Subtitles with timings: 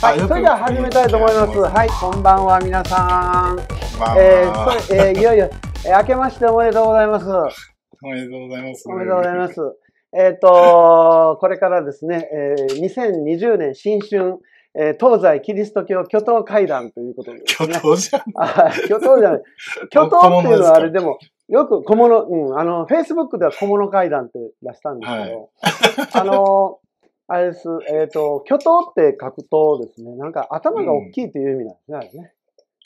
[0.00, 1.58] はい、それでは始めたいと思います。
[1.58, 3.56] はい、こんばんは、皆さん。
[3.98, 5.50] まあ、えー、それ、えー、いよいよ、
[5.84, 7.26] えー、明けましておめでとうございます。
[8.02, 8.88] おめでとうございます。
[8.88, 9.60] おめでとうございます。
[10.16, 14.38] えっ、と、これからですね、えー、2020年新春、
[14.74, 18.22] えー、東西キリスト教巨頭会談ということで、ね、巨頭じゃん。
[18.36, 19.42] あ巨頭じゃない。
[19.90, 21.18] 巨頭っていうのはあれでも、
[21.50, 25.48] よく小物、うん、あの、Facebook では小物会談って出したんですけど、はい、
[26.12, 26.78] あの、
[27.26, 32.32] あれです、えっ、ー、と、巨頭って書くとですね、なんか頭が大きいという意味なんですね、うん、あれね。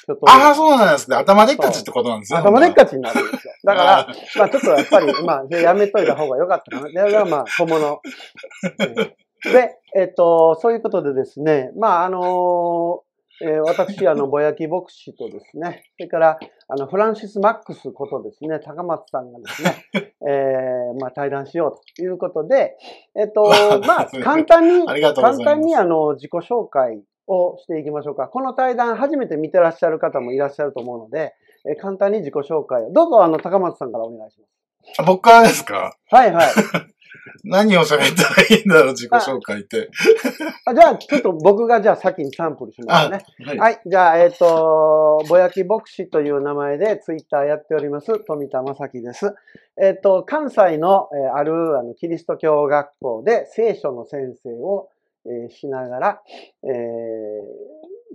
[0.07, 0.31] 巨頭。
[0.31, 1.17] ああ、そうなんですね。
[1.17, 2.39] 頭でっかちってことなんですね。
[2.39, 3.55] 頭でっかちになるんですよ。
[3.65, 7.05] だから、まあちょっとやっぱり、まあ、やめといた方が良かったかな。
[7.05, 8.01] だからまあ、小物。
[9.45, 13.03] で、えっ、ー、と、そういうことでですね、まああの
[13.45, 19.85] えー、私、あの、ぼやき牧師とですね、それから、あの、フランシス・マックスことですね、高松さんがですね、
[20.27, 22.77] えー、まあ、対談しようということで、
[23.15, 23.43] えっ、ー、と、
[23.87, 28.29] まあ、 簡単に、簡単に、あの、自己紹介をしていきましょうか。
[28.29, 31.35] この対談、初めて見てらっしゃる方もいらっしゃると思うので、
[31.69, 32.93] えー、簡単に自己紹介を。
[32.93, 34.64] どうぞ、あの、高松さんからお願いします。
[35.07, 35.97] 僕からですか？
[36.11, 36.47] はいはい。
[37.47, 39.91] 何を喋ったらいいんだろう、自己紹介って。
[40.65, 43.23] あじゃあ、ちょっと僕がじゃあ先にサンプルしますね。
[43.45, 43.81] はい、はい。
[43.85, 49.35] じゃあ、えっ、ー、と、ぼやき牧師という名前でツイッターやっております、富田正樹です。
[49.81, 54.89] えっ、ー、と、関西の、えー、あるあのキリスト教学校で聖書の先生を、
[55.27, 56.23] えー、しながら、
[56.63, 56.71] えー、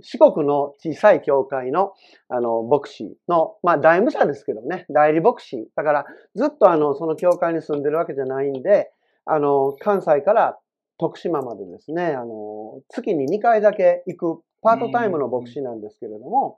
[0.01, 1.93] 四国の小さい教会の、
[2.29, 5.67] あの、牧師の、まあ、大務者ですけどね、代理牧師。
[5.75, 6.05] だから、
[6.35, 8.91] ずっとあの、その教会に住んでるわけじゃないんで、
[9.25, 10.57] あの、関西から
[10.97, 16.57] 徳島までですね、あの、月に2回だけ行くパートタイムの牧師なんですけれども、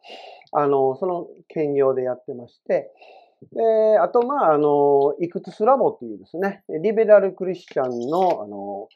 [0.51, 2.91] あの、その兼業でやってまして、
[3.53, 8.87] で、あと、まあ、あの、イクツスラボっていうですね、リベラルクリスチャンの、あの、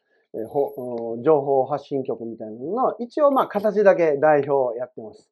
[1.24, 5.30] 情報発信局みたいなのの、一応まあ形だけ代表をやってます。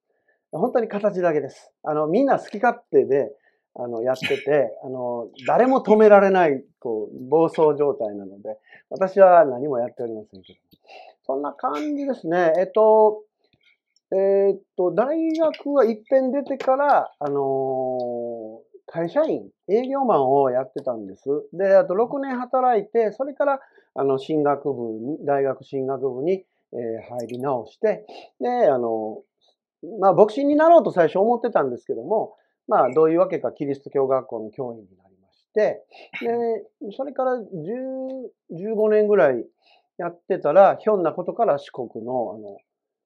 [0.51, 1.71] 本当に形だけです。
[1.83, 3.31] あの、みんな好き勝手で、
[3.75, 8.59] あの、やってて、 あの、誰も止められない、こう、暴走状態なので、
[8.89, 10.59] 私は何もやっておりませんけど。
[11.25, 12.53] そんな感じですね。
[12.57, 13.23] えっと、
[14.11, 18.61] えー、っと、大学は一遍出てから、あの
[18.93, 21.23] 会社員、営業マンをやってたんです。
[21.51, 23.59] で、あと6年働いて、それから、
[23.95, 28.05] あの、進学部に、大学進学部に、えー、入り直して、
[28.39, 29.23] で、あの、
[29.99, 32.35] まあ、牧師になろうと最初思ってたんですけども、
[32.67, 35.83] まあ、どういうわけかキリスト教学校の教員になりまして、
[36.21, 37.43] で、それから10
[38.51, 39.43] 15年ぐらい
[39.97, 42.57] やってたら、ひょんなことから四国の、あの、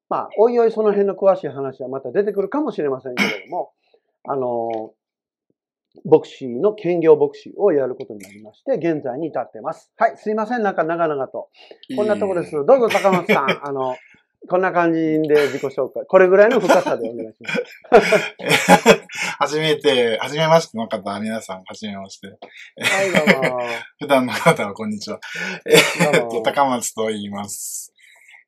[0.10, 3.72] まあ、おいおいその辺の詳しい話はまた出てくるかもしれませんけれども、
[4.26, 4.94] あの、
[6.06, 9.92] 牧師の兼業牧師をやることになりまして、現在に至ってます。
[9.98, 11.50] はい、すいません、なんか長々と。
[11.96, 12.52] こんなとこです。
[12.52, 13.96] どうぞ高松さん、 あの、
[14.50, 16.06] こんな感じで自己紹介。
[16.08, 19.06] これぐらいの深さでお願いします。
[19.40, 22.28] 初めて、初めましての方は皆さん、初めまして。
[22.28, 23.60] はい、どうも。
[24.00, 25.20] 普段の方はこんにちは。
[25.66, 27.94] えっと、高松と言います。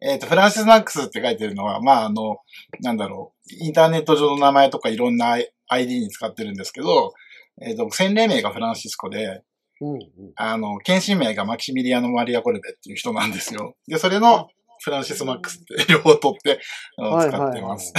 [0.01, 2.37] えっ、と、フランシス・マックスって書いてるのは、まあ、あの、
[2.81, 5.37] なんだろう、インターネット上の名前とかいろんな
[5.67, 7.13] ID に使ってるんですけど、
[7.61, 9.43] えっ、と、洗礼名がフランシスコで、
[9.81, 10.01] うんうん、
[10.35, 13.75] あの、献身名がマキシミリアノ・マリア・コルベっていう人なんですよ。
[13.87, 14.49] で、それの
[14.81, 16.59] フランシス・マックスって両方取って、
[16.97, 17.93] 使ってます。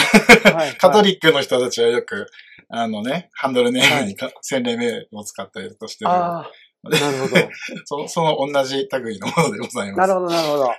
[0.78, 2.26] カトリックの人たちはよく、
[2.69, 6.10] あのね、ハンドルネームに洗礼名を使ったりとしてる。
[6.10, 6.47] な
[6.82, 7.37] るほど。
[7.84, 10.09] そその同じ類のものでございます。
[10.09, 10.72] なるほど、なるほど。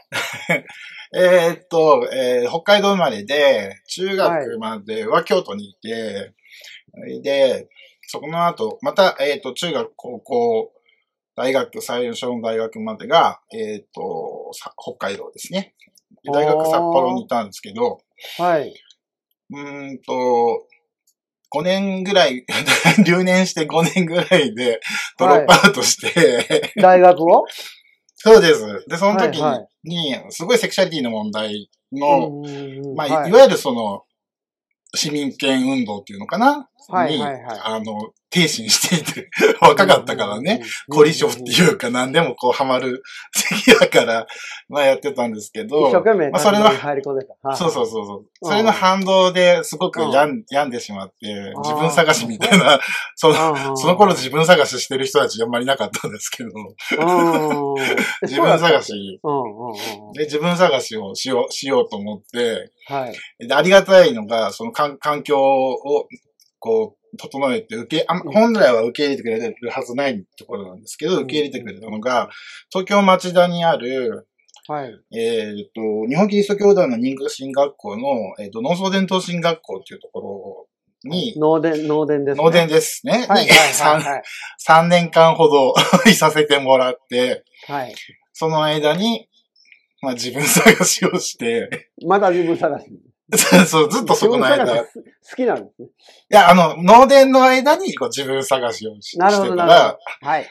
[1.14, 6.34] えっと、えー、北海道生まれで、中学までは京都にいて、
[6.94, 7.68] はい、で、
[8.12, 10.74] そこの後、また、えっ、ー、と、中学、高校、
[11.34, 15.74] 大学、最初の大学までが、えっ、ー、と、北海道ですね。
[16.26, 18.02] 大学札幌にいたんですけど、
[18.38, 18.74] はい。
[19.54, 20.68] うんと、
[21.56, 22.46] 5年ぐらい、
[23.08, 24.82] 留年して5年ぐらいで
[25.18, 27.46] ドロップアウトして、はい、大学を？
[28.16, 28.86] そうです。
[28.90, 29.42] で、その時
[29.86, 32.44] に、すごいセクシャリティの問題の、
[32.94, 34.04] まあ、いわゆるその、
[34.94, 39.30] 市民権運動っていうのかなはいはいはい、あの、停止していて、
[39.60, 43.04] 若かったからね、凝り性っていうか何でもこうハマる
[43.36, 44.26] 席だから、
[44.70, 47.56] まあやってたんですけど、一生懸命まあそれの、入り込んでた。
[47.56, 48.26] そうそうそうそう。
[48.42, 50.72] それの反動ですごく病ん病ん。
[50.72, 52.80] でしまって、自分探しみたいな、
[53.16, 56.50] その、その頃自分探ししてる人たちあんまりなかったんですけど、
[58.24, 59.20] 自分探し、
[60.16, 63.08] で、自分探しをしよう、しようと思って、は
[63.40, 66.08] い、でありがたいのが、その環境を
[66.62, 72.30] こう、整えて受け、あ本来は受け入れてくれてるはずないところなんですけど、受け入れてくれたのが、
[72.70, 74.28] 東京町田にある、
[74.68, 75.18] はい。
[75.18, 78.06] えっ、と、日本キリスト教団の認可進学校の、
[78.40, 80.68] えっ、ー、と、農村伝統進学校っていうとこ
[81.04, 82.44] ろに、農伝、農伝ですね。
[82.44, 83.14] 農伝ですね。
[83.14, 83.28] はい。
[83.28, 83.48] はい
[84.66, 85.74] 3、年間ほど
[86.08, 87.96] いさせてもらって、はい。
[88.34, 89.28] その間に、
[90.02, 92.86] まあ自分探しをして、まだ自分探し。
[93.66, 94.66] そう、ずっとそこの間。
[94.66, 94.86] 好
[95.36, 95.88] きなんですね。
[95.88, 95.90] い
[96.30, 100.50] や、あの、農伝の間にこう自分探しをししてたら、はい。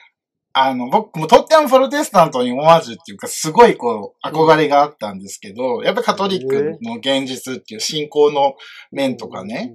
[0.52, 8.56] あの、僕もとってもプロテスタントにオマージュっていうか、すごいこう、憧れがあったんですけど、やっぱカトリックの現実っていう信仰の
[8.90, 9.72] 面とかね、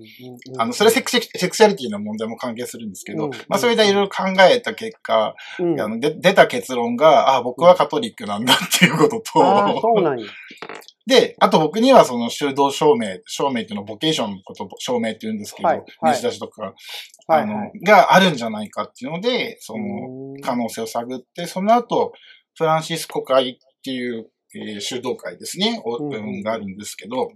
[0.57, 9.21] あの、それセクシセクシャリティの問題も関係するんですけど、まあそれでいろいろ考えた結果、あので出た結論が、あ、僕はカトリックなんだっていうことと、
[9.79, 10.25] そうなんや。
[11.07, 16.73] で、あと僕にはその修道証明、証明っていうのをボケーションのこと証明って言うんですけど、はいはい、西出しとか、
[17.27, 22.13] あの、はいはい、があるんじゃないかっていうので、その可能性を探って、その後、
[22.57, 27.29] フランシスコ会っていう、えー、修道会ですね、うん、があるんですけど、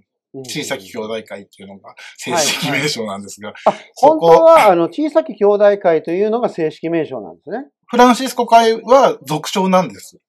[0.45, 3.50] 小さき兄弟会っていうのが正式名称なんですが。
[3.50, 7.66] はいはい、本当は、あの、小さき兄弟会というのが正式名称なんですね。
[7.88, 10.19] フランシスコ会は俗称なんです。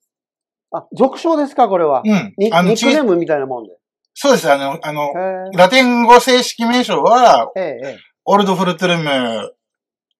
[0.72, 2.02] あ、俗称ですか、これは。
[2.04, 2.34] うん。
[2.38, 3.76] ニックネームみたいなもんで。
[4.14, 4.50] そうです。
[4.50, 5.12] あの、あの、
[5.54, 9.54] ラテン語正式名称は、ええ、オルドフルトゥルム、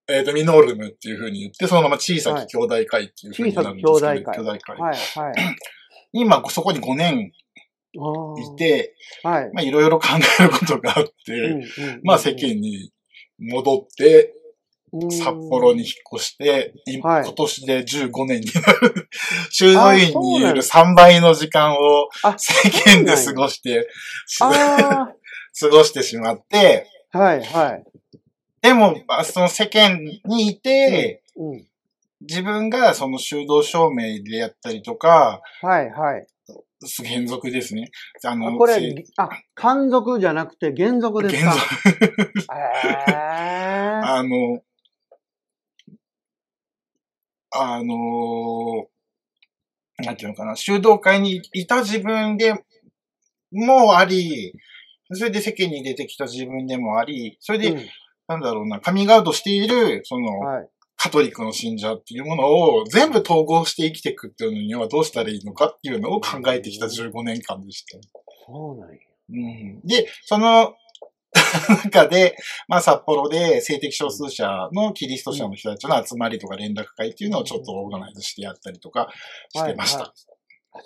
[0.08, 4.56] えっ、ー、と、ミノールムっていうふうに言って、そのまま小さき兄弟会っていうふうになるんですけど、はい、小さき兄弟会。
[4.56, 4.76] 兄弟会。
[4.78, 5.56] はい、はい。
[6.12, 7.32] 今、そこに5年
[7.92, 9.50] いて、はい。
[9.52, 10.08] まあ、いろいろ考
[10.40, 12.92] えることがあって、うんうんうんうん、まあ、世間に
[13.38, 14.34] 戻って、
[15.10, 19.08] 札幌に引っ越して、今年で15年になる、
[19.50, 23.88] 修道院にいる3倍の時間を世間で過ごして、
[24.38, 27.84] 過ごしてしまって、はいはい。
[28.62, 31.66] でも、その世間にいて、うん、
[32.20, 36.26] 自分がその修道証明でやったりとか、はいはい。
[37.04, 37.90] 原則ですね。
[38.24, 41.50] あの、これ、あ、漢族じゃなくて原則ですか？
[41.50, 41.62] 原
[42.40, 42.46] 則。
[44.06, 44.62] あの、
[47.50, 52.54] あのー、なんていうのかな、修道会にいた自分で
[53.52, 54.54] もあり、
[55.12, 57.86] それで世間に出てきた自分でもあり、それで、うん、
[58.28, 67.98] なんだろうな、カミングアウトしている、その、はい、カトリックの信者っていうものを全部統合して生きていくっていうのにはどうしたらいいのかっていうのを考えてきた15年間でした。
[68.46, 68.96] そうなんや。
[69.30, 69.80] うん。
[69.82, 70.74] で、その
[71.84, 72.36] 中で、
[72.68, 79.08] まあ札幌で性的少数者のキリスト者の人たちの集まりとか連絡会っていうのをちょっとオーガナイズしてやったりとか
[79.54, 80.12] してました。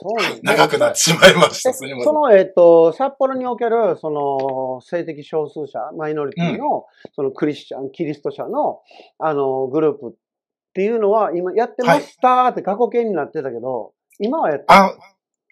[0.00, 1.74] そうですね、長くなってしまいました。
[1.74, 6.82] その、えっ、ー、と、札幌における、その、性的少数者、マイノリティの、うん、
[7.12, 8.80] そのクリスチャン、キリスト者の、
[9.18, 10.12] あの、グループっ
[10.72, 14.96] ていうのは、今やってましたって過去形になってたけど、今はやってあ、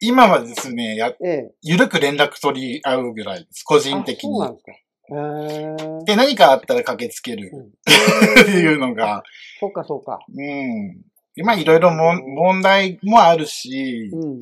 [0.00, 3.62] 今はですね、や、ええ、ゆるく連絡取り合うぐらいです。
[3.64, 4.34] 個人的に。
[4.34, 4.72] そうなんですか。
[6.04, 7.50] で、何かあったら駆けつける、
[8.42, 9.22] っていうのが。
[9.60, 10.20] そうか、そうか。
[10.34, 11.02] うん。
[11.34, 14.40] 今いろいろも、問題もあるし、うんうん、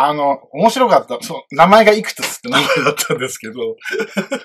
[0.00, 1.18] あの、面白かった。
[1.20, 3.54] そう、名前がイクトスって名前だったんですけど。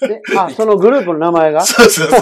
[0.09, 1.61] え、あ、そのグループの名前が？
[1.65, 2.21] そうそうそう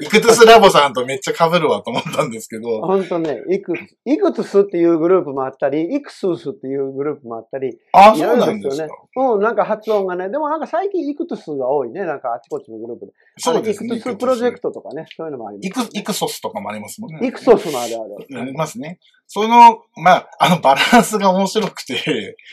[0.00, 0.04] イ。
[0.04, 2.80] イクトスラボさんとめっちゃ被るわと思ったんですけど。
[2.80, 3.74] ほんとね、イク、
[4.04, 7.78] イクトスっていうグループもあったり、イクスースっていうグループもあったり。
[7.92, 8.88] あ、そうなんですか。
[9.16, 10.28] うん、なんか発音がね。
[10.28, 12.04] でもなんか最近イクトスが多いね。
[12.04, 13.12] なんかあちこちのグループで。
[13.38, 13.96] そうですね。
[13.96, 15.06] イクトスプロジェクトとかね。
[15.16, 17.26] そういうのもあります、イク、イクソスとかもありますもんね。
[17.26, 18.40] イクソスもあるある。
[18.40, 18.98] ありますね。
[19.26, 21.94] その、まあ、あのバランスが面白くて、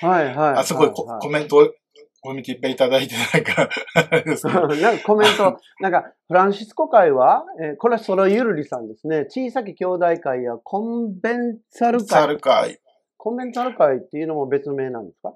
[0.02, 0.54] はいはい。
[0.58, 1.74] あ、すごいコ,、コメント、
[2.22, 9.26] コミュニティいただいて、なんか なんかコメント、 なんか、フランシスコ会は、えー、これはソロユルリさんですね。
[9.30, 12.08] 小さき兄弟会やコンベンツァル会。
[12.08, 12.80] サル会。
[13.18, 15.34] コンベンツァル会っていうのも別名なんですか？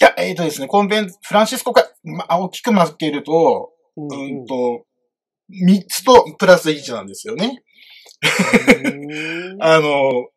[0.00, 4.84] いや、えっ、ー、とですね、コンベン、フランシスコ会、まあ、大きく分けると、うん、うん、と、
[5.48, 7.62] 三つとプラス1なんですよね。
[9.60, 10.28] あの、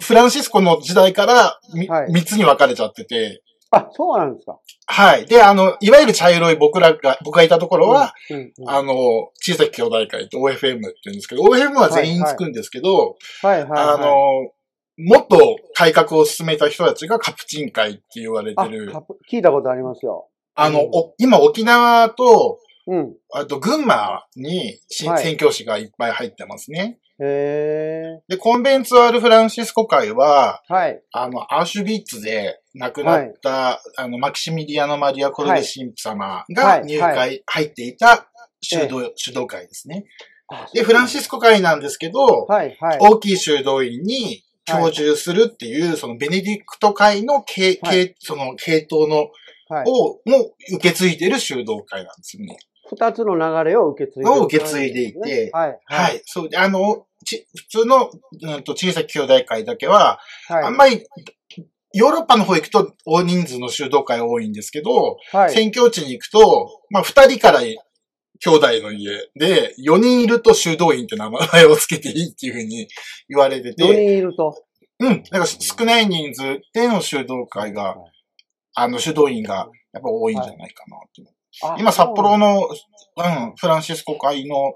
[0.00, 3.42] フランシスコの時代から三、はい、つに分かれちゃってて。
[3.72, 4.58] あ、そうなんですか。
[4.86, 5.26] はい。
[5.26, 8.94] で、あの、いわゆる茶色い僕らが、僕がいたところは、うんうんうん、あの、
[9.34, 14.50] 小さき兄弟会って OFM って言うんですけど、OFM は全員つくんですけど、はいはい、あの、
[14.98, 18.92] もっと改革を進めた人たちがカプチン会って言われてる。
[19.30, 20.28] 聞いたことありますよ。
[20.56, 23.14] あの、うん、今沖縄と、うん。
[23.32, 26.98] あと、群馬に、はい、宣教師がいっぱい入ってますね。
[27.22, 31.02] へで、コンベンツアル・フランシスコ会は、はい。
[31.12, 38.26] あの、アウシュビッツで亡くなった、はい、あの、マキシミリアノ・マリア・コルベ神父様が入会、入っていた
[38.62, 40.06] 修道、修道会ですね。
[40.74, 49.28] で、フランシスコ会なんですけど、はいはい、大きい修道院に居住するっていう、はい、そのベネディクト会の系、はい、その系統の、
[49.68, 52.56] はい、を、も受け継いでる修道会なんですよね。
[52.90, 55.78] 二つの流れを受け継いで、ね、を受け継いでいて、はい。
[55.84, 56.22] はい。
[56.24, 58.10] そうで、あの、ち普通の、
[58.42, 60.18] うんと、小さき兄弟会だけは、
[60.48, 61.06] はい、あんまり、
[61.92, 67.78] ヨーロッパの方行くと大人数の修道会多いんですけど、はい、宣教地に行くと、まあ、二人から兄
[68.44, 72.88] 弟の家で、4人いると修道院って名前を付けていいっていうふうに
[73.28, 73.84] 言われてて。
[73.84, 74.64] 4人いると
[75.00, 75.22] うん。
[75.24, 77.96] だから少ない人数での修道会が、
[78.74, 81.22] あの、修道院がやっぱ多いんじゃないかなって。
[81.78, 84.74] 今、札幌の、うん、フランシスコ会の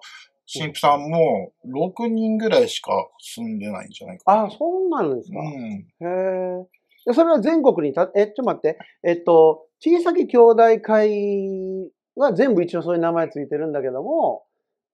[0.52, 4.45] 神父さんも、6人ぐらいしか住んでないんじゃないかな。
[4.45, 5.38] あ、そうなんですか。
[5.38, 5.47] うん。
[5.49, 6.64] へ
[7.07, 7.12] え。
[7.12, 8.78] それは全国にた、え、ちょっと待って。
[9.02, 14.45] えっと、小さき兄弟会は全部一応そういう名前ついてるんだけども、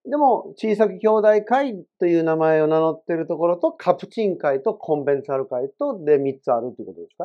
[0.09, 7.25] でも、小さき兄弟会という名前を名乗ってるところと、カプチン会とコンベンツァル会とで3つあるっていうことですか？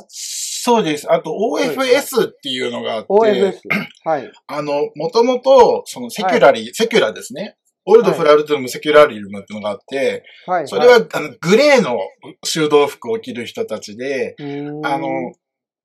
[0.66, 1.06] そうです。
[1.14, 3.60] あと OFS っていうのがあって、OFS。
[4.04, 4.32] はい。
[4.48, 7.56] あの、もともと、そのセキュラリ、はい、セキュラですね。
[7.86, 10.68] オールドフラルトゥムセキュラリウムっていうのがあって、はい。
[10.68, 12.00] それは、あの、グレーの
[12.44, 14.36] 修道服を着る人たちで、
[14.84, 15.36] あの、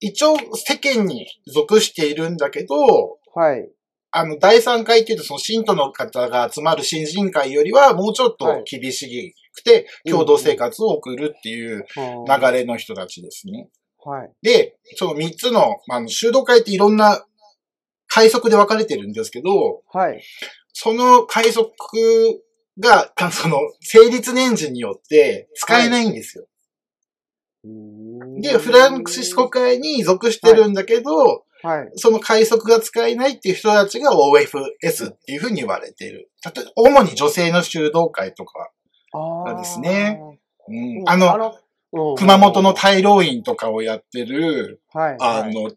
[0.00, 3.68] 一応世間に属しているんだけど、はい。
[4.12, 13.68] あの、第三回っていうと、その信徒の方が集まる新人会よりは、もうちょっと厳しくて、共同生活を送るっていう流れの人たちですね。
[14.04, 14.32] はい。
[14.42, 17.24] で、その三つの、あの、修道会っていろんな
[18.06, 20.22] 階則で分かれてるんですけど、はい。
[20.72, 21.70] その階則
[22.78, 26.46] が、 その、成立年次によって使えないんですよ。
[27.62, 31.90] はい、で、フランシスコ会に属してるんだけど、はいはい。
[31.96, 36.30] その快速が使えないっていう人たちが OFS っていうふうに言われている。
[36.44, 38.70] 例えば、主に女性の修道会とか
[39.44, 40.20] がですね。
[40.68, 41.54] うん、あの
[41.92, 45.70] 熊本の大老院とかをやってる、はい、あの、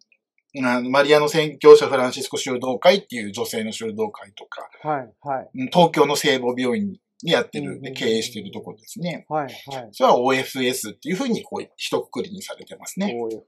[0.90, 9.26] マリアの宣教者フランシスコ修道会っていう女性の修道会とか、はいはい、東京の聖母病院にやってる、で経営してるところですね。
[9.30, 13.16] はいはい、それは OFS っていうふうにこう一括りにされてますね。
[13.20, 13.40] OFS。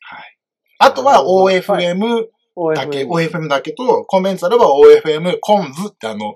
[0.00, 0.38] はい。
[0.80, 2.26] あとは OFM
[2.74, 6.34] だけ、OFM だけと、コンベンツァルは OFM コンズってあの、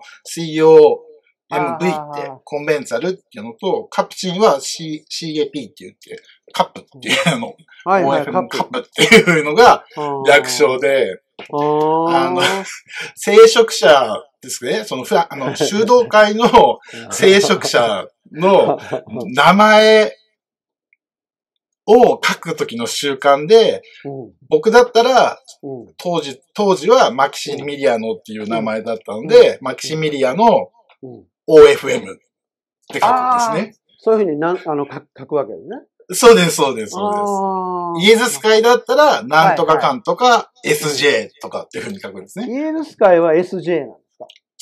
[1.50, 7.54] COMV ってコンベンツァルっていうのと、カプチンは C、CAP って言って、カップっていうの、
[7.86, 8.78] OFM カップ。
[8.80, 9.84] っていうのが
[10.26, 12.42] 略称で、あの、
[13.14, 16.78] 聖職者ですね、そのあの、 修道会の
[17.10, 18.78] 聖職者の
[19.34, 20.16] 名前
[21.86, 30.70] を書くときの習慣で、うん、僕だったら、うん、当時、当時はマキシミリアノっていう名前だったので、うん、マキシミリアの
[31.48, 32.16] OFM っ
[32.92, 33.74] て書くんですね。
[33.98, 34.86] そういうふうになんあの
[35.18, 35.76] 書くわけですね。
[36.10, 38.10] そうです、そうです、そうです。
[38.10, 42.46] イエズス会だったら、なんとかかんとか SJ とかっていうふうに書くんですね。
[42.48, 43.96] イエズス会は SJ なん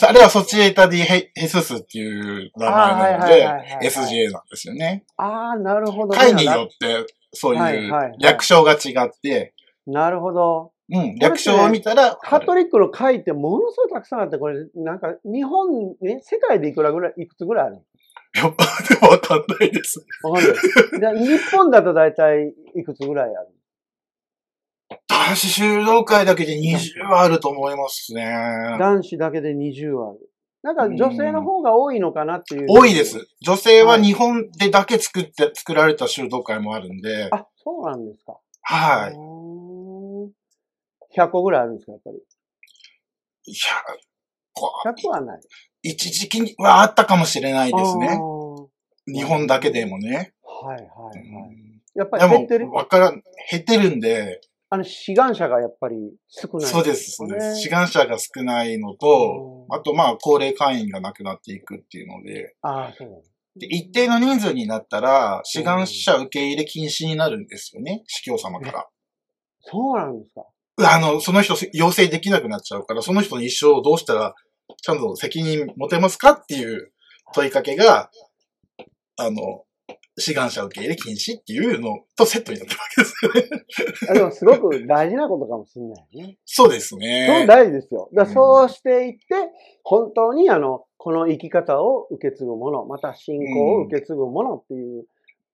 [0.03, 5.05] あれはソチエータディヘヘススっていう名前なので、SJ なんですよね。
[5.17, 9.55] ああ、なるほど、会によってそういう略称が違って、
[9.87, 10.73] なるほど。
[10.89, 12.17] うん、略称を見たら。
[12.23, 18.49] カトリックの会ってものすごいたくさんあって、これ、なんか、日本、え、世界でいくらぐらい、いくつぐらいあるいや、で
[19.01, 20.05] もわかんないです。
[20.23, 20.55] わかんない。
[21.01, 23.49] じゃ日本だと大体いくつぐらいある？
[25.09, 28.25] 男子修道会だけで20あると思いますね。
[28.79, 30.31] 男子だけで20ある。
[30.63, 32.67] なんか女性の方が多いのかなっていう。
[32.69, 33.27] 多いです。
[33.41, 37.29] 女性は日本でだけ作って、作られた修道会もあるんで。
[37.31, 38.39] あ、そうなんですか。
[38.63, 39.15] はい。
[41.17, 42.19] 100個ぐらいあるんですか、やっぱり
[43.49, 43.99] ？100
[44.53, 44.73] 個。
[44.85, 45.41] 100はない。
[45.83, 48.19] 一時期はあったかもしれないですね。
[49.07, 50.35] 日本だけでもね。
[50.43, 51.57] はいはいはい。
[51.95, 55.97] やっぱり減ってるわからん、減ってるんで、あの、志願者がやっぱり
[56.29, 57.61] 少ない、ね、そうです、そうです。
[57.63, 63.23] 志願者が少ないのと、あとまあ、高齢会員がなくなっていくっていうので、あそう
[63.59, 68.87] で一定の人数になったら、志願者受け入れ禁止になるんですよね、司教様から。
[69.61, 70.45] そうなんですか？
[70.79, 74.35] あの、その人要請できなくなっちゃうから、その人の一生をどうしたら、
[74.83, 76.93] ちゃんと責任持てますかっていう
[77.35, 78.11] 問いかけが、
[79.17, 79.65] あの、
[80.19, 84.15] 志願者受け入れ禁止っていうのとセットになってるわけですよね。
[84.15, 86.39] でもすごく大事なことかもしれないね。
[86.47, 87.27] そうですね。
[87.29, 88.09] そう大事ですよ。
[88.15, 89.21] だそうしていって、
[89.85, 95.05] 本当にあの、この生き方を受け継ぐもの、また信仰を受け継ぐものっていう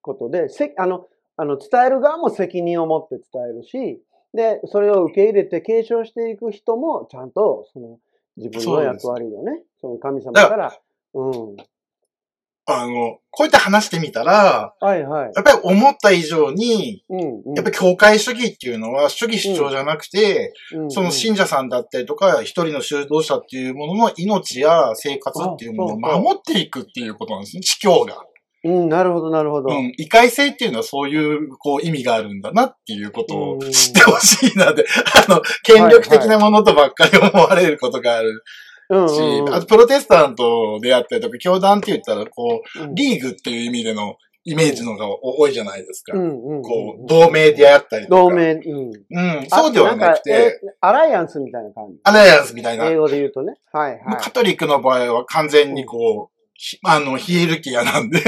[0.01, 4.01] ことで、うん、せあの、あの、伝える側も責任を持って伝えるし、
[4.35, 7.99] で、それを受け入れて継承していく人も、ちゃんと、その、
[8.37, 9.63] 自分の役割をね。
[9.81, 10.79] その神様から。
[11.15, 11.57] うん。
[12.65, 15.33] あの、こうやって話してみたら、はいはい。
[15.35, 28.25] やっぱり思った以上に、うんうん、やっぱり教会主義っていうのは主義主張じゃなくて、うんうん、その信者さんだったりとか、一人の修道者っていうものの命や生活っていうものを守っていくっていうことなんですね、司教が。
[28.65, 29.75] うん、なるほど、なるほど。
[29.75, 34.85] うん、異界性っていうのはそういう、こう、意味があるんだなっていうことを知ってほしいなで、
[35.29, 38.43] あの、権力的なものとばっかり思われることがある。
[39.09, 46.13] し、あとプロテスタントであったりとか、教団って言ったら、こう、リーグっていう意味でのイメージのが多いじゃないですか。
[46.13, 48.23] こう、同盟であったりとか。
[48.23, 48.93] 同盟、うん。
[49.11, 50.61] うん、そうではなくて。
[50.81, 52.01] アライアンスみたいな感じ。
[52.03, 52.87] アライアンスみたいな。
[52.87, 53.55] 英語で言うとね。
[53.73, 54.01] はいはい。
[54.23, 56.32] カトリックの場合は完全にこう、
[56.85, 58.19] あの、ヒエルキアなんで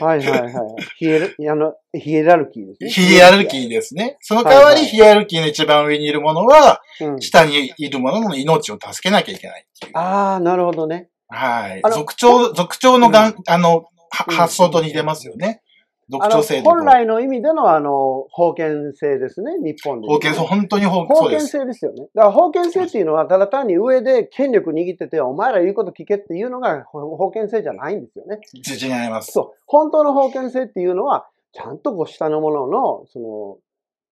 [0.00, 0.52] はいはいはい。
[0.96, 2.90] ヒエル、あの、ヒエラルキーですね。
[2.90, 4.16] ヒエラルキーですね。
[4.20, 6.80] その代わり、ヒエラルキーの一番上にいるものは、
[7.20, 11.08] 下にいるものの命を助けなきゃいけないいああ、なるほどね。
[11.28, 11.82] はい。
[11.92, 15.62] 族長、族長のがん、あの、発想と似てますよね。
[16.08, 16.70] 独長制度。
[16.70, 22.08] 本来の意味でのあの、封建制ですね、日本で、封建制、本当に封建制ですよね。
[22.14, 28.40] だから封建制っていうのは、ただ単に上で権力握ってて、お前ら言うこと聞けっていうのが封建制じゃないんですよね。
[28.54, 29.32] 違います。
[29.32, 29.58] そう。
[29.66, 33.58] 本当の封建制っていうのは、ちゃんとこう下のものの、その、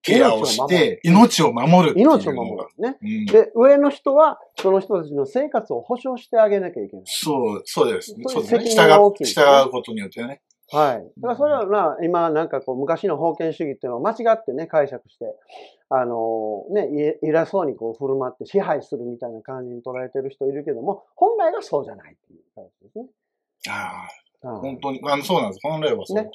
[0.02, 7.04] ケアをして、命を守る命を守るね、うん、で、上の人は、その人たちの生活を保障してあげなきゃいけない。
[7.06, 8.14] そう、そうです。
[8.26, 8.64] そうですね。
[8.70, 10.42] 従う、従うことによってね。
[10.72, 11.20] はい。
[11.20, 15.26] だからそれはな、今なんかこう昔の封建主義っていうのを間違ってね、解釈して、
[15.88, 23.06] あのね、偉そうにこう振る舞って支配するみたいな感じに捉えてる人いるけども、本来はそうじゃないっていう感じですね。
[23.68, 24.08] あ
[24.42, 24.58] あ。
[24.60, 25.60] 本当に、あの、そうなんです。
[25.62, 26.22] 本来はそう。
[26.22, 26.30] ね、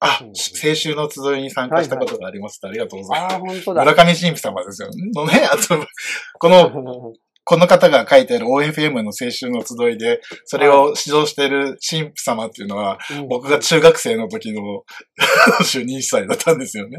[0.00, 0.28] あ、青
[0.74, 3.34] 春の集いに参加したことがあります、はいはい、ありがとうございます。
[3.34, 3.84] あ、本当だ。
[3.84, 5.10] 村上神父様ですよね。
[5.14, 5.86] のね、あと、
[6.38, 7.14] この、
[7.48, 12.98] この方が書いてある OFM の青春の集いで、それを指導している神父様っていうのは、
[13.30, 14.84] 僕が中学生の時の
[15.64, 16.98] 主任祭だったんですよね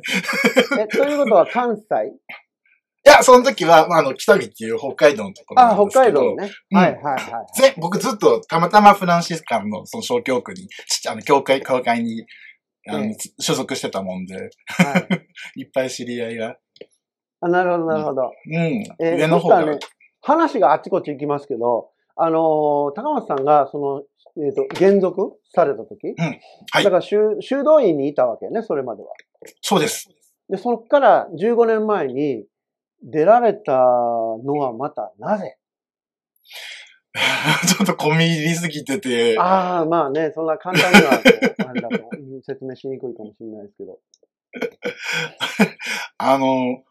[0.79, 1.85] え、ということは関西？
[3.05, 6.19] いや、その時は、まあ、あの、北見っていう北海道のところなんですけど。
[6.21, 6.51] あ、北海道ね。
[6.71, 7.19] うん、はいはいは
[7.67, 7.73] い。
[7.77, 10.67] 僕ずっとたまたまフランシスカンのその小教区に、
[11.07, 12.25] あの、教会、教会に、
[12.87, 14.97] あの、所属してたもんで、は
[15.55, 16.57] い、 いっぱい知り合いが。
[17.41, 18.31] あ、なるほど、なるほど。
[18.47, 18.83] うん。
[18.99, 19.77] えー、上の方が、ね。
[20.21, 24.03] 話があっちこっち行きますけど、あのー、高松さんが、その、
[24.43, 26.39] えっ、ー、と、減属された時、うん。
[26.71, 26.83] はい。
[26.83, 29.09] だから修、修道院にいたわけね、それまでは。
[29.61, 30.09] そうです。
[30.49, 32.45] で、そこから15年前に
[33.03, 35.57] 出られたのはまたなぜ？
[37.67, 39.39] ちょっと込み入りすぎてて。
[39.39, 41.13] ああ、まあね、そんな簡単には、
[41.69, 42.09] あれだと
[42.45, 43.99] 説明しにくいかもしれないですけど。
[46.17, 46.83] あの、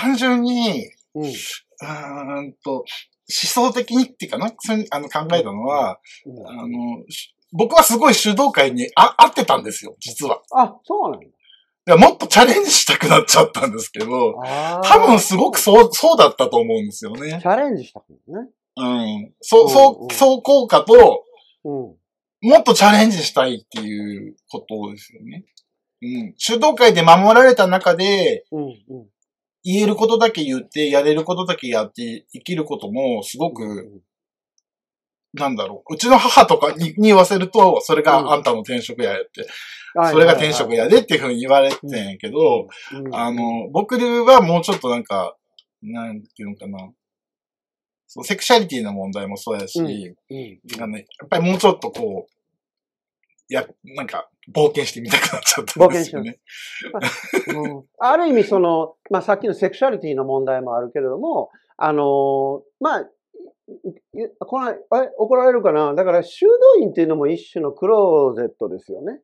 [0.00, 2.84] 単純に、うん、うんと、思
[3.26, 4.46] 想的にっていうかな、
[4.90, 7.04] あの考えたのは、うん、あの、
[7.52, 10.42] 僕はすごい主導会にあ合ってたんですよ、実は。
[10.52, 11.26] あ、そうなんだ。
[11.26, 14.34] いや、もっとチャレンジしたくなっちゃったんですけど、
[14.82, 17.38] 多分すごくそう、そうだったと思うんですよね。
[17.40, 18.48] チャレンジしたくね。
[18.76, 19.32] うん。
[19.40, 21.24] そう、そう、そう効果と、
[21.64, 21.72] うん、
[22.48, 25.44] もっとチャレンジしたいっていうことですよね。
[26.02, 26.34] うん。
[26.36, 29.06] 主導会で守られた中で、うんうん、
[29.64, 34.02] 言えることだけ言って、やれることだけやって生きることも、すごく、
[35.32, 35.94] なんだろう。
[35.94, 39.48] うちの母とかにに言わせると、それがあんたの転職やって、
[40.10, 42.68] それが転職やでっていうふうに言われてんやけど、
[43.12, 43.96] あの、僕
[44.26, 45.36] はもうちょっとなんか、
[45.82, 46.92] なんていうのかな。
[48.06, 49.86] そうセクシャリティの問題もそうやし、うん。
[49.86, 49.94] うん、
[50.92, 52.34] やっぱりもうちょっとこう、
[53.48, 56.38] や、なんか、冒険してみたくなっちゃったんですよね。
[56.92, 63.10] 冒険しま うん、ある意味、その、まあ、さっきのセクシャリティの問題もあるけれども、あのまあ、
[64.40, 64.76] この、え、
[65.18, 65.94] 怒られるかな？
[65.94, 69.20] だから、修道院っていうのも一種のクローゼットですよね。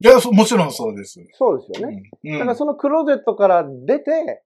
[0.00, 1.20] いや、もちろんそうです。
[1.32, 2.10] そうですよね。
[2.24, 4.42] うん、だからそのクローゼットから出て、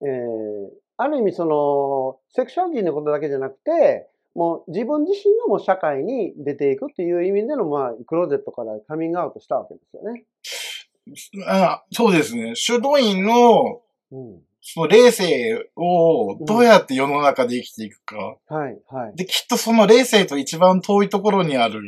[0.00, 10.24] えー、ある意味その、セクシャリティのことだけじゃなくて、もう自分自身がもう社会に出ていくっていう意味での、まあ、クローゼットからカミングアウトしたわけですよね。
[11.48, 12.54] あそうですね。
[12.54, 13.80] 修道院の、
[14.12, 18.36] うん、その霊性をどうやって世の中で生きていくか。
[18.48, 19.16] うん、はい、はい。
[19.16, 21.80] で、きっとその霊性と一番遠いところにある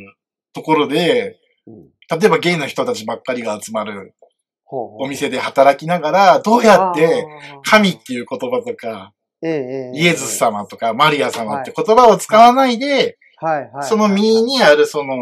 [0.53, 4.13] ところで、うん、例えばゲイの人たちばっかりが集まる
[4.67, 7.25] お店で働きながら、どうやって
[7.63, 13.19] 神っていう言葉とか、イエズス様とかマリア様って言葉を使わないで、
[13.83, 15.15] その身にあるその、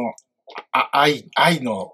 [0.73, 1.93] あ愛、愛の、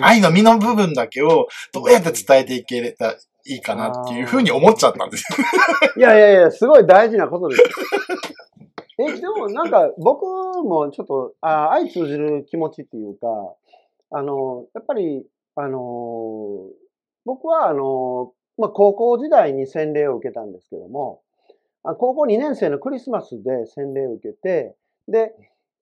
[0.00, 3.16] 愛の身の部分だけをどうやって伝えていけた、
[3.48, 5.46] いいかなっていうふうに思っちゃったんですよ。
[5.96, 7.62] いやいやいや、すごい大事なことです。
[8.98, 10.24] え、でもなんか僕
[10.64, 13.26] もちょっと、あ相通じる気持ちっていうか、
[14.10, 15.80] あの、やっぱり、あの、
[17.24, 21.20] 僕はあの、まあ、高校時代に洗礼を受けたんですけども、
[21.94, 24.74] 高校2年生のクリスマスで洗礼を受けて、
[25.08, 25.32] で、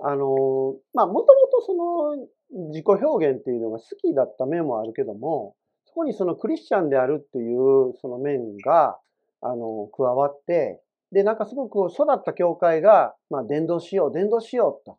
[0.00, 2.26] あの、まあ、もともとその
[2.68, 5.54] 自己表現っていうのが好きだった面もあるけども、
[5.86, 8.98] そこにそのクリスチャンであるっていうその面が、
[9.40, 10.80] あの、加わって、
[11.12, 14.98] で、なんかすごく育った教会が、まあ、伝道しよう、伝道しようと、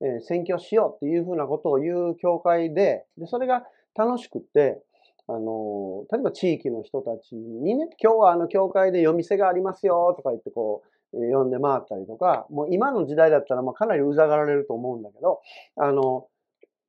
[0.00, 3.64] えー、宣教しようっていうふうなことを言う教会で、で、それが
[3.96, 4.80] 楽しくて、
[5.28, 15.40] あの、例えば地域の人たちにね、今日はあの教会で夜店がありますよとか言ってこう、呼んで回ったりとか、もう今の時代だったらまあかなりうざがられると思うんだけど、
[15.76, 16.26] あの、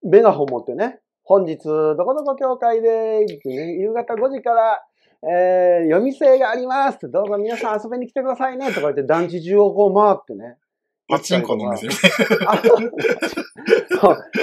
[0.03, 4.83] メガホン持ってね、本日どこどこ教会で、ね、夕方5時から、
[5.21, 10.55] えー、夜店がありますって、どうぞ皆さん遊びに来てくださいねとか言って団地中をこう回ってね。
[11.09, 11.87] パチンコの店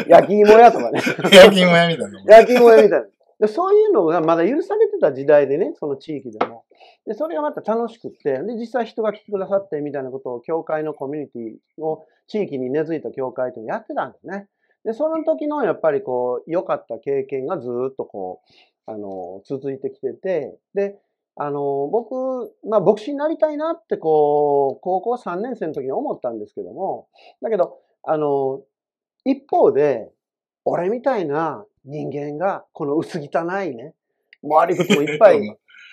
[0.09, 1.01] 焼き芋屋とかね。
[1.33, 2.37] 焼き芋屋みたいな。
[2.37, 3.07] 焼き芋屋みたいな。
[3.39, 6.65] でそういうのがまだ許されてた時代でね、その地域でも。
[7.07, 14.49] で、それがまた楽しくって、で、実際人が来てくださってみたいなことを、教会のコミュニティを、地域に根付いた教会とやってたんですね。
[14.85, 18.41] で、その時のやっぱりこう、良かった経験がずっとこ
[18.87, 20.99] う、あの、続いてきてて、で、
[21.37, 27.09] あの、僕、まあ、牧師になりたいなってこう、高校3年生の時に思ったんですけども、
[27.43, 28.63] だけど、あの、
[29.25, 30.11] 一方で、
[30.65, 33.95] 俺みたいな人間が、この薄汚いね、
[34.43, 35.43] 悪いこともいっぱい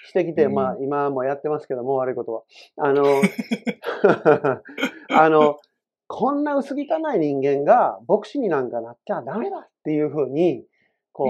[0.08, 2.44] してきて、まあ今もやってますけども、悪いことは。
[2.78, 3.04] あの、
[5.10, 5.60] あの、
[6.08, 6.78] こんな薄汚
[7.16, 10.66] い人間が牧師になんかなっちゃダメだっていうふうに、
[11.12, 11.28] こう、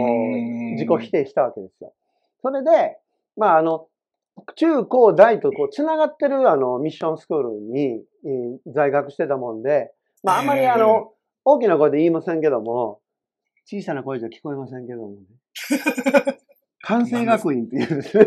[0.73, 1.93] 自己否定したわけですよ。
[2.41, 2.97] それで、
[3.37, 3.87] まああの、
[4.55, 8.03] 中高大とこう繋がってるあのミッションスクールに、
[8.67, 9.91] 在学してたもんで、
[10.23, 11.11] まああんまりあの、
[11.45, 12.99] 大きな声で言いませんけども、
[13.65, 15.17] 小さな声じゃ聞こえませんけどもね。
[16.81, 18.25] 関西学院っていうんですね。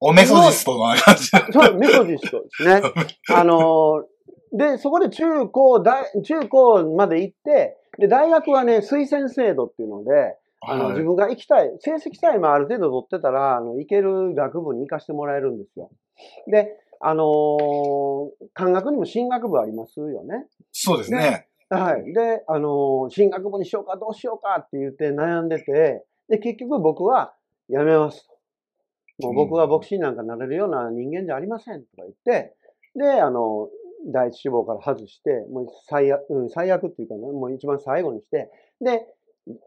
[0.00, 1.26] おメソジストの感じ。
[1.26, 2.82] そう、メソジストですね。
[3.30, 4.04] あの、
[4.52, 15.90] で、そこで中高、大、中高まで行って、で、大学はね、推薦制度っていうので、あの、はい、自分が行きたい、成績さえもある程度取ってたら、あの、行ける学部に行かしてもらえるんですよ。
[16.48, 20.46] で、あのー、漢学にも進学部ありますよね。
[20.72, 21.47] そうですね。
[21.70, 22.12] はい。
[22.12, 27.34] で、あの、進学部にしようかどうしようかって言って悩んでて、で、結局僕は
[27.68, 29.26] 辞めますと。
[29.26, 32.54] もう僕は牧師なんかなれるような人間じゃありませんとか言って、
[32.94, 33.68] で、あの、
[34.12, 38.50] 第一志望から外して、もう最悪、うん、最悪っていうかね、もう一番最後にして、
[38.80, 39.06] で、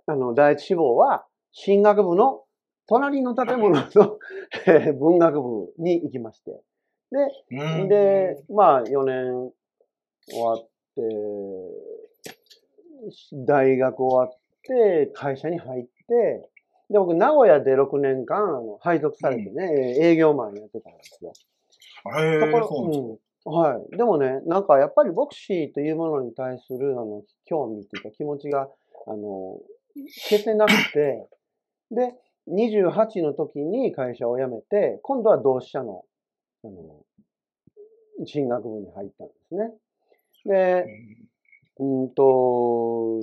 [0.07, 2.43] あの、第一志望は進学部の
[2.87, 4.19] 隣の建物の
[4.99, 6.61] 文学部に行きまして。
[7.11, 9.51] で、で、まあ4年
[10.29, 10.70] 終わって、
[13.45, 16.49] 大学終わって、会社に入って、
[16.89, 21.31] で、僕、名古屋で6年間、あの配属されてね、うん、営業マンやってたんですよ。
[22.17, 23.53] へところ、うん。
[23.53, 23.97] はい。
[23.97, 28.69] でもね、なんかやっぱり牧師というものに対する、あの、興味っていうか気持ちが、
[29.07, 29.59] あの、
[30.29, 31.27] 消せなくて、
[31.91, 32.13] で、
[32.49, 36.03] 28の時に会社を辞めて、今度は同志社の、
[36.63, 37.03] あの、
[38.25, 39.73] 進学部に入ったんですね。
[40.45, 40.85] で、
[41.79, 43.19] うんと、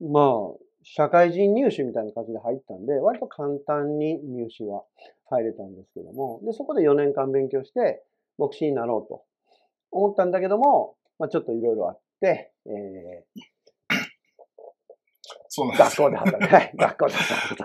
[0.00, 4.84] まあ、社会人入試みたいな感じで入ったんで、割と簡単に入試は
[5.30, 8.02] 入れたんですけども、で、そこで4年間勉強して、
[8.38, 9.24] 牧師になろうと
[9.90, 13.46] 思ったんだけども、まあ、ちょっといろいろあって、えー、
[15.48, 15.96] そうなんです。
[15.96, 16.54] 学校で働く。
[16.54, 17.64] はい、学校で働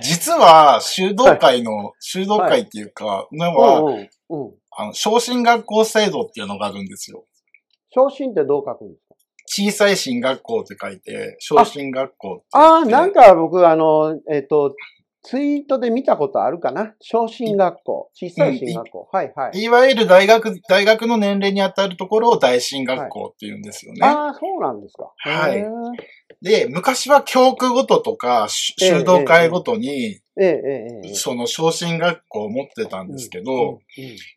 [0.00, 7.24] 実は、修道会の、はい、修道会っていうか、のは、うんうんうん、あの、昇進学校制度っていうのがあるんですよ。
[7.92, 9.14] 昇進ってどう書くんですか？
[9.46, 14.76] 小さい進学校って書いて、昇進学校ああ、なんか僕、あの、えっ、ー、と、
[15.28, 16.94] ツイートで見たことあるかな？
[17.02, 18.10] 昇進学校。
[18.14, 19.08] 小さい進学校。
[19.12, 19.60] はいはい。
[19.62, 24.00] いわゆる大学、大学の年齢に当たるところを大進学校って言うんですよね。
[24.00, 25.12] はい、ああ、そうなんですか。
[25.18, 25.62] はい。
[26.40, 30.18] で、昔は教区ごととか、修道会ごとに、
[31.12, 33.80] その昇進学校を持ってたんですけど、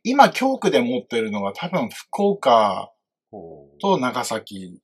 [0.04, 2.92] 今教区で持ってるのが多分福岡
[3.80, 4.82] と長崎。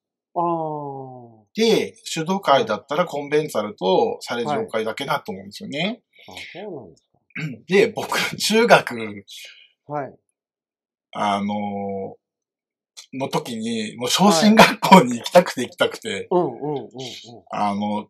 [1.57, 6.03] で、主導会だったらコンベンツァルとサレジオ会だけだと思うんですよね。
[6.29, 7.17] あ、そうなんですか。
[7.67, 9.25] で、僕、中学、
[9.87, 10.15] はい。
[11.13, 12.15] あの
[13.13, 16.89] の時に、もう昇進学校に行きたくて行きたくて、うんうんうんうん。
[17.49, 18.09] あの、も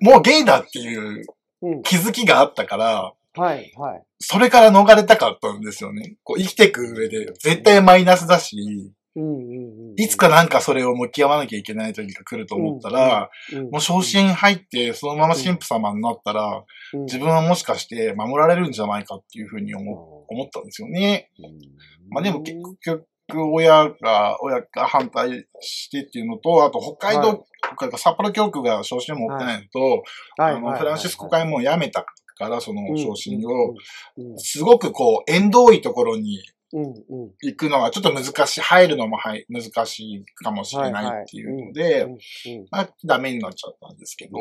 [0.00, 1.24] う、もうゲイだっていう
[1.82, 4.02] 気づきがあったから、はい、はい。
[4.20, 6.18] それから逃れたかったんですよね。
[6.22, 8.92] こう生きていく上で絶対マイナスだし、
[9.96, 13.30] いつかなんかそれを向き合わなきゃいけない時が来ると思ったら、
[13.70, 16.64] もう昇進入ってそのまま神父様になったら、
[17.06, 21.30] 自分はもしかして守られるんじゃないかっていうふうに思思ったんですよね。
[22.10, 23.06] まあでも結局
[23.52, 27.46] 親が、親が反対してっていうのと、あと北海道、
[27.76, 30.02] はい、札幌教区が昇進を持ってないのと、
[30.36, 32.04] はい、あの、フランシスコ会も辞めた
[32.36, 33.74] から、その昇進を、
[34.38, 36.40] すごくこう、縁遠いところに
[36.72, 42.06] 行くのはちょっと難しい、入るのもはい難しいかもしれないっていうので、
[42.70, 44.38] まあ、ダメになっちゃったんですけど、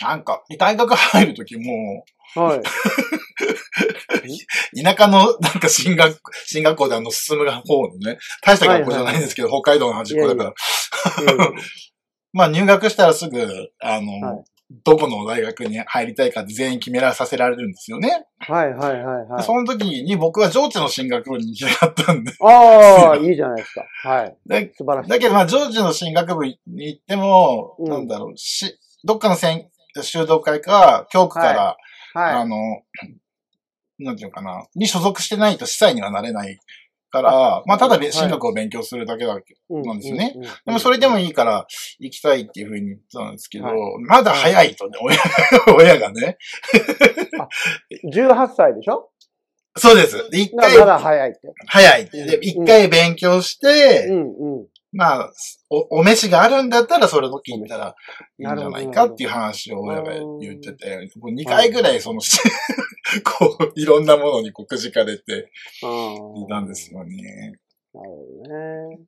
[0.00, 2.62] なんか、大学入るときも、はい。
[4.82, 10.52] 田舎の、なんか進学、進学校であの、進む方のね、大した学校じゃないんですけど、北海道の端っこだから。
[12.32, 14.44] まあ入学したらすぐ、あの、
[14.84, 18.26] どこの大学に入りたいか全員決めらさせられるんですよね。
[18.38, 19.44] はいはいはいはい。
[19.44, 22.32] その時に僕は上智の進学部に行きたかったんで。
[22.40, 23.84] ああ、いいじゃないですか。
[24.02, 24.36] はい。
[24.46, 25.10] で素晴らしい。
[25.10, 31.76] だけどまあ上智の進学部に行っても、うん、なんだろう、し、どっかの修道会か、教区から、
[32.14, 32.56] はいはい、あの、
[33.98, 36.58] なんていうかな、に所属してないと司祭にはなれない
[37.10, 40.34] から、まあ、ただ進学を勉強するだけだけなんですよね。
[40.64, 41.66] でもそれでもいいから
[41.98, 43.66] 行きたいっていうふうに言ったんですけど、
[44.08, 45.18] まだ早いとね、親
[45.76, 46.38] 親がね。
[48.12, 49.10] 18歳でしょ？
[49.78, 50.26] そうです。
[50.32, 50.78] 一回。
[50.78, 51.38] まだ早いって。
[51.66, 52.24] 早いって。
[52.24, 55.32] で、一回勉強して、うんうん、まあ
[55.68, 57.94] お、お飯があるんだったらそれ時行ったら
[58.38, 62.20] いいんじゃないかっていう話を親が言ってて、2回ぐらいその、
[63.24, 67.58] こう、いろんなものにこうくじかれていたんですよね。
[67.94, 68.48] なるほど
[68.90, 69.00] ね。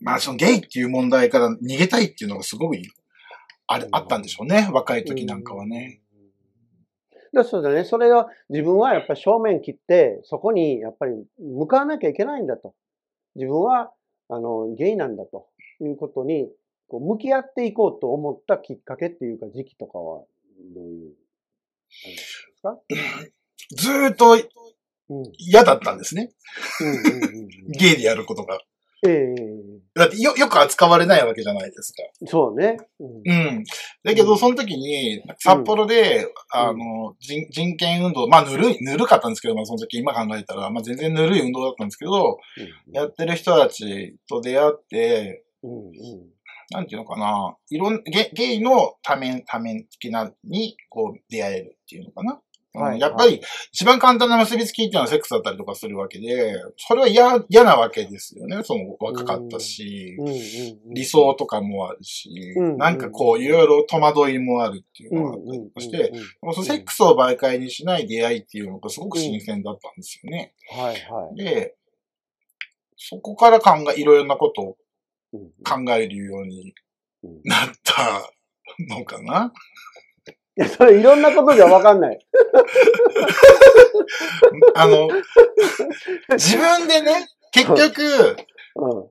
[0.00, 2.82] まあ、そのゲイっていう問題から逃げたいっていうのがすごい、
[3.66, 4.68] あれ、あったんでしょうね。
[4.72, 6.00] 若い時なんかはね。
[7.34, 7.84] だそうだね。
[7.84, 12.46] それが自分はやっぱり正面切って、そこにやっぱり向かわなきゃいけないん。
[12.46, 12.74] だと。
[13.34, 13.92] 自分は
[14.28, 15.16] あの、ゲイなん。
[15.16, 15.48] だと
[15.80, 16.48] いうことに、
[16.88, 20.24] こう向き合っていこうと思ったきっかけっていうか時期とかは、
[20.74, 21.14] どういう、
[22.64, 22.78] か？
[23.76, 24.36] ずーっと
[25.38, 26.30] 嫌だったんですね。
[27.78, 28.58] ゲイでやることが。
[29.06, 29.34] ええ
[29.94, 32.02] だってよ、よく扱われないわけじゃないですか。
[32.26, 32.78] そうね。
[32.98, 33.30] うん。
[33.30, 33.64] うん、
[34.02, 42.38] だけど、その時に、札幌で、うん、あの人、人権運動、まあ、ぬるい、ぬるかったんですけど、まあ、その時今考えたら、まあ、全然ぬるい運動だったんですけど、
[42.88, 45.92] うん、やってる人たちと出会って、うんうん、
[46.70, 52.40] なんていうのかな、いろん、ゲゲイの多面、多面的なに、こう、出会えるっていうのかな。
[52.74, 53.40] はい、やっぱり、
[53.72, 58.62] 一番簡単な結びつきっていうのはセックスだったりとかするわけで、それは嫌、嫌なわけですよね。
[58.64, 60.16] その若かったし、
[60.86, 65.36] 理想とかもあるし、なんかこう、いろいろ戸惑いもあるっていうのがあっ
[65.74, 66.12] たりして、
[66.52, 70.52] そのセックスを媒介にしない出会いっていうのがすごく新鮮だったんですよね。
[70.70, 71.36] はいはい。
[71.36, 71.76] で、
[72.96, 74.76] そこから考え、いろいろなことを
[75.64, 76.74] 考えるように
[77.44, 78.30] なった
[78.88, 79.52] のかな。
[80.56, 82.18] いや、それいろんなことじゃわかんない。
[84.74, 85.08] あの、
[86.30, 88.36] 自分でね、結局、
[88.76, 89.10] うん、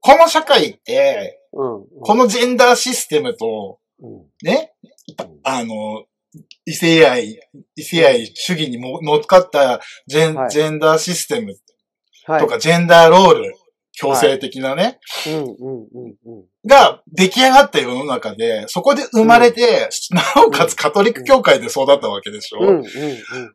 [0.00, 3.78] この社会って、うんうん、このジェンダーシステムと、
[4.42, 4.72] ね、
[5.42, 6.04] あの、
[6.64, 7.40] 異性愛、
[7.76, 11.54] 異性愛主義にも乗っかったジェンはい、ジェンダーシステム
[12.38, 13.54] とか、ジェンダーロール
[13.96, 14.98] 強制的なね、
[16.66, 22.84] が出来上がった世の中で、そこで生まれて、うん、なおかつカトリック教会で育ったわけでしょ、うんうんうん、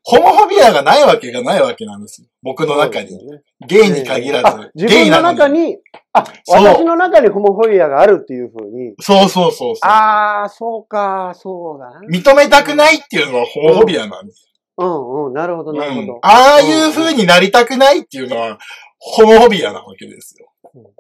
[0.03, 2.27] ホモフォビアがないわけがないわけなんですよ。
[2.41, 3.09] 僕の中に。
[3.09, 4.71] ね、ゲイに限らず。
[4.75, 5.77] 自分の中に、
[6.13, 8.95] あ、私の中にホモフォビアがあるっていうふうに。
[9.01, 9.89] そうそうそうそう。
[9.89, 11.99] ああ、そうか、そうだ。
[12.09, 14.45] 認めたくないっていうのはホモフォビアなんです。
[14.77, 16.19] うんうん、なるほど、なるほど。
[16.21, 18.57] ああいう風になりたくないっていうのは、
[18.99, 20.51] ホモホビアなわけですよ。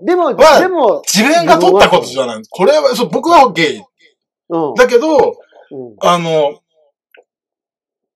[0.01, 2.41] でも、でも、自分が取ったことじゃない。
[2.49, 3.81] これは、そう、僕はゲイ。
[4.49, 6.59] うん、だけど、うん、あの、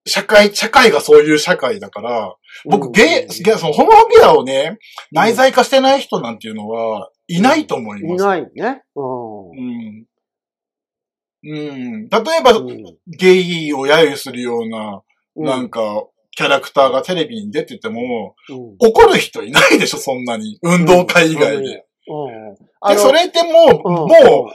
[0.05, 4.79] 社会、社会がそういう社会だから、僕、ゲイ、そのホモホビアをね、
[5.11, 8.23] 内在化してない人なんていうのは、いないと思います。
[8.23, 8.83] いないね。
[8.95, 9.01] う
[9.55, 10.05] ん。
[11.45, 12.09] うん。
[12.09, 12.53] 例えば、
[13.07, 15.03] ゲイを揶揄するような、
[15.35, 20.57] なんか、キャラクターがテレビに出てても、うん、怒る人いないでしょ、そんなに。
[20.63, 21.85] 運動会以外で。
[22.89, 24.07] で、それってもう、も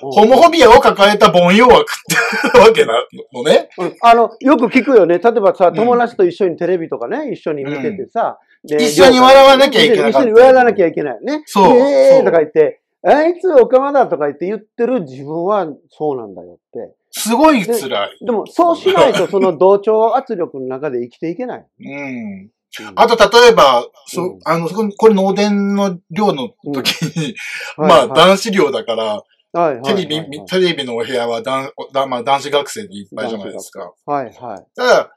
[0.02, 3.70] う、ホモホビアを抱えた凡庸枠ってわけなのね、
[4.02, 5.18] あの、よく聞くよね。
[5.18, 10.10] 例えばさ、友達と一緒にテレビとかね、一緒に見ててさ、一緒に笑わなきゃいけない。
[10.10, 11.42] 一緒に笑わなきゃいけないね。
[11.46, 11.78] そう。
[11.78, 16.97] えーとか言って、あいつオカマだとか言って言ってる自分はそうなんだよって。
[17.10, 18.24] すごい辛い。
[18.24, 21.66] でも、そうしないと その同調圧力の中で生きていけない。
[21.80, 22.50] うん。
[22.94, 27.34] あと、例えば、そ、うんあの、そここれ農電の寮の時に、
[27.78, 33.92] うん まあ、男子寮だから、はいはいテレビ、テレビのお部屋は男、だまあ、男子学生でいっぱいじゃないですか。
[34.04, 34.66] はいはい。
[34.76, 35.10] ただ、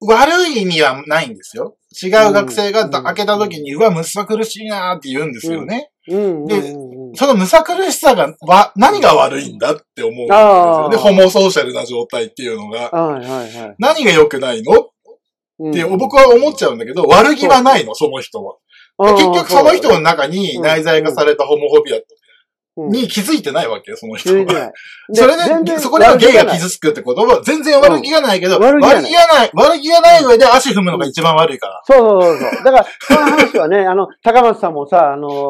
[0.00, 1.76] 悪い意味はないんですよ。
[2.02, 5.90] 違う学生がだうん開けた時に、うわ、むさ苦しいなーって言うんですよね。
[6.08, 6.74] うで。
[7.16, 10.86] そのむさ苦しさが、わ、何が悪いんだって思うんですあよ。
[10.88, 10.90] ー。
[10.90, 13.74] で、ホモソーシャルな状態っていうのが、はいはいはい。
[13.78, 14.72] 何が良くないの？
[14.80, 15.98] ってうん。
[15.98, 18.56] 僕は思っちゃうんだけど、悪気はないの、その人は。
[18.98, 21.98] で結局その人の中に内在化されたホモフォビア
[22.76, 24.36] に気づいてないわけよ、その人は。
[24.36, 24.72] 気づいてない。
[25.12, 31.82] それで、そこではゲイが傷つくってことは全然悪気がないけど、うん悪悪気がない悪気がない上で足踏むのが一番悪いから。
[31.84, 32.64] そうそうそうそう。
[32.64, 35.48] だから、その話はね、あの、高松さんもさ、あの、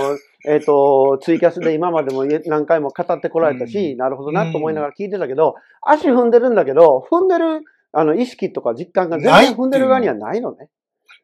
[0.49, 7.63] えっ、と、ツイキャスで今までも何回も語ってこられたし、うんなるほどなと思いながら聞いてたけど、足踏んでるんだけど、踏んでる、
[7.93, 10.69] あの、意識とか実感が全然踏んでる側にはないのね。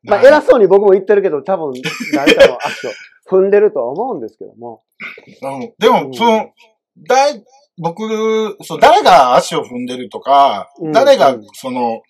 [0.05, 1.73] まあ、偉そうに僕も言ってるけど、多分、
[2.15, 2.91] 誰かの足を
[3.33, 4.83] 踏んでるとは思うんですけども。
[5.43, 6.51] うんでも、うんその、
[7.09, 7.45] だい、
[7.79, 12.03] 僕、そう、誰が足を踏んでるとか、うん誰がうん、その、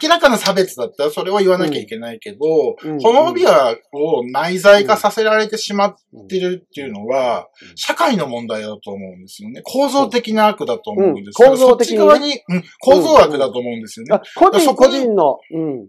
[0.00, 5.94] 明らかな差別だったらそれは言わなきゃいけないけど、うんホモビアを内在化させられてしまっ
[6.28, 9.62] てるっていうのは、うん社会の問題だと思うんですよね。
[9.64, 11.50] 構造的な悪だと思うんですうんよ。
[11.50, 14.22] 構造的にねそっち側に、うん、構造悪だと思うんですよねあ。
[14.36, 15.88] 個人個人の、うん。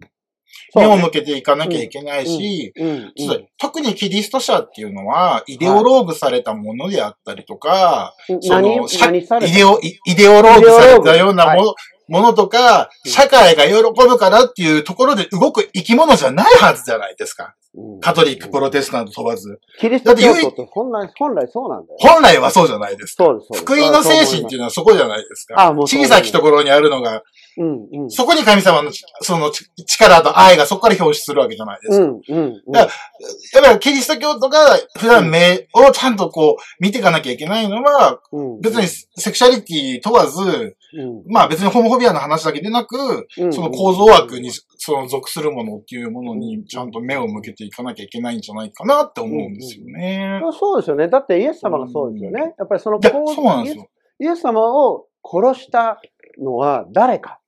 [0.76, 2.74] 目をね向けていかなきゃいけないし、
[3.58, 11.76] 特にキリスト者っていうのは、イデオローグされたものであったりとか、そ何の、イデオ、イイデオローグされたようなもの、
[12.08, 13.12] ものとか、うん。
[13.12, 13.74] 社会が喜
[14.08, 17.56] ぶからっていうところで動く生き物じゃないはずじゃないですか。
[17.78, 19.60] うんカトリック、プロテスタント問わず。
[19.80, 21.98] キリスト教徒って本来、本来そうなんだよ。
[22.00, 23.26] 本来はそうじゃないですか。
[23.26, 23.64] そうです、そうです。
[23.64, 25.56] 福音の精神っていうのはそこじゃないですか。
[25.60, 27.24] あもうそう小さきところにあるのが、
[27.58, 28.12] うん、うん。
[28.12, 32.06] そこに神様のその力と愛がそこから表出するわけじゃないですか。
[32.06, 32.72] うん、うん、うん。
[32.72, 32.94] だか
[33.54, 50.42] やっぱりキリスト教とか普段目をちゃんとこう見ていかなきゃいけないのは、うん別にセクシャリティ問わず、うん、まあ別にホモフォビアの話だけでなく、うんその構造枠にその属するものっていうものにちゃんと目を向けていかなきゃいけないんじゃないかなって思うんですよね。
[50.58, 51.08] そうですよね。
[51.08, 52.56] だってイエス様がそうですよね。
[52.58, 53.90] やっぱりそのそうなんですよ。
[54.20, 56.02] イエス様を殺した
[56.40, 57.40] のは誰か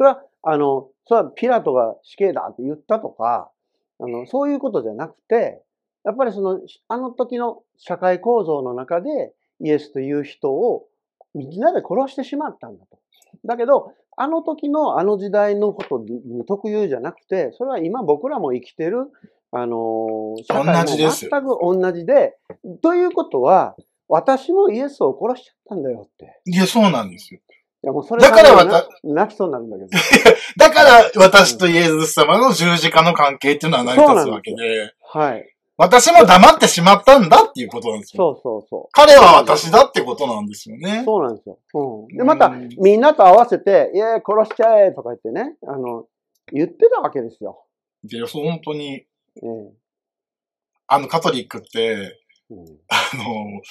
[0.00, 3.50] それは、あの、それはピラトが死刑だって言ったとか、
[3.98, 5.62] あの、そういうことじゃなくて、
[6.04, 10.86] やっぱりその、あの時の社会構造の中でイエスという人を
[11.34, 12.98] みんなで殺してしまったんだと。
[13.44, 19.06] だけど、あの時のあの時代のことに特有じゃなくて、それは今僕らも生きてる、
[19.50, 22.36] あの、社会も全く同じで、
[22.82, 23.76] ということは、
[24.08, 26.38] 私もイエスを殺しちゃったんだよって。
[26.44, 27.40] いや、そうなんですよ。
[27.82, 29.90] いやもうそれだから考えわたな泣きそうになるんだけど。
[30.58, 35.56] だから私とイエス様の十字架の関係っていうのは成り立つわけで、はい。
[35.80, 38.34] 私も黙ってしまったんだっていうことなんですよ。
[38.34, 40.78] そうそうそ彼は私だってことなんですよう。
[40.78, 41.04] ね。
[41.06, 41.58] そうなんですよ。
[41.72, 42.16] うん。
[42.18, 46.04] で、またうん、みんなと合わせて、いや、殺しちゃえとか言ってね、あの、
[46.52, 47.64] 言ってたわけですよ。
[48.04, 49.06] で、そう本当に、え
[49.42, 49.72] え
[50.92, 52.18] あのカトリックって、
[52.50, 53.62] うん、あの、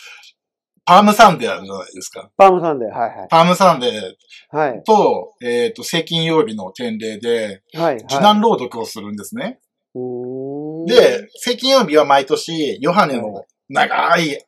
[0.86, 2.32] Palm Sunday あるじゃないですか。
[2.38, 4.70] Palm Sunday、はい Palm Sundayーはい。
[4.72, 4.84] はい。
[4.84, 7.98] と、えっ、と、聖金曜日の典礼で、はい。
[7.98, 8.24] 受はい。
[8.24, 9.60] 難朗読をするんですね。
[9.94, 10.59] うーん
[10.90, 14.40] で、、聖金曜日は毎年、ヨハネの長い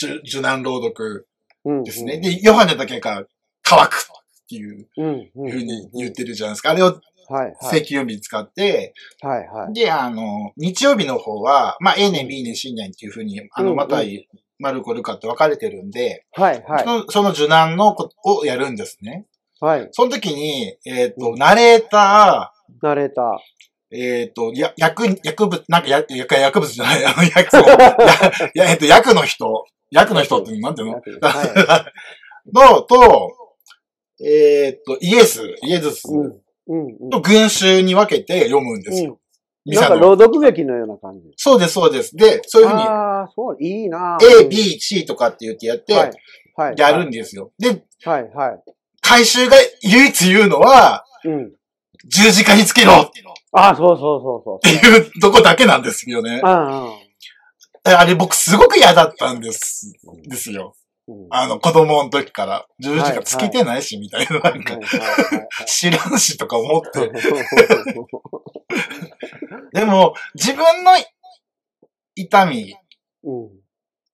[0.00, 1.28] 受受難朗読
[1.64, 2.18] うんですね。
[2.18, 3.24] で、ヨハネだけが
[3.62, 5.50] 渇くっていううん、うん。
[5.50, 6.70] ふうに言ってるじゃないですか。
[6.70, 7.00] あれを
[7.30, 7.56] はい、はい。
[7.60, 9.74] 聖金曜日に使って、はい、はい。
[9.74, 13.98] で、あの、日曜日の方は、まあ、A 年、B 年、C 年っていうふうに、あの、うんまた、
[14.58, 17.00] マルコ、ルカって分かれてるんで、はい、はいそ。
[17.00, 19.26] のその受難のことをやるんですね。
[19.60, 19.88] はい。
[19.92, 23.24] その時に、えっ、と、ナレータナレーター。
[23.92, 27.64] ー、えっ、と、や、薬、薬物、なんかや、薬、薬物じゃない、 あ の、薬、そう、
[28.54, 31.28] や、やえっ、と、薬の人、薬の人ってなんていうの？
[31.28, 31.86] は
[32.52, 33.32] の、と、
[34.24, 36.40] えっ、と、イエス、イエズスうん。
[36.70, 37.10] うん、うん。
[37.10, 39.08] と群衆に分けて読むんですよ。
[39.08, 39.18] なん
[39.64, 39.96] ミサの。
[39.96, 41.30] か朗読劇のような感じ。
[41.36, 42.16] そうです、そうです。
[42.16, 46.12] で、そういうふうに、ああ、そう、いいな A、B、C とかって言ってやって、はい。
[46.56, 46.74] はい。
[46.76, 47.52] やるんですよ。
[47.58, 48.62] で、はい、はい。
[49.00, 51.52] 回収が唯一言うのは、うん。
[52.06, 53.10] 十字架につけろっ
[53.52, 54.60] ああ、そうそうそうそう。
[54.60, 56.40] ていうとこだけなんですよね。
[56.44, 56.94] あ
[57.84, 59.94] あれ僕すごく嫌だったんです、
[60.28, 60.74] ですよ。
[61.30, 62.66] あ、の、子供の時から。
[62.78, 64.40] 十字架つけてないし、みたいな。
[64.40, 64.78] なんか
[65.66, 66.98] 知らんしとか思って。
[66.98, 67.10] は い
[69.72, 70.92] でも、自分の
[72.14, 72.76] 痛み、
[73.24, 73.48] うん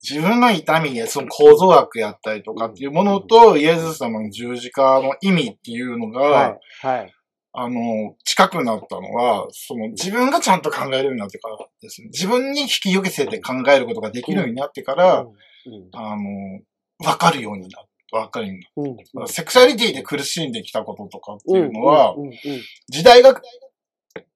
[0.06, 6.58] 自分の痛みでその構造学やったりとかっていうものと、イエス様の十字架の意味っていうのが、はい。
[6.86, 7.13] はい、
[7.56, 12.08] あの、近くなったのは、その自分がちゃんと考えるようになってからですね。
[12.08, 16.60] 自分に引き寄せて考えることができるようになってから、うん、あの、
[17.04, 18.18] わかるようになった。
[18.18, 19.32] わかるようになった。
[19.32, 22.16] セクシャリティで苦しんできたこととかっていうのは、
[22.88, 23.40] 時代が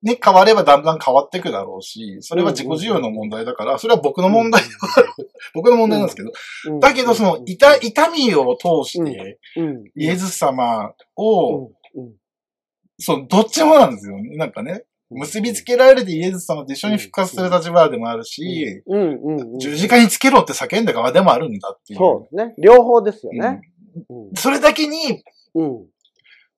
[0.03, 4.63] ね、変わればだんだん変わっていくだろうし、それは自己自由の問題だから、それは僕の問題
[5.55, 9.39] 僕の問題なんですけど、だけどその痛、痛みを通して、
[9.97, 11.71] イエズ様を、
[12.99, 14.37] そう、どっちもなんですよね。
[14.37, 18.83] なんかね、結びつけられてイエズ様と一緒に復活する立場でもあるし、
[19.59, 21.99] 十字架につけろって叫んだ側でもあるんだっていう。
[21.99, 22.55] そうですね。
[22.59, 23.63] 両方ですよね。
[24.37, 25.23] それだけに、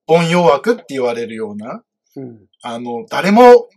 [0.07, 1.85] 凡庸枠って言われるような、
[2.63, 3.69] あの、誰も、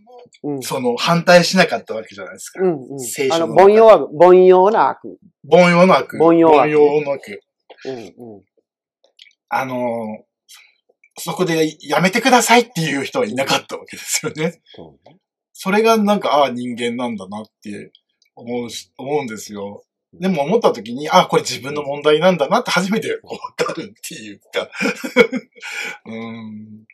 [0.62, 2.62] その、反対しなかったわけじゃないですか。
[2.62, 3.54] うんうん、聖書の。
[3.54, 5.20] 凡庸悪、凡庸な悪。
[5.48, 6.18] 凡庸な悪。
[6.20, 6.62] 凡庸悪。
[6.62, 7.42] 凡庸な悪。
[7.86, 8.42] うんうん、
[9.50, 10.26] あの、
[11.18, 14.62] そこでやめてくださいっていう人はいなかったわけですよね。
[15.54, 17.92] それがなんか、ああ、人間なんだなって
[18.36, 19.84] 思うし、思うんですよ。
[20.20, 24.70] でも思った時に、ああ、これ自分の問題なんだなって初めてわかるっていうか
[26.06, 26.86] うん。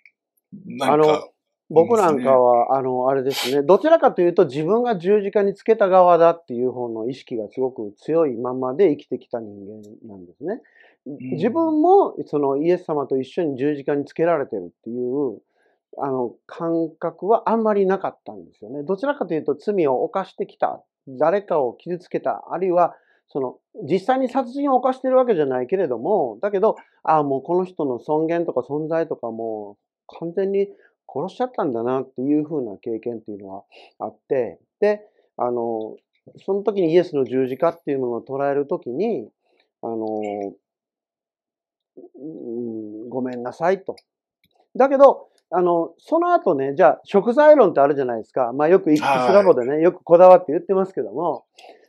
[0.77, 1.29] なんか。
[1.71, 10.61] 僕なんかは、あの、あれですね、どちらかというと自分が十字架につけた側だっていう方の意識がすごく強いままで生きてきた人間なんですね。
[11.17, 15.39] 自分もそのイエス様と一緒に十字架につけられてるっていう
[15.97, 18.83] あの感覚はあんまりなかったんですよね。
[18.83, 22.95] どちらかというと罪を犯してきた、誰かを傷つけた、あるいは
[23.27, 23.57] その
[23.89, 29.77] 実際に殺人を犯してるわけじゃないけれども、だけど、ああ、もうこの人の尊厳とか存在とかも
[30.11, 30.67] う完全に
[31.07, 33.63] 殺しちゃったんだなっていう風な経験っていうのは
[33.99, 35.01] あって、で、
[35.37, 35.95] あの、
[36.45, 39.29] その時にイエスの十字架っていうものを捉える時に、
[39.81, 40.21] あの、
[42.15, 43.95] うん、ごめんなさいと。
[44.75, 48.51] だけど、あの、その後ね、じゃあ、食材論ってあるじゃないですか。
[48.53, 51.45] まあよく、イックスラボでね、よくこだわって言ってますけども、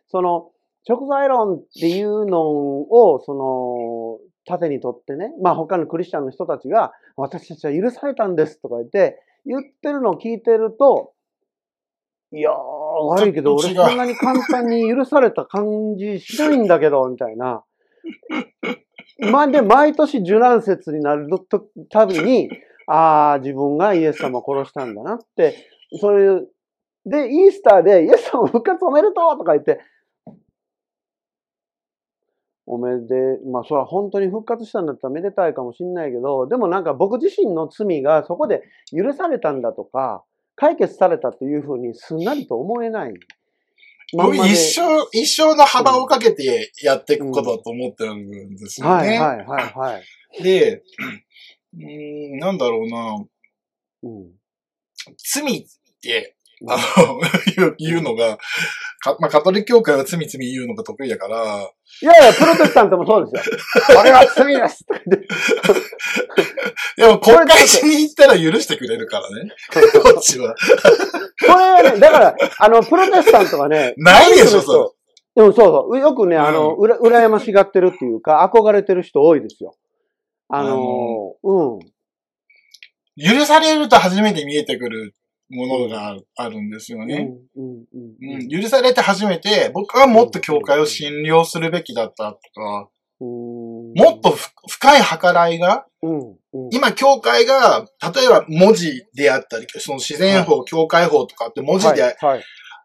[0.09, 0.51] その、
[0.85, 11.13] 食材論っていうのを、その、盾にとってね、まあ他のクリスチャンの人たちが、私たちは許されたんですとか言って、言ってるのを聞いてると、
[12.33, 17.65] いやー、悪いけど、俺そんなに簡単に許された感じしないんだけど、みたいな。
[19.21, 21.29] まあで、毎年受難節になる
[21.91, 22.49] たびに、
[22.87, 25.55] ああ、自分がイエス様を殺したんだなって、
[26.01, 26.49] そういう、
[27.05, 29.81] で、イースターでイエス様復活おめでとうとか言って、
[32.66, 38.62] おめで、まあそれは本当に復活したんだったらめでたいかもしんないけど、でもなんか僕自身の罪がそこで
[38.97, 40.25] 許されたんだとか、
[40.57, 43.14] 解決されたというふうにすんなりと思えない。
[44.13, 48.93] 僕一生、一生の幅をかけてやっていくことだと思ってるんですよね。
[48.93, 50.01] はいはいはいは
[50.39, 50.43] い。
[50.43, 50.83] で、
[51.79, 53.25] うん、なんだろうな、
[54.03, 54.33] うん、
[55.17, 55.67] 罪っ
[56.03, 56.37] て、
[56.69, 58.39] あの、言うのが、
[59.01, 61.71] か、まあ、カトリック教会は罪罪言うのが得意だから。
[62.03, 63.57] いやいや、プロテスタントもそうですよ。
[63.99, 64.85] あれは罪です
[66.97, 69.51] でも、国会しに行ったら許してくれるからね。
[70.03, 70.55] こっちは。
[70.55, 75.01] これはね、だから、あの、プロテスタントはね、ないでしょ、そう。
[75.35, 75.99] でもそうそう。
[75.99, 79.75] よくね、あの、うら、羨ましがってるっていうか、憧れてる人多いですよ。
[80.49, 81.79] あの、うん。
[83.17, 85.15] 許されると初めて見えてくる
[85.51, 87.29] ものがあるんですよね。
[88.51, 92.89] 許されて初めて、僕はもっと教会を信用するべきだったとか、
[93.21, 94.35] もっと
[94.69, 95.87] 深い計らいが、
[96.71, 102.17] 今教会が、例えば文字であったり、その自然法、教会法とかって文字で、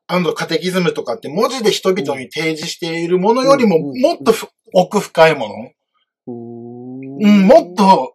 [0.07, 4.33] あの、カテキズムとかって文字で人々に提示しているものよりももっと
[4.73, 5.71] 奥深いもの。
[6.27, 6.31] う
[7.27, 8.13] ん、もっと、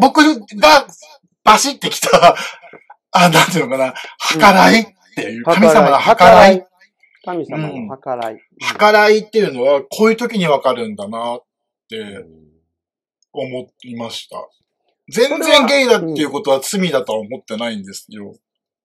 [0.00, 0.22] 僕
[0.56, 0.86] が
[1.44, 2.36] バシってきた
[3.12, 3.94] あ、なんていうのかな、
[4.32, 6.66] 計らいっていう、神様の計らい。
[7.24, 8.40] 神様の計らい。
[8.78, 11.44] 計らいっていうのは、こういう時にわかるんだなっ
[11.88, 12.24] て
[13.32, 14.48] 思いました。
[15.08, 18.34] 全然ゲイだっていうことは罪だとは思ってないんですよ。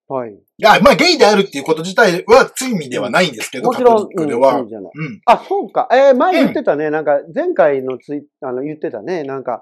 [0.07, 0.33] はい。
[0.33, 4.59] いや、まあゲイであるっていうこと自体は罪ではないんですけど、もちろん、うは。
[4.59, 5.87] うん、あ、そうか。
[5.91, 9.61] えー、前言ってたね、なんか前回のツイあの言ってたね、なんか、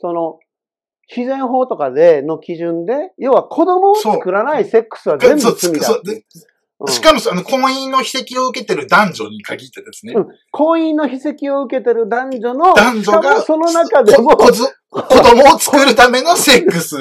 [0.00, 0.38] その、
[1.14, 5.88] 自然法とかでの基準で、要は子供を作らないセックスは全部罪だ
[6.88, 10.14] しかも、あの、婚姻の秘跡を受けてる男女に限ってですね。
[10.16, 14.48] うん、婚姻の秘跡を受けてる男女の、男女が、その中でも、子
[14.90, 16.96] 供を作るためのセックス。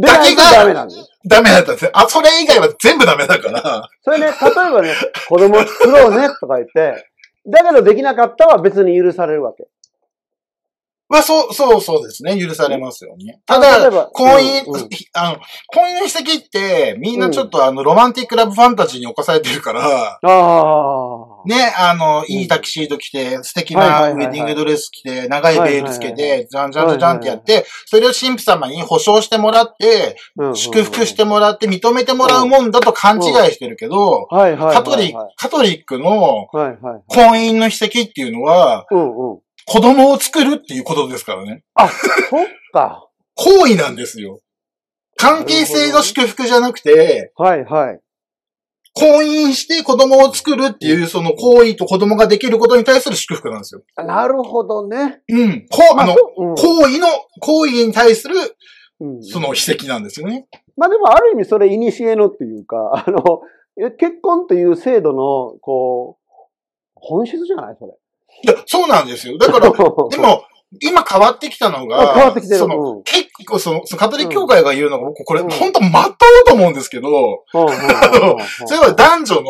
[0.00, 1.08] だけがダメなんです。
[1.26, 1.90] ダメだったんですね。
[1.94, 3.88] あ、それ以外は全部ダメだから。
[4.02, 4.94] それね、例えばね、
[5.28, 7.06] 子供作ろうねとか言って、
[7.46, 9.66] だけどできなかったは別に許されるわけ。
[11.10, 12.40] まあ、そう、そう、そうですね。
[12.40, 13.40] 許されますよね。
[13.44, 21.48] ただ、婚姻、うんうん、あの、婚姻の史跡って、みんなちょっとあの、ロマンティックラブファンタジーに侵されてるから、ああ。
[21.48, 30.16] ね、あの、いいタキシード着て、素敵なウェディングドレス着て、長いベールつけて、じゃんじゃんじゃんってやって、それを神父様に保証してもらって、
[30.54, 36.46] 祝福してもらって、認めてもらうもんだと勘違いしてるけど、カトリック、カトリックの
[37.08, 38.86] 婚姻の史跡っていうのは、
[39.66, 41.62] 子供を作るっていうことですからね。
[41.74, 43.08] あ、そっか。
[43.34, 44.40] 行為なんですよ。
[45.16, 48.00] 関係性の祝福じゃなくて、はいはい。
[48.92, 53.82] 婚姻して子供を作るっていうその行為と子供ができることに対する祝福なんですよ。
[53.96, 55.22] なるほどね。
[55.28, 55.66] うん。
[55.70, 57.06] こう、あの、うん、行為の、
[57.40, 58.34] 行為に対する、
[59.22, 60.48] その奇跡なんですよね。
[60.76, 63.42] まあでもある意味それ、いにしえのっていうか、あの、
[63.98, 66.32] 結婚という制度の、こう、
[66.94, 67.76] 本質じゃない？
[67.78, 67.92] それ。
[68.42, 69.38] いや、そうなんですよ。
[69.38, 69.70] だから、
[70.10, 70.44] でも、
[70.80, 72.58] 今変わってきたのが、変わってきてる。
[72.58, 76.16] その、結構その、そのカトリック教会が言うのが、僕これ、本当まっとう
[76.46, 77.44] と思うんですけど、
[78.66, 79.42] それは男女の、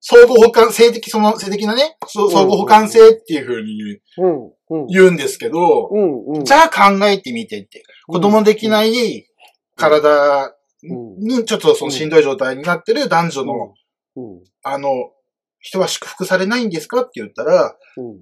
[0.00, 4.00] 相互補完、性的、その、性的なね、相互補完性っていうふうに
[4.88, 5.88] 言うんですけど、
[6.42, 7.84] じゃあ考えてみてって。
[8.08, 9.26] 子供できない
[9.76, 13.74] 体にちょっとそのしんどい状態になってる男女の、
[14.64, 15.12] あの、
[15.62, 17.02] 人は祝福されないんですか？
[17.02, 18.16] って言ったら、うん、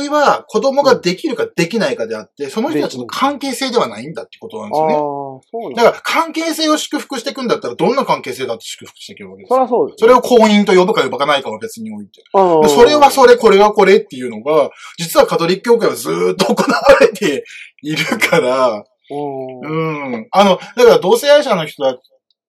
[0.00, 5.68] 違いは子供ができるかできないかであって、その人たちの関係性ではないんだってことなんですよね。
[5.68, 12.22] うん、だから関係性を祝福していくんだったら、どんな関係性だって祝福していけるわけですそそうです、ね、それを婚姻と呼ぶか呼ばないかは別において。
[12.32, 17.44] それはそれ、これはこれっていうのが、実はカトリック教会はずっと行われて
[17.82, 20.26] いるから、うん。
[20.32, 21.96] あの、だから同性愛者の人は、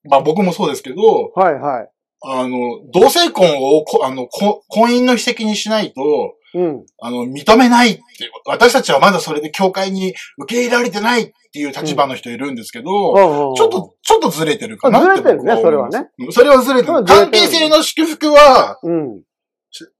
[0.10, 1.90] まあ僕もそうですけど、はいはい。
[2.22, 2.58] あの、
[2.92, 6.02] 同性婚をあの婚姻の秘跡にしないと、
[6.54, 8.02] うん、あの、認めないって、
[8.46, 15.22] 私たちはまだそれで教会に受け入れられてないっていう立場の人いるんですけど、うん、ちょっと、ちょっとずれてるかなって。
[15.22, 16.10] ずれてるね、それはね。
[16.32, 17.04] それはずれてる。
[17.04, 19.22] 関係性の祝福は、うん、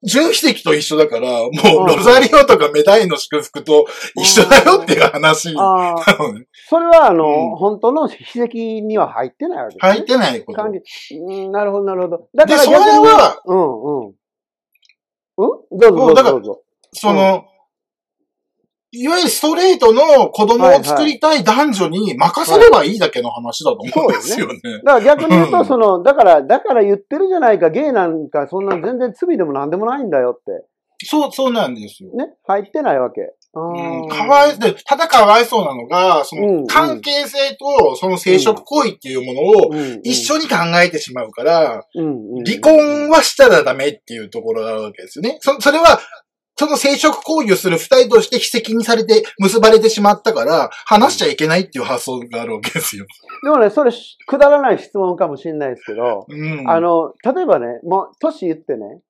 [0.04, 1.50] 純秘跡と一緒だから、も
[1.84, 6.48] う、ロザリオとかメダイの祝福と一緒だよっていう話なのね。
[6.70, 9.92] それは、あの、うん、本当の秘跡には入ってないわけですね。
[9.92, 10.64] 入ってないこと。
[10.64, 12.30] うん、なるほど、なるほど。
[12.36, 13.62] だからそれは、うんう
[14.04, 14.08] ん。
[14.08, 14.16] うん？
[15.38, 16.62] どうぞどうぞどうぞ。
[16.94, 17.46] その、
[18.92, 24.54] いわゆるストレートの子供を作りたい男女に任せればいいだけの話だと思うんですよね。
[24.54, 30.66] ねだから逆に言うと、その、だから、だから言ってるじゃないか、ゲイなんかそんな全然罪でも何でもないんだよって。
[31.04, 32.12] そう、そうなんですよ。
[32.16, 33.22] ね、入ってないわけ。
[33.54, 41.86] うん、かわい、で、ただかわいそうなのが、その関係性とその生殖行為っていうものを一緒に考えてしまうから、
[42.46, 45.38] 離婚はしたらダメっていうところがあるわけですよね。
[45.42, 46.00] そ、それは
[46.60, 53.06] その生殖行為をする二人として秘跡にされて、結ばれてしまったから、話しちゃいけないっていう発想があるわけですよ。
[53.44, 53.92] でもね、それ、
[54.26, 59.02] くだらない質問かもしれないですけど、うん、あの、例えばね、もう、年言ってね、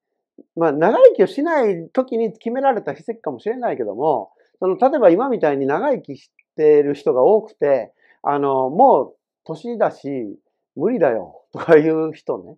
[0.55, 7.93] まあ、長生きをしない時に決められた秘跡かもしれないけども、その、例えば今みたいに長生きしてる人が多くて、
[8.23, 10.09] あの、もう、年だし、
[10.75, 12.57] 無理だよ、とかいう人ね。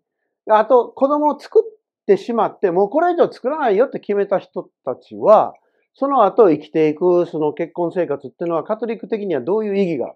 [0.50, 1.79] あと、子供を作っ
[2.10, 5.54] てしまって、もうこれ以上作らないよって決めた人たちは、
[5.94, 10.16] その後生きていくその結婚生活っていうのはカトリック的にはどういう意義が？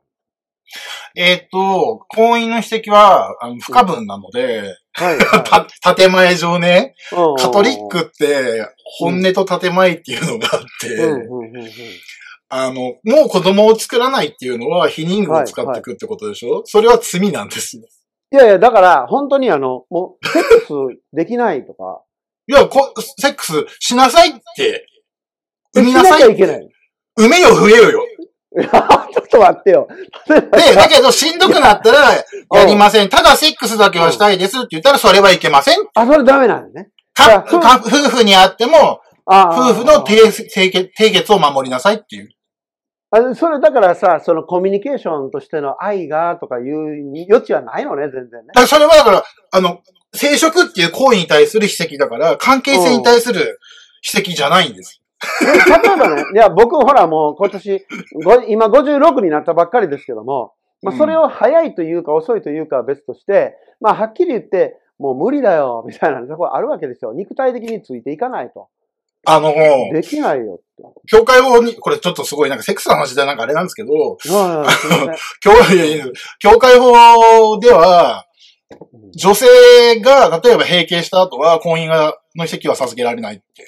[1.16, 4.64] えっ、と、婚姻の指摘はあの不可分なので、
[4.94, 5.18] はい。
[5.22, 6.96] はい、建前上ね、
[7.38, 8.68] カトリックって
[9.00, 11.28] 本音と建前っていうのがあって、
[12.50, 16.58] あの、もう子供を作らないっていうのは否認具を使っていくってことでしょ、はい。
[16.58, 17.84] はい、それは罪なんですよ。
[18.34, 20.70] いやいや、だから、本当にあの、もう、セックス
[21.14, 22.02] できないとか。
[22.48, 24.88] いや、こ、セックスしなさいって、
[25.76, 26.22] 産みなさい。
[26.22, 26.70] しなきゃいけない。
[27.16, 28.04] 産めよ、増えよよ。
[28.58, 29.88] ちょっと待ってよ。
[30.28, 32.12] で、だけど、しんどくなったら、
[32.60, 33.10] やりません。
[33.10, 35.88] ただ、セックスだけはしたいですって言ったら、それはいけません。
[35.94, 36.90] あ、それダメなんですね。
[37.14, 42.30] か、か、夫婦にあっても、夫婦の締結を守りなさいっていう。
[43.16, 48.48] あそれだからさ、そのコミュニケーションとしての愛がとかいう余地はないのね、全然ね。
[48.56, 49.82] だそれはだから、あの、
[50.16, 53.60] 生殖っていう行為に対する指摘だから、関係性に対する
[54.16, 55.00] 指摘じゃないんです。
[55.46, 57.86] 例えばね、いや、僕ほらもう今年、
[58.48, 67.14] 今56になったばっかりですけども、まあそれを早いというか遅いというかは別として、まあはっきり言って、もう無理だよ、みたいなところあるわけですよ。
[67.14, 68.70] 肉体的についていかないと。
[69.26, 69.54] あの、
[69.94, 70.60] できないよ
[71.08, 74.18] 教会法に、これちょっとすごいなんかセックスの話でなんかあれなんですけど、
[75.40, 75.52] 教
[76.40, 78.26] 教会法では、
[79.16, 79.46] 女性
[80.02, 83.68] が、例えば閉経した後は婚姻がの席は授けられないって。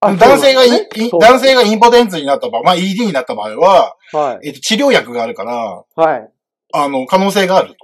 [0.00, 0.88] 男性が、ね、
[1.20, 6.28] 男性がインポテンツになった場合、まあ ED になった場合は、はい、えっと、治療薬があるから、はい。
[6.72, 7.76] あの、可能性があると。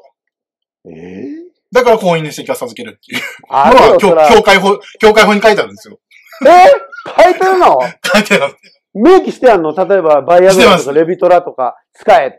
[0.91, 1.38] ええー、
[1.73, 3.23] だから婚姻の席は授けるっていう。
[3.51, 5.99] あのは、教会法、教会法に書いてあるんですよ。
[6.47, 6.47] え？
[7.07, 7.79] ー、書いてるの？
[8.05, 8.57] 書いてある。
[8.95, 9.75] 明記してあるの？
[9.75, 12.39] 例えば、バイアグラとかレビトラとか使えって。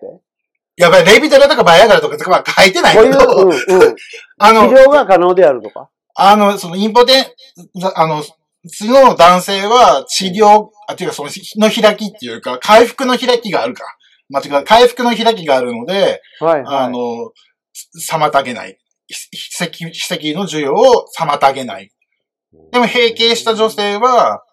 [0.78, 3.08] やばい、レビトラとかバイアグラとかとかは書いてないけど。
[3.08, 3.96] うう、うん、うん。
[4.40, 5.90] あの、治療が可能であるとか？
[6.16, 7.26] あの、そのインポテン、
[7.96, 8.24] あの、
[8.68, 13.84] 次の男性は治療、あ、ていうかその、の開きっていうか、回復の開きがあるか。
[14.30, 17.32] 間違い、回復の開きがあるので、はい、はい、あの、
[18.12, 18.78] 妨げない。
[19.10, 21.92] 史跡、の需要を妨げない。
[22.72, 24.44] でも、閉経した女性は、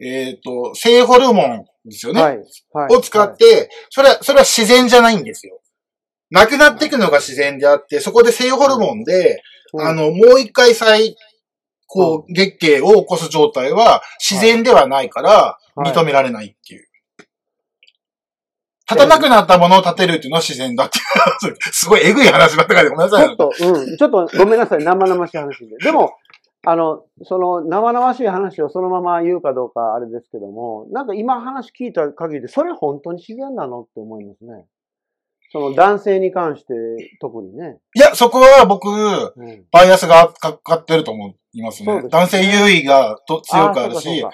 [0.00, 2.22] えっ、ー、と、性ホルモンですよね。
[2.22, 2.38] はい。
[2.72, 5.60] はい、を使って、それは、それは自然じゃないんですよ。
[6.30, 9.42] なくなっていくのが自然であって、そこで性ホルモンで、
[9.78, 11.16] あの、もう一回再、
[11.86, 16.88] こう、月経を起こす状態は自然ではないから、認められないっていう。
[18.94, 20.98] 立たなくなったものを立てるっていうのは自然だって
[21.46, 21.56] いう。
[21.72, 23.26] すごいエグい話ばっかりでごめんなさい。
[23.26, 23.96] ちょっと、うん。
[23.96, 24.84] ちょっとごめんなさい。
[24.84, 25.76] 生々しい話で。
[25.78, 26.14] でも、
[26.64, 34.66] あの、その生々しい話をそのまま言うかどうかあれですけども、なんか今話聞いた限りで、それ本当に自然なのって思いますね。
[35.50, 36.72] その男性に関して
[37.20, 37.78] 特にね。
[37.94, 41.98] いや、そこは僕、うん、バイアスがかかってると思いますね。
[41.98, 44.24] すね男性優位がと強くあるし、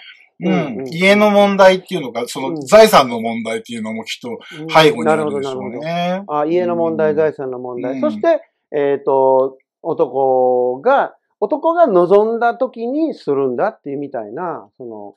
[0.40, 4.38] うん、家の問題っていうのが、その財産の問題っていうのもきっと
[4.72, 6.22] 背後にあるでしょうね。
[6.28, 8.00] あ家の問題、財産の問題。
[8.00, 15.16] そして、えっ、ー、と、男が男が望んだ時にするんだっていうみたいな、その、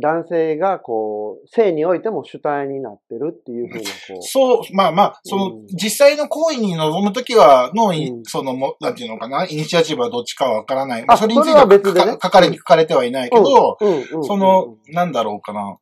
[0.00, 4.22] 男性がこう、性においても主体になってるっていうふうなこう。
[4.22, 11.04] そう、まあまあ、その、うん、実際の行為に臨むときは、の、うん、その、も、なんていうのかな、イニシアチブはどっちかはわからない。
[11.06, 13.78] まあ、それについては別で、ね、書かれ、書かれてはいないけど、
[14.22, 15.78] その、なんだろうかな。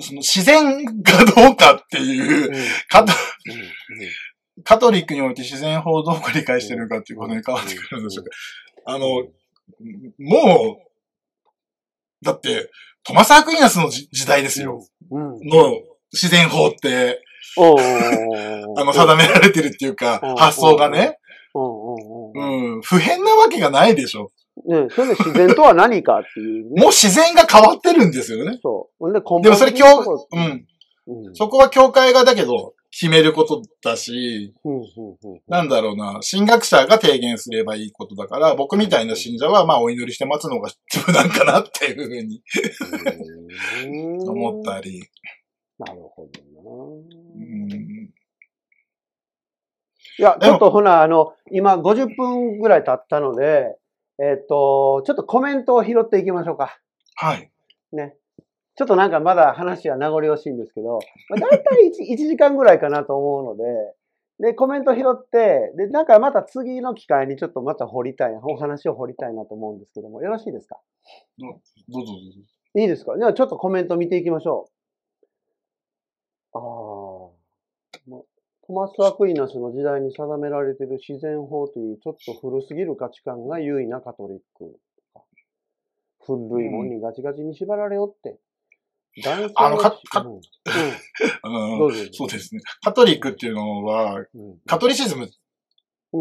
[0.00, 0.92] その自然が
[1.24, 2.52] どうかっていう、
[2.88, 3.12] かと、
[4.64, 8.30] カトリックにおいて自然法をどう理解してるのかっていうことに変わってくるんでしょうか。
[8.86, 9.08] あの、
[10.18, 10.87] もう、
[12.22, 12.70] だって、
[13.04, 14.84] トマス・アクイナスの時代ですよ。
[15.10, 15.80] の
[16.12, 17.22] 自然法って、
[17.58, 21.18] あの、定められてるっていうか、発想がね。
[21.54, 22.82] うん。
[22.82, 24.30] 普遍なわけがないでしょ。
[24.66, 28.58] ねそれで自然とは何かっていう、ね、 もう自然が変わってるんですよね。
[28.62, 29.12] そう。
[29.12, 29.84] で、でもそれ教、
[30.32, 30.66] うん。
[31.06, 34.54] うん、そこは教会がだけど、決めることだし、
[35.46, 40.70] なんだろうな、神学者が提言すればいいことだから、僕みたいな信者はまあお祈りして待つのが
[41.06, 42.42] 無難かなっていうふうに
[44.26, 45.02] 思ったり。
[45.78, 47.38] なるほどな。
[50.20, 53.76] いや、ちょっとほな、あの、今50分ぐらい経ったので、
[54.20, 56.80] えっ、ー、と、ちょっとコメントを拾っていきましょうか。
[57.14, 57.52] はい。
[57.92, 58.16] ね。
[58.78, 61.00] ちょっとなんかまだ話は名残惜しいんですけど、
[61.30, 63.64] まあ、大体 1, 1時間ぐらいかなと思うので、
[64.38, 70.78] で、コメント拾って、で、なんかまた次の機会にちょっとまた掘りたい、お話を掘りたいなと思うんですけども、よろしいですか？
[71.40, 72.12] どうぞどうぞ。
[72.76, 73.16] いいですか？
[73.16, 74.70] ではちょっとコメント見ていきましょ
[76.54, 76.58] う。
[76.58, 78.22] ああ。
[78.64, 84.78] トマス・アクイナスの時代に定められている自然法というちょっと古すぎる価値観が優位なカトリック。
[86.24, 88.38] 古いもんにガチガチに縛られおって、
[89.54, 90.40] あの、か、か、うん、
[92.12, 92.60] そうですね。
[92.82, 94.24] カトリックっていうのは、
[94.66, 95.32] カトリシズムで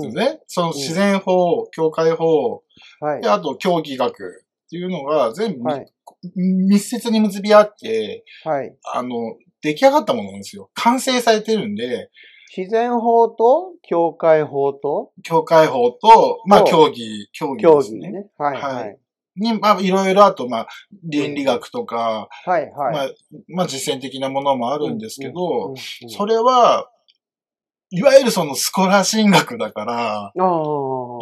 [0.09, 0.41] すね。
[0.47, 2.63] その自然法、教会法、
[2.99, 5.91] はい、であと教義学っていうのが全部、はい、
[6.35, 10.69] 密接に結び合って、はい、あの、出来上がったものなんですよ。
[10.73, 12.09] 完成されてるんで、
[12.55, 18.27] 自然法と、教会法と、教会法と、まあ、教義、教義ですね。
[18.37, 18.97] はい。
[19.38, 20.67] に、まあ、いろいろあと、まあ、
[21.03, 22.93] 倫理学とか、はいはい。
[22.93, 23.09] まあ、
[23.47, 25.73] まあ、実践的なものもあるんですけど、
[26.07, 26.89] それは、
[27.89, 30.33] いわゆるそのスコラ神学だから、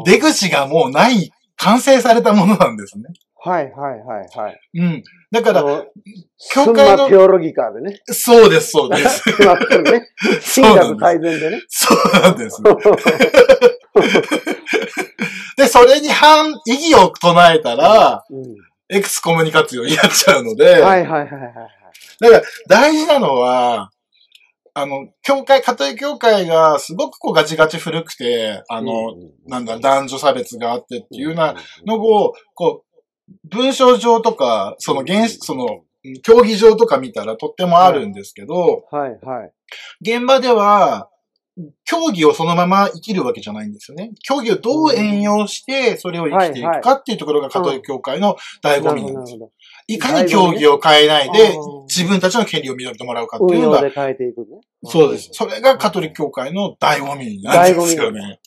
[0.06, 3.06] 出口がもうない、完成されたものなんですね。
[3.38, 4.60] はいはいはいはい。
[4.74, 5.04] うん。
[5.32, 5.64] だから、
[6.52, 7.08] 教会の。
[7.08, 8.02] テオロギカーでね。
[8.06, 9.30] そうです、そうです。
[9.30, 9.36] ね。
[10.56, 11.62] 神学改善でね。
[11.68, 12.64] そうなんです。
[15.58, 18.56] で、それに反、意義を唱えたら、うん、
[18.90, 21.30] エクスコムニカツヨになっちゃうので、はいはいはいはい。
[22.20, 23.92] だから、大事なのは、
[24.78, 35.84] あの、教会、家庭教会がすごくこうガチガチ古くて、あの、うん、なんだ、男女差別があってっていうようなのを、こう、文章上とか、その原、その、
[36.22, 39.52] 競技場とか見たらとってもあるんですけど、はい、はい、はい。
[40.02, 41.10] 現場では、
[41.86, 44.12] 競技をそのまま生きるわけじゃないんですよね。
[44.22, 49.52] 競技をどう援用して、それを生きていくかっていうところがカトリック教会の醍醐味なんですよ。
[49.88, 51.56] いかに競技を変えないで、
[51.88, 53.82] 自分たちの権利を認めてもらうかっていうのが。
[54.84, 55.30] そうです。
[55.32, 58.40] それがカトリック教会の醍醐味なんですよね。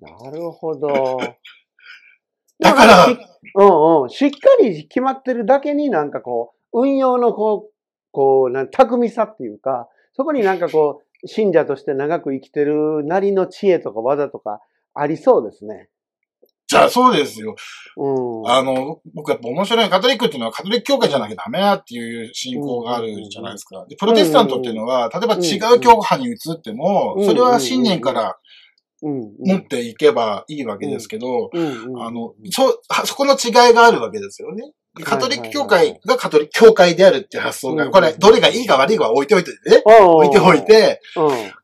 [0.00, 1.18] なるほど。
[2.60, 4.10] だから、うんうん。
[4.10, 7.72] しっかり決まってるだけになんかこう、運用のこう、
[8.10, 14.60] こう、なん巧みさっていうか、そこになんかこう、信者として長く生きてるなりの知恵とか技とか
[14.94, 15.88] ありそうですね。
[16.68, 17.56] じゃあそうですよ。
[17.96, 23.86] うん、あの、僕やっぱ面白いカトリックっていうのはカトリック教会じゃなきゃダメだっていう信仰があるじゃないですか。
[23.88, 28.36] でプロテスタントっていうのは、例えば違う教派に移っても、それは信念から
[29.00, 34.72] 持っていけばいいわけですけど、あの、そ、そこの違いがあるわけですよね。
[35.04, 39.82] カトリック教会がカトリック教会であるっていう発想が、これ、どれがいいか悪いかは置いておいてね。
[39.84, 41.00] 置いておいて、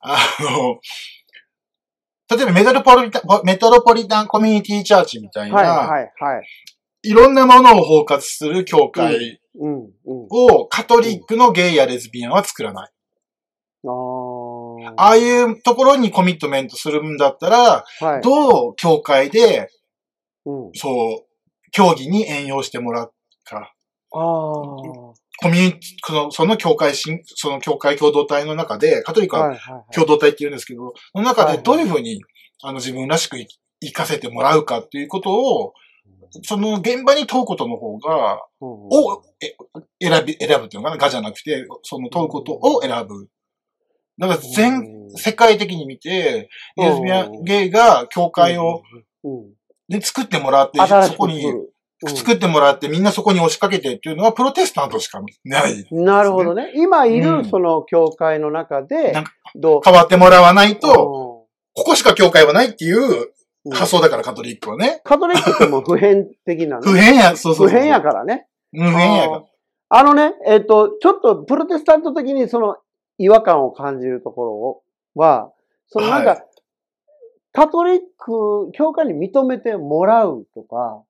[0.00, 0.78] あの、
[2.36, 6.46] 例えばメトロポリタン、メトロポリタンコミュニティチャーチみたいな、はいはいはい。
[7.02, 9.40] いろんなものを包括する教会
[10.30, 12.90] をカトリックのゲイやレズビアンは作らない。
[14.96, 19.68] ああいうところにコミットメントするんだったら、はい、どう教会で、
[20.46, 21.23] うん、そう、
[21.74, 23.12] 競技に援用してもらう
[23.44, 23.74] か。
[24.12, 24.20] ああ。
[25.42, 27.10] コミュニティ、その、その教会そ
[27.50, 29.58] の教会共同体の中で、カトリックは
[29.92, 32.22] 共同体って言うんですけど、その中でどういうふうに、
[32.62, 33.36] あの自分らしく
[33.80, 35.74] 生かせてもらうかっていうことを、
[36.42, 39.22] その現場に問うことの方が、を、
[40.00, 43.28] 選び、選ぶっていうのかな、がじゃなくて、その問うことを選ぶ。
[44.18, 48.82] だから全、世界的に見て、レズビアンゲイが教会を、
[49.89, 51.43] で作ってもらって、そこに
[52.07, 56.72] 作ってもらってみんなそこに押しかけてっていうのはプロテスタントしかない、ね、なるほどね。
[56.74, 59.14] 今いるその教会の中で、
[59.55, 59.80] どう？
[59.85, 63.32] 変わってもらわないと、ここしか教会はないっていう
[63.72, 65.01] 発想だから、カトリックはね。
[65.05, 66.82] カトリックっても普遍的なの。
[66.87, 68.47] 普遍や、そうそう普遍やからね。
[68.72, 69.45] 普遍やから。
[69.89, 72.76] あのね、えっ、ー、と、ちょっとプロテスタント的にその
[73.18, 74.82] 違和感を感じるとこ
[75.16, 75.53] ろは、
[75.89, 76.45] そのなんか、はい、
[77.55, 81.05] カトリック、教会に認めてもらうとか、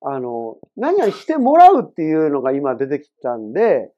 [0.00, 3.92] あの、何々してもらうっていうのが今出てきたんで、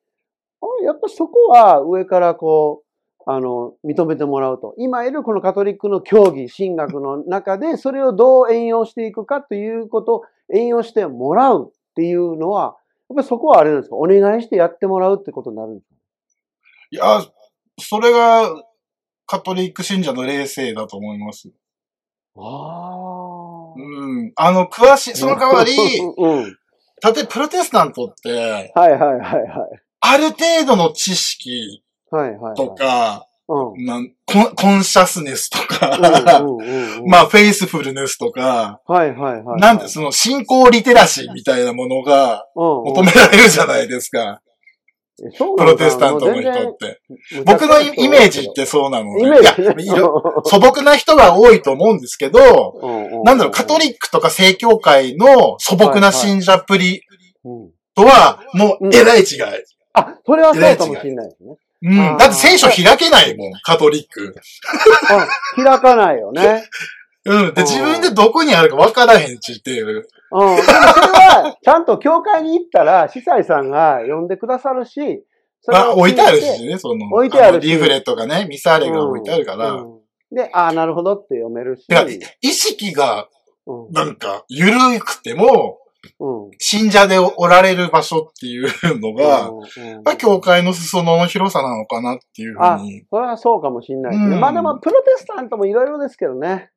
[0.84, 4.74] やっぱそこは上からこう、あの、認めてもらうと。
[4.78, 10.22] 今いるこのカトリックの教義、神学の中で、それをどう援用していくかということを
[10.52, 12.76] 援用してもらうっていうのは、
[13.08, 13.96] やっぱりそこはあれなんですか？
[13.96, 15.94] お願いしてやってもらうってことになるんですか？
[16.90, 17.24] いや、
[17.78, 18.50] それが
[19.24, 21.48] カトリック信者の霊性だと思います。
[22.38, 23.74] ああ。
[23.76, 24.32] うん。
[24.36, 26.44] あの、詳しい、その代わり、 うん。
[26.44, 29.42] 例えばプロテスタントって、はいはいはいはい。
[30.00, 31.82] ある程度の知識
[32.56, 35.98] とか、うん、なんコンコンシャスネスとか、
[37.06, 39.60] まあ、フェイスフルネスとか、はいはいはい。
[39.60, 44.40] なんで、その、信仰リテラシーみたいなものが求められるじゃないですか。
[45.56, 47.00] プロテスタントの人って。
[47.44, 49.22] 僕のイメージってそうなので。
[49.82, 49.96] いや、
[50.44, 52.74] 素朴な人が多いと思うんですけど、
[53.24, 57.02] なんだろう、カトリックとか正教会の素朴な信者っぷり
[57.94, 59.26] とは、もう、えらい違い。
[59.94, 61.56] あ、それはそうかもしれないですね。
[61.82, 62.18] うん。
[62.18, 64.34] だって聖書開けないもん、カトリック。
[65.56, 66.64] 開かないよね。
[67.26, 67.54] うん。
[67.54, 69.86] で、自分でどこにあるか分からへんちっていう。
[69.86, 69.96] うん。
[69.96, 75.24] でもそれは、ちゃんと教会に行ったら、司祭さんが呼んでくださるし、
[75.68, 77.06] あ、置いてあるしね、その。
[77.06, 77.66] 置いてあるし。
[77.66, 79.72] リーフレットがね、ミサーレが置いてあるから。
[79.72, 80.00] うんうん、
[80.34, 81.86] で、ああ、なるほどって読めるし。
[82.40, 83.28] 意識が、
[83.90, 85.80] なんか、ゆるくても、
[86.20, 88.68] うん、信者でおられる場所っていう
[89.00, 93.02] のが、うんうん、教会の裾野の広さなのかなっていうふうに。
[93.10, 94.36] それはそうかもしれないね。
[94.36, 96.70] まあでも、プロテスタントもいろいろですけどね。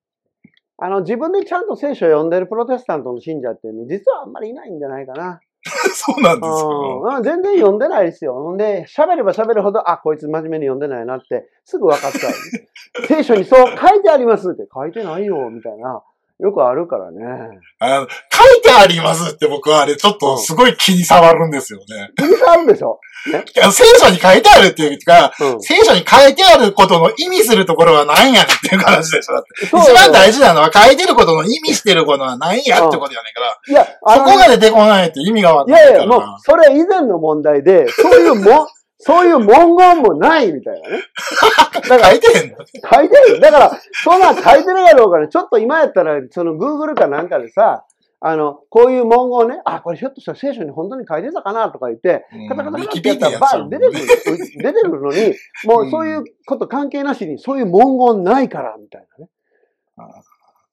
[0.81, 5.39] あの、自分でちゃんと聖書を読んでるプロテスタントの信者ってね、実はあんまりいないんじゃないかな。
[5.93, 8.33] そうなんですか、うん、全然読んでないですよ。
[8.33, 12.33] ほんで、喋れば喋るほど、あ、こいつ真面目に読んでないなって、すぐ分かっちゃう。
[13.07, 16.01] 聖書にそう書いてありますって、書いてないよ、みたいな。
[16.39, 17.19] よくあるからね。
[17.79, 22.11] あの、書いてありますって僕はあれちょっとすごい気に障るんですよね。
[22.17, 29.65] 気に障るんでしょ、 ね、聖書に書いてあるっていうか、うん、聖書に書いてあることの意味するところは何やっていう話でしょだって。
[29.65, 33.59] 一番大事なのは書いてることの意味してることは何やってことやねんから。
[33.67, 38.69] いや、そこが出てこないって意味がわかんないいやいや、もう、それ以前の問題で、そういうも、
[39.01, 41.03] そういう文言もないみたいなね。
[41.73, 42.57] だから書いてへんの？
[42.57, 43.39] 書いてる。
[43.39, 43.71] だから、
[44.03, 47.85] そんな書いてるやろうから、ちょっと今やったら、その Google かなんかでさ、
[48.21, 54.01] あの、こういう文言ね、あ、これひょっとしたら聖書に本当に書いてたかなとか言って、カタカタカタってやったらバーン出てくる、
[54.57, 59.31] 出てくるのに、 もうそういうこと関係なしに、そういう文言ないから、みたいなね。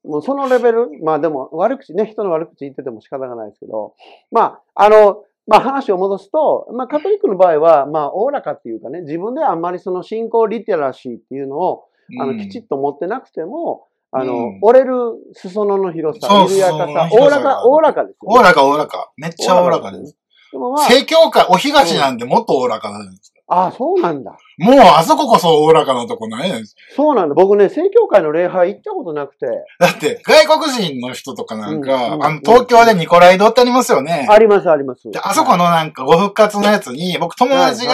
[0.04, 3.94] もうそのレベル、まあでも悪口ね、人の悪口言ってても仕方がないですけど、
[4.32, 11.84] まあ、あの、まあ話を戻すと、まあカトリックの場合は、まあおおらかっていうかね、自分であんまりその信仰リテラシーっていうのを、
[12.20, 14.94] あの、きちっと持ってなくても、あの、うん折れる
[15.34, 19.12] 裾野の広さ、緩やかさ、おおらか、おおらかですよ、おおらかおおらか。
[19.16, 20.16] めっちゃおおらかです。
[20.52, 23.32] でもまあ、正教会、お東なんでもっとおおらかなんです。
[23.48, 24.36] ああ、そうなんだ。
[24.58, 26.50] もうあそここそおおらかなとこない？
[26.50, 26.74] です。
[26.96, 27.34] そうなんだ。
[27.34, 29.46] 僕ね、正教会の礼拝行ったことなくて。
[29.78, 34.26] だって、外国人の人とかなんか、うんうんあの、東京でニコライ堂ってありますよね。
[34.28, 35.08] あります、あります。
[35.10, 37.92] であそこのなんかご復活のやつに、僕友達が、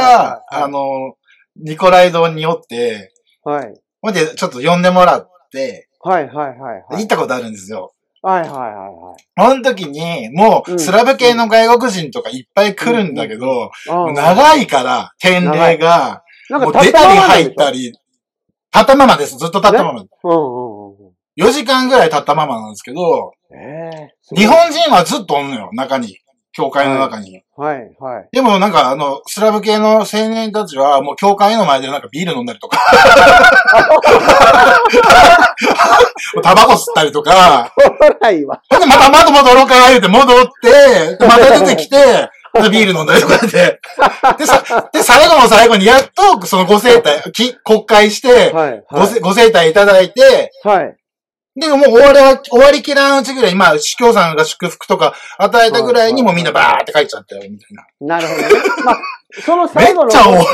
[0.51, 1.17] はいあの、
[1.57, 3.13] ニコライ堂に寄って、
[3.45, 3.75] はい。
[4.01, 6.59] ほんで、ちょっと呼んでもらって、はい、はい、はい。
[6.59, 7.93] はい行ったことあるんですよ。
[8.23, 9.51] はい、はい、はいはい。
[9.53, 17.99] その時に、もう、うんスラブ系の外国人とかいっぱい来るんだけど、ああ長いから、天霊が、もう出たり入ったり、立
[18.81, 19.37] ったままです。
[19.37, 20.01] ずっと立ったまま。
[20.01, 21.13] うんうんうんうん。
[21.37, 23.33] 4時間ぐらい立ったままなんですけど、
[24.35, 26.19] 日本人はずっとおんのよ、中に。
[26.53, 27.43] 教会の中に。
[27.57, 28.29] はい、はい。
[28.33, 32.79] でもなんかあの、スラブ系の青年たちはもう教会の前でなんかビール飲んだりとか、
[36.43, 37.73] タバコ吸ったりとか、
[38.21, 38.63] ないわ。
[38.71, 42.31] ほんでまたまた戻ろうか言うて戻って、また出てきて、
[42.71, 43.81] ビール飲んだりとかで、
[44.39, 49.21] で、さ、で、最後の最後にやっとそのご生体、き国会して、はい、はい。
[49.21, 50.97] ご生体いただいて、はい。
[51.55, 58.17] で、もう終わりは、終わりきらんうちぐらい、まあ、司教さんが祝福とか与えたぐらいにもうみんなバーって書いちゃったよ、みたいな。
[58.17, 58.49] なるほどね。
[58.85, 58.99] まあ、
[59.45, 60.45] そのめ最後のっちゃ多い。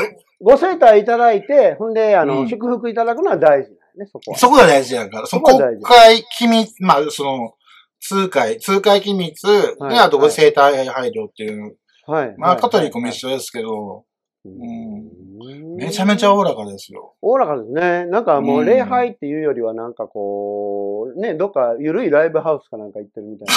[0.40, 4.38] ご生体いただいて、ほんで、あの、うん祝福いただくのは大事だよね、そこは。
[4.38, 5.26] そこが大事やから。
[5.26, 7.54] そこが大事国会機密、まあ、その、
[8.00, 9.46] 通会、通会機密、
[9.78, 11.76] はいで、あとご生体配慮っていう。
[12.06, 12.34] はい。
[12.38, 13.10] まあ、カトリックも緒。
[13.10, 14.04] 一緒ですけど、
[14.44, 17.14] うんめちゃめちゃおおらかですよ。
[17.20, 18.06] おおらかですね。
[18.06, 20.77] なんかもううん礼拝っていうよりはなんかこう、
[21.16, 23.48] ね、どっか緩いライブハウスかなんか行ってるみたい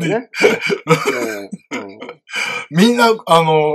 [0.00, 0.30] なね。
[1.72, 1.98] うんうん
[2.70, 3.74] みんな、あの、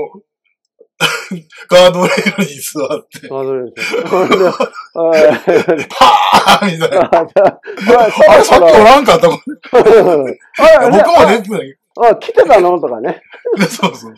[1.69, 4.01] ガードレールに座って、あ、どれですよ。
[4.03, 7.05] はい パーみたいな。
[7.05, 7.09] あ
[8.31, 9.29] あれ、さっきおらんかった？
[9.29, 11.75] 僕あも出てない。
[12.01, 12.79] あ、来てたの？
[12.81, 13.21] とかね。
[13.69, 14.13] そうそう。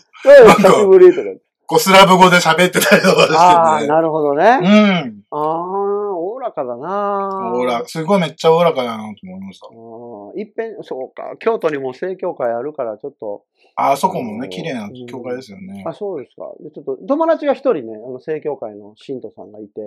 [0.57, 1.27] 久しぶりとか。
[1.67, 3.93] こう、スラブ語で喋ってたりとかああ、してて。
[3.93, 4.59] なるほどね。
[4.61, 5.21] うん。
[5.31, 9.67] ああ、おおらかだなおおら、すごいめっちゃおおらかだなと思いました。
[9.71, 11.35] うんいっぺん、そうか。
[11.39, 13.43] 京都にも正教会あるから、ちょっと。
[13.75, 15.83] あそこもね、綺麗な教会ですよね。
[15.85, 16.51] あ、そうですか。
[16.59, 19.81] でちょっと、友達が一人ね、あの、正教会の信徒さんがいて、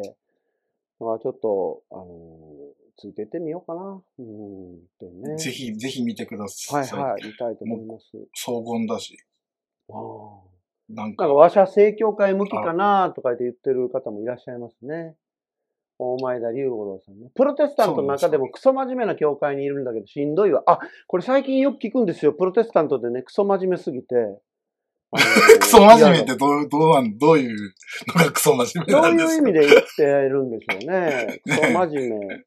[1.01, 4.01] だからちょっと、あのーついてってみようかな。
[4.19, 5.37] うん、ってね。
[5.37, 5.51] ぜ。
[5.51, 6.77] ひ、ぜひ見てくださ。
[6.77, 8.07] はいいはい、見たいと思います。
[8.35, 9.19] 荘厳だし。
[9.91, 10.55] ああ
[10.89, 15.17] なんかなんか、、和社正教会向きかなとか言って言ってる方もいらっしゃいますね。
[15.99, 17.31] 大前田龍五郎さんね。
[17.35, 20.63] プロテスタントの中でもクソ真面目な教会にいるんだけどしんどいわ。
[20.67, 22.33] あ、これ最近よく聞くんですよ。
[22.33, 24.07] プロテスタントでね、クソ真面目すぎて。
[25.61, 27.57] クソ真面目ってどう、どうなん、どういう
[28.09, 29.33] のがクソ真面目どなんですか？
[29.33, 31.41] ういう意味で言ってるんでしょうね。
[31.47, 32.45] クソ真面目。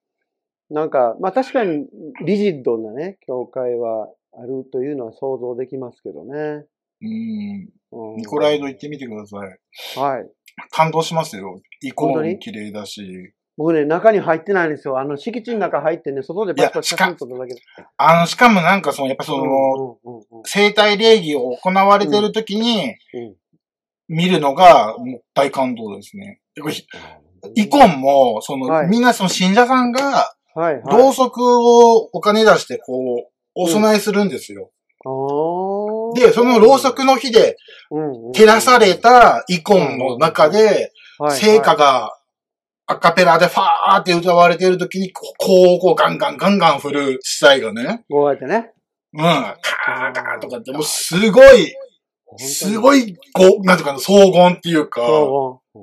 [0.70, 1.88] なんか、まあ確かに
[2.26, 6.66] リジッドなね、教会はあるというのは想像できますけどね。
[7.02, 7.70] うん。
[7.92, 9.60] うんニコライド行ってみてください。
[9.98, 10.30] はい。
[10.72, 11.62] 感動しますよ。
[11.82, 13.34] イコーン綺麗だし。
[13.58, 15.00] 僕ね、中に入ってないんですよ。
[15.00, 17.62] あの、敷地の中入ってね、外でバッと写真撮っただけで。
[17.98, 19.56] あの、しかもなんかその、やっぱその、うんうん
[20.04, 23.36] うんうん生体礼儀を行われてる時にうん
[24.08, 26.40] 見るのがもう大感動ですね。
[27.56, 30.82] イコンも、その、はいみんなその信者さんが、はい、はい。
[30.86, 34.72] ろうそくをお金出して、こう、お供えするんですよ。
[35.06, 37.58] あーで、そのろうそくの火で
[37.92, 42.18] うんうん照らされたイコンの中で、はい聖歌が
[42.90, 45.22] アカペラでファーって歌われてる時に、こ
[45.76, 48.72] う、こうガンガンガンガン振る司祭がね、こうやってね。
[49.14, 51.74] うん、カーカーとかって、もうすごい、
[52.38, 53.10] すごい。
[53.10, 55.80] い、こう、なんていうかな、荘厳っていうか、そう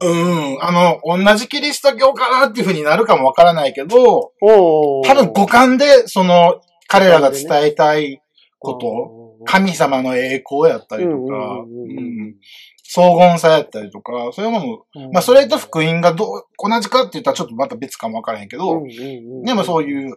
[0.00, 8.20] うん、あの、同じキリスト教かなっていうふうになるかもわからないけど、多分五感で、その、彼らが伝えたい
[8.58, 12.34] こと、神様の栄光やったりとか、うん
[12.94, 14.60] 荘厳さやったりとか、そういうも
[14.94, 15.10] の、うん。
[15.10, 18.84] まあ、それと福音がどう、同じかって言ったらちょっとまた別かもわからへんけど、
[19.44, 20.14] でもそういう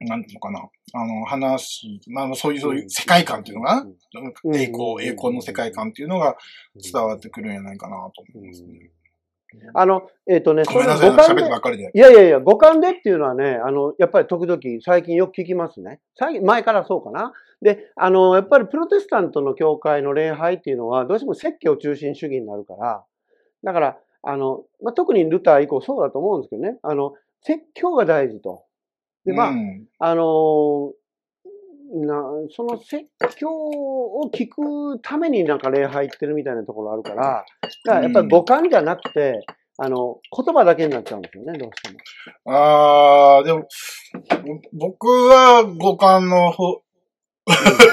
[0.00, 3.86] なんていうのかな、あの、話、まあ、そういう、そういう世界観っていうのかな、
[4.44, 4.56] うん。
[4.56, 6.36] 栄光、栄光の世界観っていうのが
[6.82, 8.90] 伝わってくるんじゃないかなと思いますね。
[9.74, 11.36] あの、えっ、ー、とね、それ五感
[11.76, 11.90] で。
[11.94, 16.00] いやいやいや、五感でっていうのはね、あの、やっぱり時々最近よく聞きますね。
[16.16, 17.32] 最近、前からそうかな。
[17.60, 23.04] で、あの、やっぱりプロテスタントの教会の礼拝っていうのは、どうしても説教中心主義になるから、
[23.64, 28.64] だから、あの、まあ、特にルター以降そうだと思うんですけどね、あの、説教が大事と。
[29.24, 30.92] で、まあ、うん、あの、
[31.92, 37.44] な、その説教を聞くためになんか礼拝行ってるみたいなところあるから、
[37.84, 39.44] だからやっぱり五感じゃなくて、
[39.78, 42.52] あの、言葉だけになっちゃうんですよね、どうしても。
[42.54, 43.66] ああ、でも、
[44.72, 46.82] 僕は五感の方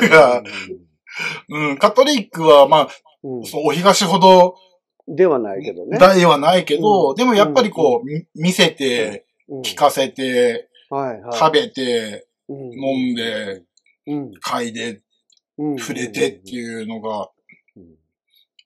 [0.09, 0.43] が、
[1.49, 2.87] うん、カトリックは、まあ、
[3.23, 4.55] うん、そうお東ほど、
[5.07, 5.97] ではないけどね。
[5.97, 9.25] ではないけど、うん、でもやっぱりこう、うん、見せて、
[9.63, 13.63] 聞かせて、はいはい、食べて、飲んで、
[14.41, 15.01] 嗅いで、
[15.77, 17.29] 触れてっていうのが、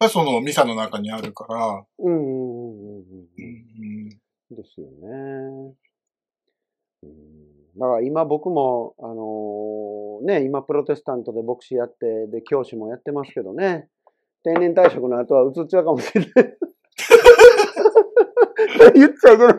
[0.10, 1.84] そのミサの中にあるから。
[2.00, 3.02] うんうんうんう
[3.42, 4.10] ん。
[4.56, 5.76] ですよね。
[7.78, 13.88] だから今僕も、あのー、ね、今プロテスタントで牧師やって、で、教師もやってますけどね、
[14.44, 16.32] 定年退職の後は移っちゃうかもしれない。
[18.94, 19.56] 言っちゃいけない。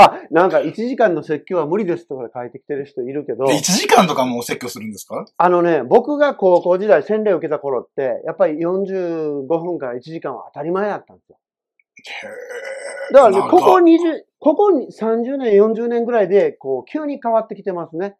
[0.00, 3.46] あ、なんか1時間の説教は無理ですとか書いてきてる人いるけど。
[3.46, 5.26] 1時間とかも説教するんですか？
[5.36, 11.38] あのね、僕が高校時代洗礼を受けた頃って、やっぱり45分から1時間は当たり前だったんですよ。
[13.12, 18.16] だからね、ここ20、ここ30年、40年ぐらいで、こう、急に変わってきてますね。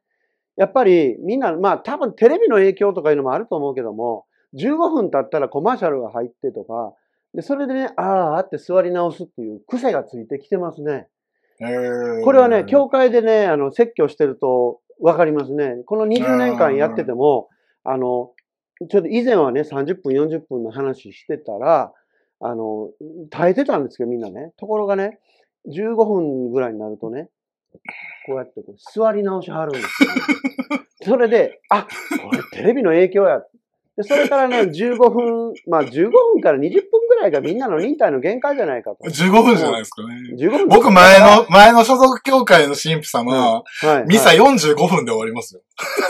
[0.56, 6.94] やっぱりみんな、まあ多分テレビの影響とかいうのもあると思うけども、15分経ったらコマーシャルが入ってとか、
[7.34, 11.06] で、それでね、ああって座り直すっていう癖がついてきてますね。
[11.58, 15.82] これはね、教会でね、あの、説教してるとわかりますね。
[15.86, 17.48] この20年間やってても、
[17.84, 18.32] あの、
[18.88, 21.92] ちょっと以前はね、30分、40分の話してたら、
[22.40, 22.90] あの、
[23.30, 24.52] 耐えてたんですけど、みんなね。
[24.56, 25.18] ところがね、
[25.68, 27.28] 15分ぐらいになるとね、
[28.26, 30.84] こうやってこう座り直しはるんですよ、ね。
[31.02, 31.88] それで、あ、
[32.22, 33.42] これテレビの影響や。
[33.98, 36.70] で、それからね、 15分、まあ15分から20分
[37.08, 38.98] ぐらいがみんなの忍耐の限界じゃないかと。
[39.02, 40.14] 15分じゃないですかね。
[40.38, 45.62] 15分僕前の、前の所属協会の神父様、は、はい、ミサ45分で終わりますよ。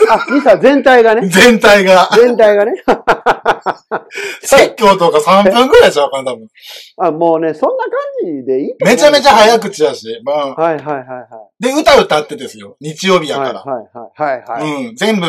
[0.07, 1.27] あ、ミサ全体がね？
[1.27, 2.09] 全体が。
[2.15, 2.73] 全体がね？
[4.41, 6.47] 説教とか3分ぐらいじゃわかん多分。
[6.97, 7.91] あ、もうね、そんな感
[8.23, 10.21] じでいいめちゃめちゃ早口だし。
[10.23, 11.25] まあ、はいはいはいは
[11.59, 11.63] い。
[11.63, 12.77] で、歌歌ってですよ。
[12.79, 13.63] 日曜日やから。
[13.63, 14.41] はいはいはい。
[14.43, 14.95] はいはい、うん。
[14.95, 15.27] 全部、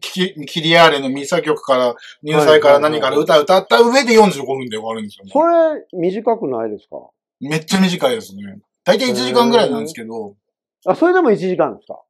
[0.00, 5.30] キキリアーレのミサ曲から、入祭から何から歌歌った上で45分で終わるんですよね。
[5.32, 6.96] それ、短くないですか？
[7.40, 8.42] めっちゃ短いですね。
[8.84, 10.34] 大体1時間ぐらいなんですけど。
[10.86, 12.00] あ、それでも1時間ですか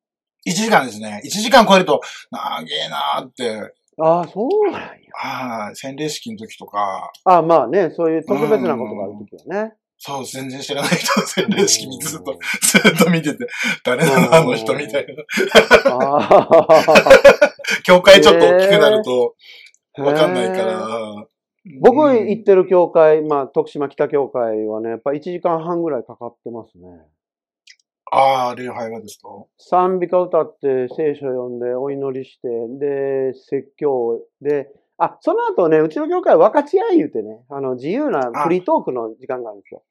[0.46, 1.22] ?1 時間ですね。
[1.24, 2.00] 1時間超えると、
[2.30, 3.72] なげえなーって。
[4.00, 4.88] ああ、そうなんや。
[5.22, 7.12] ああ、洗礼式の時とか。
[7.24, 9.74] ああ、まあね、そういう特別なことがある時はね。
[10.06, 13.46] そう、全然知らない人の洗礼式ずっと、ずっと見てて、
[13.86, 15.14] 誰なのあの人みたいな。
[17.86, 19.34] 教会ちょっと大きくなると、
[19.96, 21.26] わかんないから。
[21.80, 26.84] 僕行ってる教会、まあ、徳島北教会はね、やっぱ1時間半ぐらいかかってますね。
[28.12, 29.28] ああ、礼拝がですか？
[29.58, 32.48] 賛美歌歌って聖書読んでお祈りして、
[32.78, 39.82] で、説教で、あ、その後ね、うちの教会は分かち合い言うてね、あの、自由なフリートークの時間があるんですよ。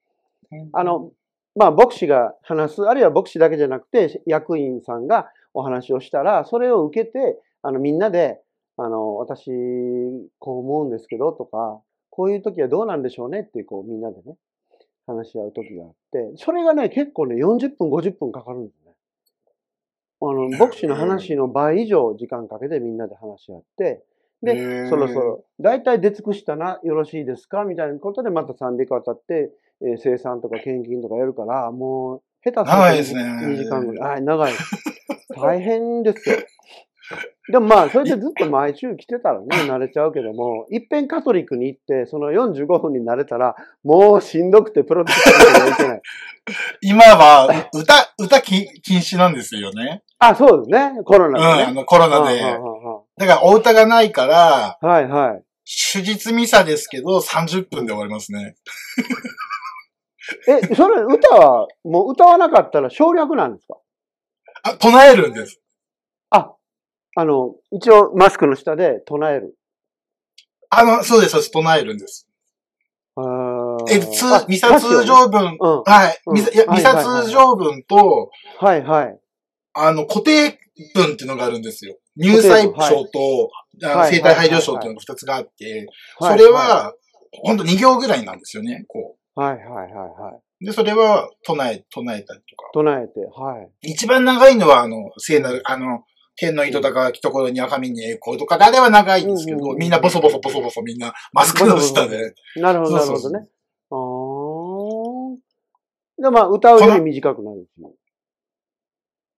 [0.74, 1.12] あの、
[1.56, 8.42] まあ、牧師が話す、あるいは牧師だけじゃなくて、役員さんがお話をしたら、それを受けて、あの、みんなで、
[8.78, 9.52] あの、私、
[10.40, 11.80] こう思うんですけど、とか、
[12.10, 14.36] こういう時はどうなんでしょうねって、こう、みんなでね、
[15.06, 18.94] 話し合う時があって、それがね、結構ね、40分、50分かかるんですね。
[20.22, 24.04] あの、牧師の話の倍以上時間かけてみんなで話し合って、
[24.42, 29.52] で、そろそろ、大体出尽くしたな、よろしいですかみたいなことでまた賛美歌渡って、
[29.84, 34.12] えー、生産とか献金とかやるから、もう、下手すると2時間ぐらい。
[34.14, 34.54] はい、長い。
[35.36, 36.38] 大変ですよ。
[37.50, 46.02] でもまあ、それでずっと毎週来てたらね、 慣れちゃうけども、いっぺんカトリックに行って、その45分に慣れたら、もうしんどくてプロテスタントがいけない。
[46.82, 50.04] 今は、歌、歌禁止なんですよね。
[50.20, 51.04] あ、そうですね。
[51.04, 52.40] コロナで、ね、うん、あの、コロナで。
[53.18, 55.44] だから、お歌がないから、はいはい。
[55.66, 58.56] 手術ミサですけど、30分で終わりますね。
[60.48, 63.78] え、それ、歌は、もう歌わなかったら省略なんですか？
[64.64, 65.60] あ、唱えるんです。
[66.30, 66.54] あ、
[67.16, 69.56] あの、一応マスクの下で唱える。
[70.70, 72.28] あの、そうです、そうです、唱えるんです。
[73.92, 79.20] え、通、ミサ通常文、うん、はい、うん、通常文と、はいはい。
[79.74, 80.58] あの、固定
[80.96, 81.98] 文っていうのがあるんですよ。
[82.16, 83.50] 入祭賞と、
[83.84, 85.88] はい、生体配慮賞っていうのが二つがあって、
[86.20, 86.94] はい、それは、
[87.44, 89.23] ほんと2行ぐらいなんですよね、こう。
[89.36, 90.66] はいはいはいはい。
[90.66, 92.70] で、それは唱え、唱えたりとか。
[92.74, 93.92] 唱えて、はい。
[93.92, 96.04] 一番長いのは、あの、聖なる、あの、
[96.36, 102.34] 天の糸高きところに赤身に栄光とか、あれは長いんですけど、みんなボソボソボソボソみんなマスクの下で。
[102.56, 103.40] なるほど、なるほどね。
[103.92, 103.96] あ
[106.20, 106.24] あ。
[106.24, 107.94] で、まあ、歌うより短くなるんですよ。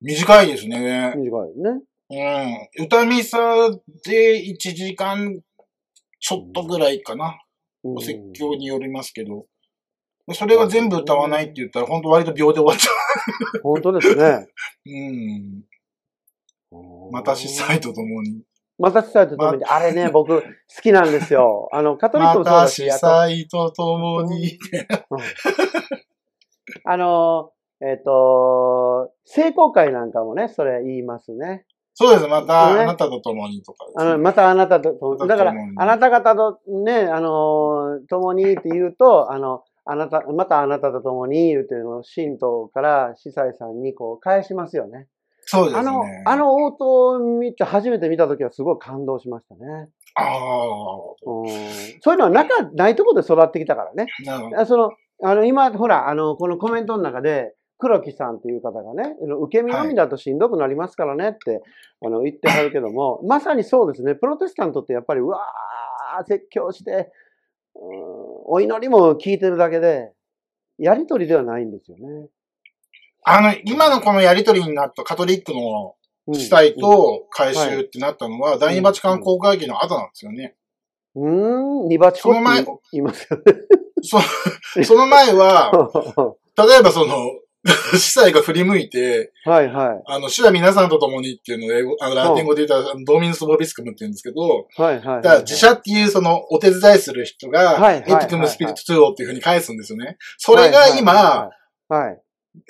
[0.02, 1.14] 短いですね。
[1.16, 1.82] 短いね。
[2.78, 2.86] うん。
[2.86, 3.70] 歌ミサ
[4.06, 5.40] で1時間
[6.20, 7.42] ちょっとぐらいかな。
[7.84, 9.46] お説教によりますけど。
[10.34, 12.96] それが全部歌わないって言ったら、本当割と秒で終わっちゃう。
[13.62, 14.48] 本当ですね。
[14.86, 15.64] うん。
[17.12, 18.42] また司祭とともに。
[18.80, 19.64] また司祭とともに。
[19.66, 20.48] あれね、僕、好
[20.82, 21.70] きなんですよ。
[21.72, 22.88] あの、カトリックもそうだし。
[22.88, 24.58] また司祭とともに。
[26.84, 27.52] あの、
[27.82, 31.68] えっ、ー、と、聖公会なんかもね、それ言いますね。
[31.94, 32.26] そうです。
[32.28, 35.28] また、あなたと共にとか、ね、あの、またあなたと共に。
[35.28, 45.08] だから、あなた方とね、あの、共にって言うと、あの、あなた、またあなたと共に言うていうのを、神道から司祭さんにこう返しますよね。
[45.46, 45.80] そうですね。
[45.80, 49.90] あの、あの応答を見て、初めて見たときはすごい感動しましたね。
[50.16, 50.30] ああ、
[51.26, 51.50] うん。
[52.02, 54.08] そういうのは中、ないところで育ってきたからね。
[54.26, 54.66] なるほど。
[54.66, 54.92] その、
[55.24, 61.62] あの、今、ほら、あの、このコメントの中で、黒木さんっていう方がね、受け身のみだとしんどくなりますからねって、
[62.06, 67.12] あの言ってはるけども、まさにそうですね、プロテスタントってやっぱり、うわー、説教して、
[67.76, 70.12] お祈りも聞いてるだけで、
[70.78, 72.28] やりとりではないんですよね。
[73.24, 75.96] あの、今のこのやりとりになったカトリックの
[76.34, 80.56] 地帯と回収ってなったのは、第二バチカン公会議の後なんですよね。
[81.16, 82.42] うん、二バチコって
[82.92, 83.44] 言いますよね。
[84.04, 84.20] そ
[84.84, 85.72] その前は、
[86.58, 87.32] 例えばその、
[87.98, 90.04] 司祭が振り向いて、はいはい。
[90.06, 95.22] あの、主は皆さんと共にっていうのを英語、あの、ラテン語で言ったら、ドーミヌス・ボビスクムって言うんですけど、はいはい。
[95.22, 97.98] だから自社っていうその、お手伝いする人が、はい。
[97.98, 100.18] エティクム・スピリット・トゥーオっていうふうに返すんですよね。
[100.38, 101.50] それが今、
[101.90, 102.22] はい。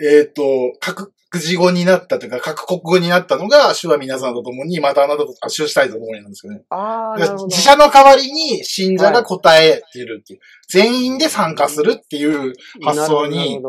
[0.01, 0.43] えっと、
[0.79, 6.61] 各字語になったというか、各国語になったのが、主は皆さんと共に、またあなたと、主したいと共になんですよね。
[6.69, 10.39] ああ、自社の代わりに信者が答えているっていう、
[10.69, 13.61] 全員で参加するっていう発想に、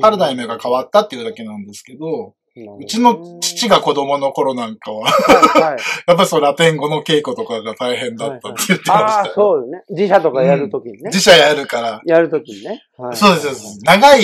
[0.00, 2.34] パラダイムが変わったっていうだけなんですけど、
[2.78, 5.76] うちの父が子供の頃なんかははい、
[6.08, 9.82] やっぱそうラテン語の稽古とかが大変だったって言ってました、はいはい、ああ、そうね。
[9.90, 12.00] 自社とかやるときにね、うん、自社やるから。
[12.06, 12.82] やるときにね。
[12.96, 13.78] はい、そうです。
[13.84, 14.22] 長い、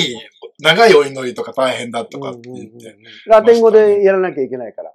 [0.61, 2.97] 長いお祈りとか大変だとかって言って、ね、
[3.27, 4.93] ラテン語でやらなきゃいけないから。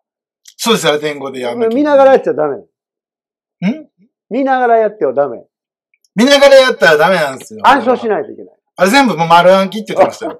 [0.58, 1.70] そうです、ラテン語でやる。
[1.70, 2.58] 見ながらやっちゃダメ。
[2.58, 3.88] ん？
[4.32, 5.44] 見ながらやってはダメ。
[6.16, 7.62] 見ながらやったらダメなんですよ。
[7.64, 8.57] 暗唱しないといけない。
[8.78, 10.40] あれ全部もう丸暗記って言ってましたよ。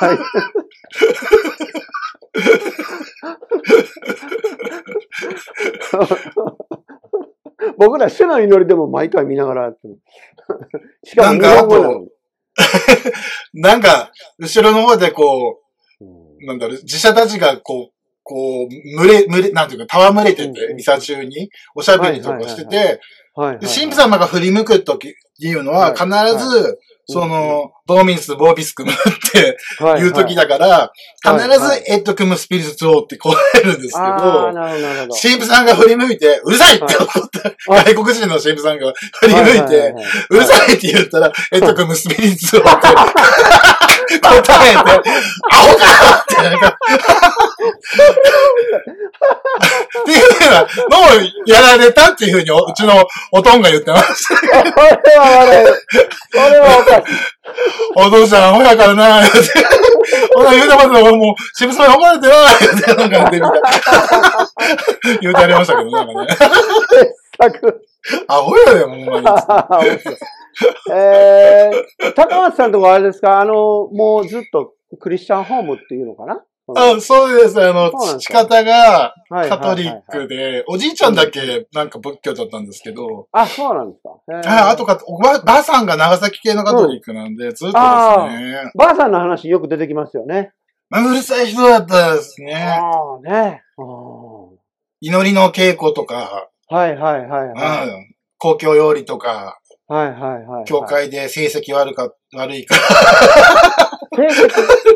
[0.00, 0.18] はい。
[7.76, 10.00] 僕ら主の祈りでも毎回見ながらやってる。
[11.04, 12.08] しかも日本語
[13.54, 15.60] なんか、後ろの方でこ
[16.00, 17.92] う、なんだろう、自社たちがこう、
[18.22, 23.00] こう、群れ、群れ、なんていうか、戯れてて、ミサ中に、おしゃべりとかしてて、
[23.34, 26.78] 神父様が振り向くときいうのは、必ず、
[27.10, 28.94] その、ドーミンス、ボービスクムっ
[29.32, 29.56] て
[29.98, 30.92] いう時だから、
[31.24, 34.52] 必ずエッドクムスピリッツオーって答えるんですけど、
[35.22, 39.94] 神父さんが振り向いて、うるさいって怒った、外国人の神父さんが振り向いて、
[40.28, 42.88] うるさいって言ったら、エッドクムスピリッツオーって
[44.20, 44.38] 答
[44.68, 45.84] えて、アホか
[46.22, 46.70] ってなんかっ
[50.04, 54.36] ていうふうなのをやられたっていうふうにうちのおとんが言ってました。
[54.72, 55.72] これは悪い。
[56.32, 57.02] これはおかしい。
[57.96, 59.30] お父さん、アホやからな、って。
[60.34, 61.16] ほら、言うてますよ。
[61.16, 62.64] もう、渋沢に怒られてな、って、
[62.94, 63.52] なんか言ってみた。
[65.20, 66.28] 言うてありましたけど、なんかね。
[68.28, 69.26] アホやで、ほんまに。
[70.92, 73.40] えー、高松さんとかあれですか？
[73.40, 76.42] あの、もうずっとクリスチャンホームっていうのかな？
[76.76, 77.58] あそうです。
[77.62, 83.26] あの、父方がカトリックで、おじいちゃんだけなんか仏教だったんですけど。
[83.32, 84.10] あ、そうなんですか？
[84.50, 87.82] はい、あとか、ば、ばあさんが長崎系のカトリックなんで、うん、ずっとです
[88.42, 88.70] ね。
[88.74, 90.52] ばあさんの話よく出てきますよね。
[90.90, 92.54] うるさい人だったですね。
[92.54, 93.62] ああ、ね。
[95.00, 96.48] 祈りの稽古とか。
[96.68, 98.14] はいはいはい、はい。
[98.36, 99.58] 公共料理とか。
[99.88, 100.64] はいはいはい。
[100.66, 102.74] 教会で成績悪か、 悪いか。
[104.14, 104.88] 成績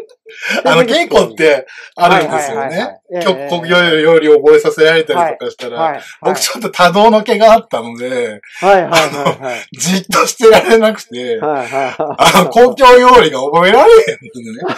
[0.65, 1.67] あの、稽古って
[1.97, 3.01] あるんですよね。
[3.23, 8.41] 曲国料理を覚えさせられたりとかしたら、僕ちょっと多動の毛があったので、
[9.79, 14.75] じっとしてられなくて、あの、公共料理が覚えられへんんでね。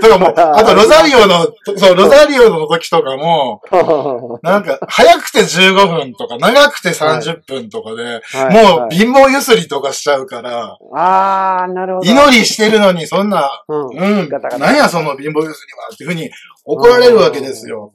[0.00, 3.62] だからもう、 あとロザリオの、そう、ロザリオの時とかも、
[4.42, 8.20] なんか、早くて15分とか、長くて30分とかで、
[8.50, 12.10] もう貧乏ゆすりとかしちゃうから、ああ、なるほど。
[12.10, 14.28] 祈りしてるのに、そんな、うん、
[14.58, 16.30] 何やその貧乏ゆすりはっていうふうに
[16.64, 17.92] 怒られるわけですよ。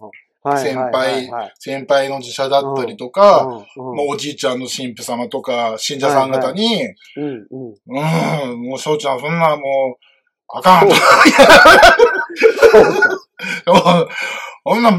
[0.57, 6.83] 先輩、先輩の自社だったりとか、おじいちゃんの神父様とか、信者さん方に、
[7.15, 7.47] うん、
[8.67, 10.12] もう翔ちゃんそんなもう、
[10.55, 10.95] あかんと。
[14.65, 14.91] そんな、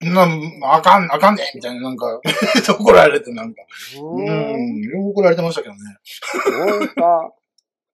[0.00, 0.26] な、
[0.74, 2.20] あかん、あかんねみたいな、なんか
[2.78, 3.62] 怒られて、なんか。
[4.00, 5.80] うん、怒られてましたけどね。
[6.04, 7.32] そうか。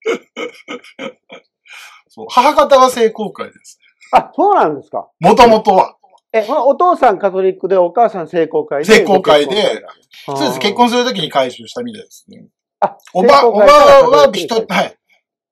[2.09, 3.79] そう、母方は成功会です。
[4.13, 5.97] あ、そうなんですかもともとは。
[6.35, 8.85] え、お父さんカトリックでお母さん成功会で。
[8.85, 9.83] 成功会で、
[10.27, 10.61] そうです。
[10.61, 12.45] 結婚するときに回収したみたいですね。
[12.81, 14.99] あ、おば、おばは人、はい。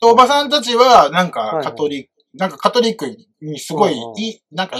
[0.02, 3.06] おばさんたちは、なんか、カトリック、なんかカトリック
[3.42, 4.78] にすごい、いい、なんか、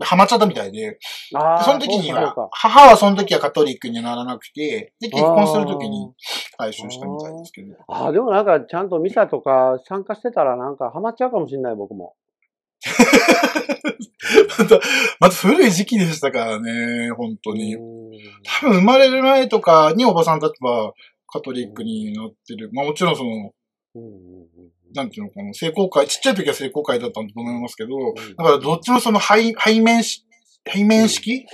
[0.00, 0.98] ハマっちゃったみたいで、
[1.30, 6.12] その時には、母はその時はカトリックにならなくて、で、結婚する時に
[6.56, 7.74] 回収したみたいですけど。
[7.88, 12.14] ああ、でもなんかちゃんとミサとか参加してたらなんかハマっちゃうかもしれない、僕も。
[14.58, 14.80] また、
[15.20, 17.76] また古い時期でしたからね、本当に。
[18.42, 20.94] 多分生まれる前とかにおばさんたちは
[21.28, 22.70] カトリックになってる。
[22.72, 23.52] まあもちろんその、
[24.94, 30.24] なんていうのかな、成功会、ちっちゃい時は成功会だったと思いますけど、だからどっちもその背背面し、
[30.66, 31.46] 背面式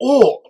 [0.00, 0.42] を、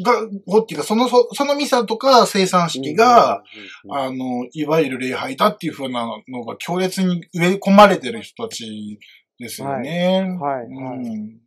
[0.00, 3.42] が、をっていうか、その、そのミサとか生産式が、
[3.90, 8.98] あの、いわゆる礼拝だっていうふうなのが強烈に植え込まれてる人たち
[9.38, 10.36] ですよね。
[10.40, 10.58] はい。
[10.58, 11.40] はい、うん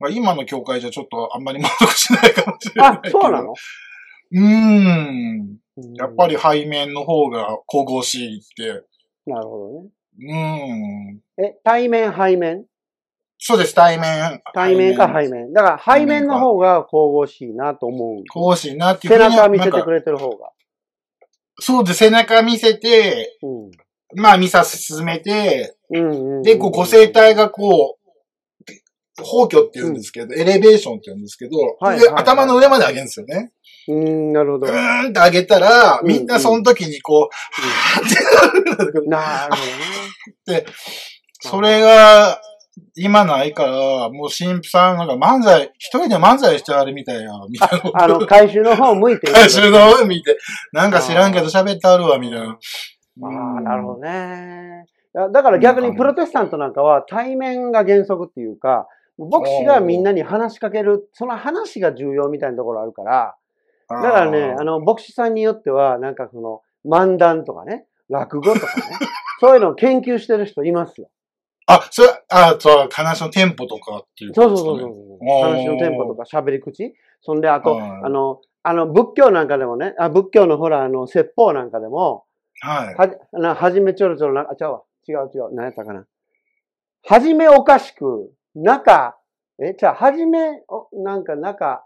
[0.00, 3.00] まあ、今の教会じゃちょっとあんまり満足しないかもしれない。
[3.04, 3.52] あ、そうなの？
[4.30, 5.58] うん。
[5.94, 8.84] やっぱり背面の方が神々しいって。
[9.26, 11.20] なるほどね。
[11.38, 11.44] うん。
[11.44, 12.64] え、対面、背面？
[13.38, 14.42] そうです、対面。
[14.52, 15.52] 対面か背面。
[15.52, 18.24] だから背面の方が神々しいなと思う。
[18.26, 20.50] 神々しいなっていう背中見せてくれてる方が。
[21.60, 23.68] そうです、背中見せて、う
[24.18, 33.52] ん、まあ、ミサ進めて、うんうんうん、で、こう、ご生体がこう、皇居って言うんですけど、うん、エレベーションって言うんですけど、はいはいはい、頭の上まで上げるんですよね。
[33.88, 34.66] うん、なるほど。
[34.66, 39.08] うーんって上げたら、みんなその時にこう、うん、はーってなる。
[39.08, 39.60] なるほ
[40.46, 40.62] どね。
[40.62, 40.66] で、
[41.40, 42.40] それが、
[42.94, 43.72] 今ないから、
[44.10, 48.04] もう神父さんなんか漫才、一人で漫才してあるみたいや、みたいな。
[48.04, 50.38] あの、回収の方向いて回収の方見て、
[50.72, 52.58] なんか知らんけど喋ってあるわ、みたいな。
[53.22, 54.84] ああ、なるほどね。
[55.32, 58.86] だから逆にプロテスタントなんかは対面が原則っていうか、
[59.16, 63.34] 牧師がみんなに話しかける、その話が重要みたいなところあるから、
[63.88, 68.82] だからね、あの、牧師さんによっては、なんかその、漫談とかね、落語とかね、
[69.40, 71.08] そういうのを研究してる人いますよ。
[71.66, 75.42] あ、それ、あ、そう、話のテンポとかっていう、ね、そうそうそうそう。
[75.42, 82.24] 話のテンポとか喋り口そんで、あと、あの、あの、仏教なんかでもね、あ仏教のほら、あの、説法なんかでも、
[82.60, 82.94] はい。
[82.94, 84.82] は、な、はじめちょろちょろな、あ、ちゃうわ。
[85.08, 85.54] 違う違う。
[85.54, 86.06] 何やったかな。
[87.04, 89.16] はじめおかしく、中、
[89.60, 91.84] え、じゃあ、はじめ、お、なんか中、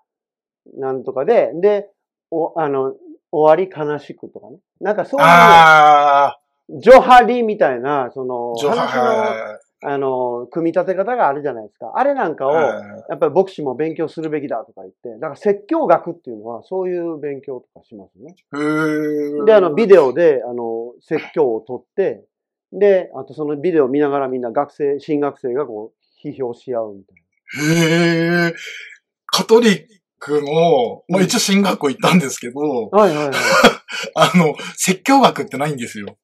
[0.77, 1.89] なんとかで、で、
[2.31, 2.95] お、あの、
[3.31, 4.59] 終わり悲しくとかね。
[4.81, 6.39] なんかそういう、あ
[6.71, 11.93] ジョハリみたいな、その、話の、あの、組み立て方があるじゃないですか。
[11.97, 12.81] あれなんかを、や
[13.15, 18.37] っぱり牧師も勉強するべきだとか言って、だから説教学っていうのはそういう勉強とかしますね。
[19.45, 22.25] で、あの、ビデオで、あの、説教を撮って、
[22.73, 27.17] で、あとそのビデオを見ながらみんな学生、新学生がこう、批評し合うみたい
[27.69, 28.47] な。
[28.47, 28.55] へー。
[29.27, 29.87] カトリッ
[30.25, 33.35] クの、まあ一応進学校行ったんですけど、はいはいはい。
[34.15, 36.17] あの、説教学ってないんですよ。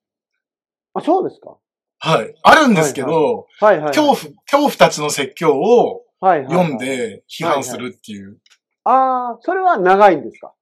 [0.94, 1.56] あ、そうですか
[1.98, 2.34] はい。
[2.44, 8.38] あるんですけど、はいはい、はい、恐怖、恐怖たちの説教を読んで批判するっていう。
[8.84, 10.54] ああ、それは長いんですか？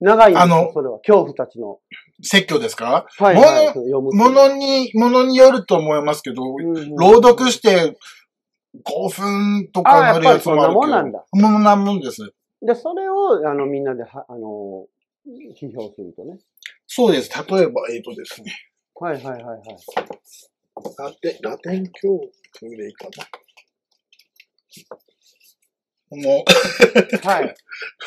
[0.00, 0.42] 長いんですか？
[0.42, 0.98] あの、それは。
[0.98, 1.78] 恐怖たちの。
[2.22, 3.06] 説教ですか？
[3.18, 7.96] はい、はい、ものに、ものによると思いますけど、うんうん、朗読して
[8.82, 10.82] 興奮とかなるやつもあるけど。
[10.82, 11.24] そんなもんなんだ。
[11.32, 12.34] もんなもんです。
[12.62, 14.86] で、それを、あの、みんなでは、あの、
[15.26, 16.38] 批評するとね。
[16.86, 17.30] そうです。
[17.30, 18.52] 例えば、えっ、ー、とですね。
[18.94, 19.60] はいはいはいはい。
[20.98, 22.20] ラテ、ラテン教
[22.62, 23.24] 育でいいかな。
[26.10, 26.44] この
[27.22, 27.54] はい。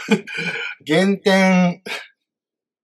[0.87, 1.83] 原点、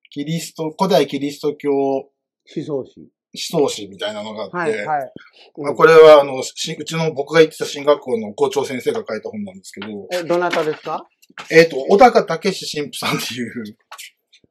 [0.10, 2.12] キリスト、古代キリスト教思
[2.46, 3.10] 想史。
[3.34, 5.12] 思想史みたいなのがあって、はいはい
[5.58, 9.88] まあ、これはあのし、うちの僕が行ってた進学校の校長先生が書いた本なんですけど。
[10.12, 11.08] え、どなたですか？
[11.50, 13.78] えっ、ー、と、小高武史神父さんっていう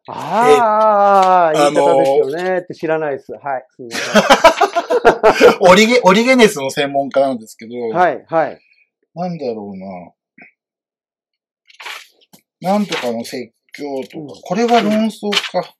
[0.09, 3.33] ああ、言い方ですよねって知らないです。
[3.33, 3.67] はい。
[3.77, 3.97] すみま
[5.35, 5.59] せん。
[5.71, 7.75] オリゲ、オリゲネスの専門家なんですけど。
[7.91, 8.61] はい、はい。
[9.15, 9.77] なんだろう
[12.63, 12.73] な。
[12.73, 15.73] なんとかの説教とか、これは論争か。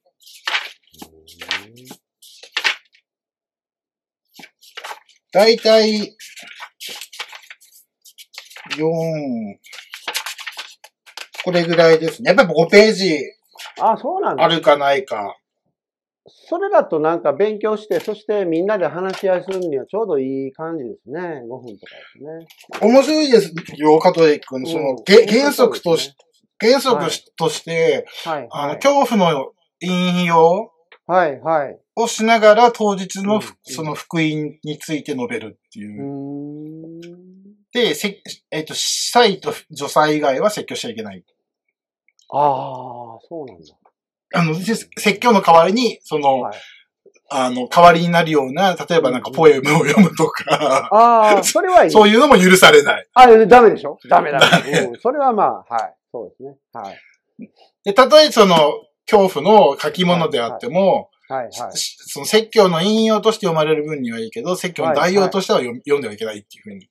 [5.33, 6.15] だいたい、
[8.77, 9.57] 4、
[11.43, 12.29] これぐらいですね。
[12.29, 13.17] やっぱり5ページ。
[13.81, 14.43] あ、そうなんだ。
[14.43, 15.37] あるかないか。
[16.25, 21.19] それだとなんか勉強して、そしてみんなで話し合いするにはちょうどいい感じですね。
[21.19, 22.87] 5分とかですね。
[22.87, 24.67] 面白いですよ、カトリックの。
[24.67, 26.13] その、うん、原則とし、
[26.59, 29.51] 原則として、はい、あの、恐怖の
[29.81, 30.72] 引用
[31.05, 31.79] はいはい。
[31.95, 34.23] をしながら当日の、その福音
[34.63, 37.01] について述べるっていう。
[37.73, 38.21] で、せ
[38.51, 41.23] えっ、ー、と、祭と女祭以外は説教しちゃいけない。
[42.29, 43.65] ああ、そうなんだ。
[44.35, 46.55] あの、説教の代わりに、その、はい、
[47.29, 50.89] あの、代わりになるような、例えばなんかポエムを読むとか。
[50.91, 51.91] ああ、 それはいい。
[51.91, 53.07] そういうのも許されない。
[53.13, 54.99] あ、ダメでしょダメだ、 ねうん。
[54.99, 55.95] それはまあ、はい。
[56.11, 56.55] そうですね。
[56.73, 56.99] はい。
[57.83, 58.55] で、たとえその、
[59.09, 66.89] 恐怖の書き物であっても、はいはい、その説教の引用として読まれる分にはいいけど、説教の代用としては読,、読んではいけないっていうふうに、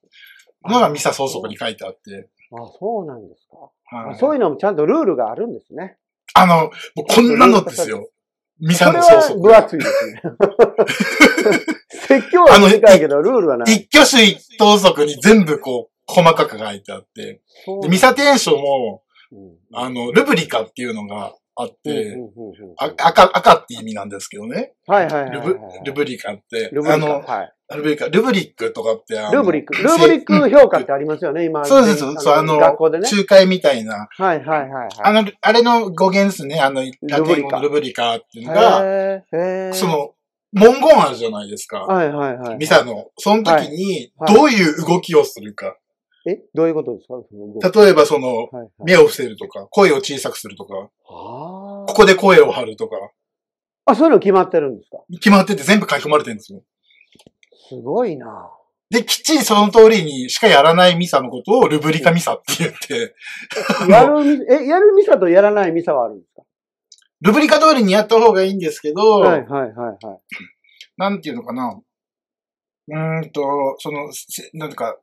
[0.65, 2.29] のがミサ総則に書いてあって。
[2.53, 3.97] あ、そうなんですか。
[3.97, 5.97] はい、そういうのもちゃんとルールがあるんですね。
[6.35, 6.71] あの、も
[7.03, 8.09] うこんなのですよ。
[8.59, 9.41] ミサの総則。
[9.41, 10.23] 分厚いですね。
[11.91, 13.75] 説教は短いけど、ルールはない。
[13.75, 17.43] 一挙手一投足に全部こう、細かく書いてあって。
[17.83, 19.03] でミサテンションも、
[19.73, 22.17] あの、ルブリカっていうのがあって、
[22.79, 24.73] 赤、赤って意味なんですけどね。
[24.87, 26.71] はいはいはい、ルブ、ルブリカって。
[26.73, 26.95] ルブリカ。
[26.95, 29.75] あの、はい、ルブリカ、ルブリックとかって、ルブリック。
[29.75, 31.65] ルブリック評価ってありますよね、今。
[31.65, 33.09] そうです、そう、あの、学校でね。
[33.11, 34.09] 仲介みたいな。
[34.11, 34.89] はいはいはい。
[35.05, 40.15] あの、あれの語源ですね、あの、ラテン語のルブリカっていうのが、その、
[40.55, 41.81] 文言あるじゃないですか。
[41.81, 42.57] はいはいはい。
[42.57, 43.11] ミサの。
[43.17, 45.77] その時に、どういう動きをするか。
[46.25, 47.81] えどういうことですか？
[47.83, 48.49] 例えばその、
[48.85, 52.97] 目を伏せるとか、声を小さくするとか、ここで声を張るとか。
[53.85, 54.99] あ、そういうの決まってるんですか？
[55.15, 56.63] 決まってて全部書き込まれてるんですよ。
[57.69, 58.51] すごいな
[58.91, 63.15] で、きっちりその通りにしかやらないミサのことをルブリカミサって言って。
[63.91, 66.43] やる、 え、やるミサとやらないミサはあるんですか？
[67.23, 69.67] ルブリカ通りにやった方がいいんですけど、はいはいは
[70.01, 70.21] いはい。
[70.99, 71.81] なんていうのかな。
[72.89, 74.11] うんと、その、
[74.55, 74.99] なんか、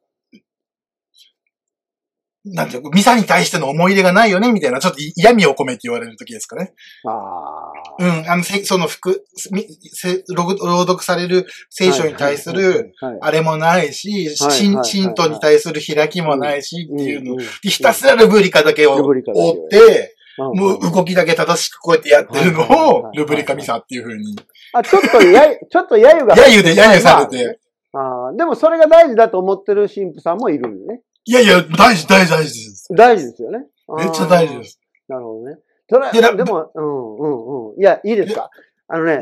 [2.46, 6.74] なんていうか、ミサに対しての思い入れがないよね、みたいな、ちょっと嫌味を込めて言われる時ですかね。
[7.06, 7.72] ああ。
[8.00, 24.38] うん、あの、その服、朗読される聖書に対する、あれもないし、信徒に対する開きもないし、っていうの、ひたすらルブリカだけを追って、もう動きだけ正しくこうやってやってるのを、ルブリカミサっていうふうに。
[24.74, 26.36] あ、ちょっとや、 ちょっと揶揄が。
[26.36, 27.60] 揶揄で揶揄されて。
[27.92, 31.02] ああ、でもそれが大事だと思ってる神父さんもいるんね。
[31.30, 32.88] いやいや、大事、大事、大事です。
[32.96, 33.60] 大事ですよね。
[34.00, 34.80] めっちゃ大事です。
[35.08, 35.60] なるほどね。
[35.88, 37.80] それでも、うんうんうん。
[37.80, 38.50] いや、いいですか？
[38.88, 39.20] あのね、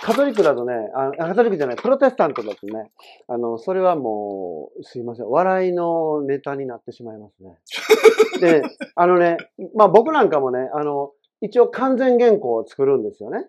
[0.00, 2.92] カトリックだとねあ、カトリックじゃない、プロテスタントだとね、
[3.26, 7.58] あの、それはもう、すいません、笑いのネタになってしまいますね。
[8.40, 8.62] で、
[8.94, 9.36] あのね、
[9.74, 11.10] まあ僕なんかもね、あの、
[11.40, 13.48] 一応完全原稿を作るんですよね。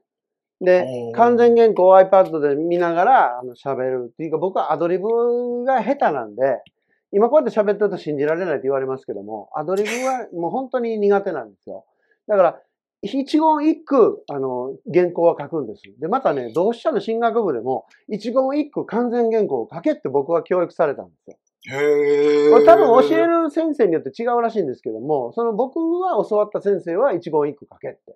[0.61, 6.64] で、完全原稿を iPad で見ながら、あの、喋るっていうか、僕はアドリブが下手なんで、
[7.11, 11.86] 今こうやって喋ってると信じられないと言われますけども、アドリブはもう本当に苦手なんですよ。
[12.27, 12.61] だから、
[13.02, 15.81] 一言一句、あの、原稿は書くんです。
[15.99, 21.38] で、またね、同志社の進学部でも、一言一句完全原稿を書けって僕は教育されたんですよ。
[21.72, 28.15] へこれ多分教える先生によって違うらしいんですけども、その僕は教わった先生は一言一句書けって。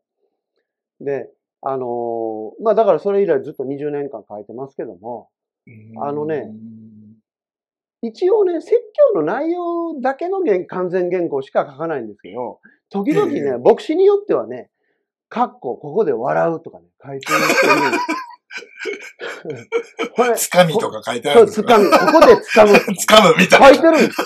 [1.02, 1.30] で、
[1.62, 5.30] あのまあだからそれ以来ずっと20年間書いてますけども、
[6.02, 6.52] あのね、
[8.06, 8.74] 一応ね、説
[9.14, 12.60] 教の内容だけの完全原稿しか書かないんですけど、
[12.90, 14.70] 時々ね、牧師によってはね、
[15.30, 18.04] カッコ、ここで笑うとかね、書いてる人いるんです。
[20.16, 20.36] これ。
[20.36, 21.80] つかみとか書いてあるんですか？
[21.80, 22.12] つかみ。
[22.12, 22.74] ここでつかむ。
[22.98, 23.68] つかむみたいな。
[23.70, 24.22] 書いてるんです。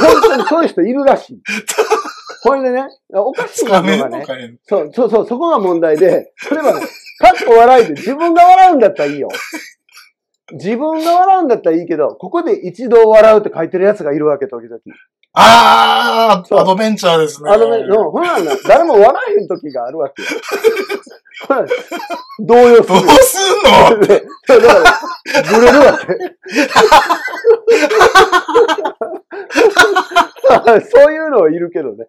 [0.00, 1.42] 本当にそういう人いるらしい。
[2.42, 4.24] これでね、おかしいのがね、
[4.66, 6.86] そう、そうそう、そこが問題で、それはね、
[7.18, 9.28] カッコ笑いで自分が笑うんだったらいいよ。
[10.52, 14.80] 自分が笑うんだったらいいけど、ここで一度笑うって書いてる奴がいるわけ、時々。
[15.32, 17.50] ああ、アドベンチャーですね。
[17.50, 18.10] アドベンチャー。
[18.10, 20.28] ほらな、誰も笑えへん時があるわけよ。
[22.40, 22.86] 動揺する。
[22.88, 24.06] どうすんの？
[24.06, 24.18] だ
[24.60, 25.00] から、
[25.42, 26.06] ブレるわけ。
[30.90, 32.08] そういうのはいるけどね。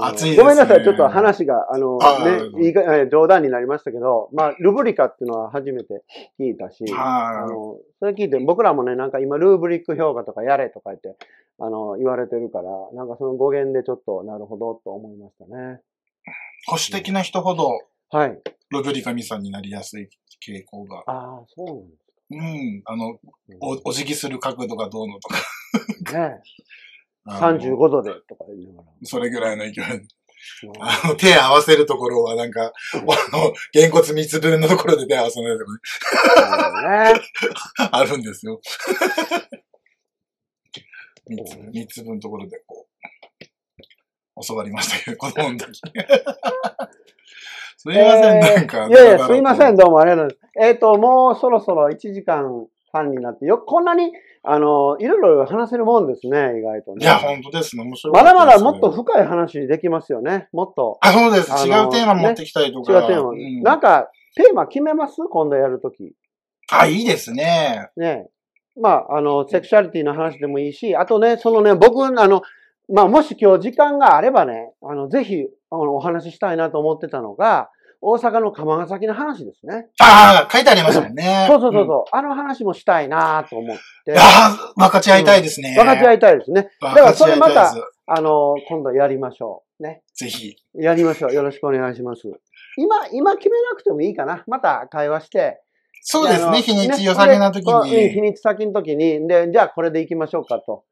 [0.00, 0.42] 熱いですね。
[0.42, 6.02] ごめんなさい、ちょっと話が、あの、ね、いいか冗談になりましたけど、まあ、ルブリカっていうのは初めて
[6.40, 11.16] 聞いたし、あの、それ聞いて、僕らもね、なんか今、ルーブリック評価とかやれとか言って、
[11.60, 15.80] あの、言われてるから、なんかその語源でちょっと、なるほどと思いましたね。
[16.66, 17.80] 保守的な人ほど、
[18.10, 18.38] はい。
[18.70, 20.08] ルブリカミさんになりやすい
[20.44, 21.04] 傾向が。
[21.06, 22.18] ああ、そうなんですか。
[22.30, 22.82] うん。
[22.84, 23.18] あの、
[23.60, 25.36] お、お辞儀する角度がどうのとか。
[26.18, 26.40] ね
[27.28, 28.88] 35度でとか言いながら。
[29.04, 29.84] それぐらいの勢い。
[30.80, 32.72] あの、手合わせるところはなんか、あ
[33.36, 35.72] の、げんこつ三つ分のところで手合わせないとか
[37.14, 37.20] ね。
[37.90, 38.60] あるんですよ。
[41.28, 42.86] 三つ、三つ分のところでこ
[44.36, 45.80] う、教わりましたけど、子供の時。
[47.80, 48.88] すいません、なんか。
[48.88, 50.58] いやいや、すいません、どうもありがとうございます。
[50.60, 54.12] えっ、ー、と、もうそろそろ1時間半になって、よこんなに
[54.42, 57.04] あの、いろいろ話せるもんですね、意外とね。
[57.04, 57.82] いや、本当ですね。
[57.82, 60.48] 面白い、ね、まだまだもっと深い話できますよね。
[60.52, 60.96] もっと。
[61.00, 61.50] あ、そうです。
[61.66, 62.92] 違うテーマ持ってきたりとか。
[62.92, 63.62] ね、違うテーマ、うん。
[63.62, 65.16] なんか、テーマ決めます？
[65.30, 66.14] 今度やるとき。
[66.70, 67.90] あ、いいですね。
[67.96, 68.28] ね。
[68.80, 72.42] まあ、あの、セクシャリティの話でもいいし、あとね、そのね、僕、あの、
[72.88, 77.70] まあ、もし今日時間があればね、あの、ぜひ、あの、お話ししたいなと思ってたのが、
[78.00, 79.88] 大阪の釜ヶ崎の話ですね。
[80.00, 81.46] ああ、書いてありますもんね。
[81.48, 84.14] そうそうそうそう、うん、あの話もしたいなと思って。
[84.16, 85.86] ああ、分かち合いたいですね、うん。
[85.86, 86.70] 分かち合いたいですね。
[86.80, 87.74] だからそれまた、
[88.06, 89.82] あの、今度やりましょう。
[89.82, 90.02] ね。
[90.14, 90.56] ぜひ。
[90.74, 91.32] やりましょう。
[91.32, 92.22] よろしくお願いします。
[92.76, 94.44] 今、今決めなくてもいいかな。
[94.46, 95.60] また会話して。
[96.00, 96.62] そうですね。
[96.62, 98.10] 日にち良さげな時に。
[98.10, 99.26] 日にち先の時に。
[99.26, 100.84] で、じゃあこれで行きましょうかと。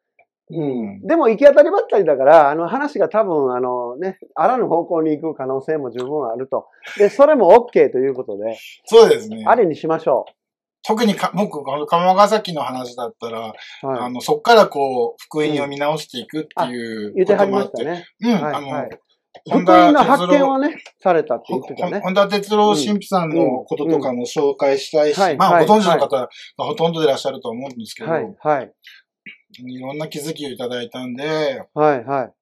[0.51, 1.07] うん。
[1.07, 6.69] でも行き当たりばったりだから、あの話が多分、あのね、あらぬ方向に行く可能性も十分あると。
[6.99, 8.57] で、それも OK ということで。
[8.85, 9.45] そうですね。
[9.47, 10.33] ありにしましょう。
[10.87, 18.07] 特にか、僕、この釜ヶ崎の話だったら、はい、あの、そっからこう、福音を見直していくっていう、うん、言ってはりましたね。
[18.21, 19.01] うん、はい、あの、はい
[19.49, 22.01] 福音の発見をね、されたって言ってたね。
[22.01, 28.73] 本田哲郎神父さんのこととかも紹介したいし、まあ、ご存知の方がほとんどでいらっしゃると思うんですけど、はい、はい。
[29.59, 32.33] いろんな気づきをいただいたんで、はいはい。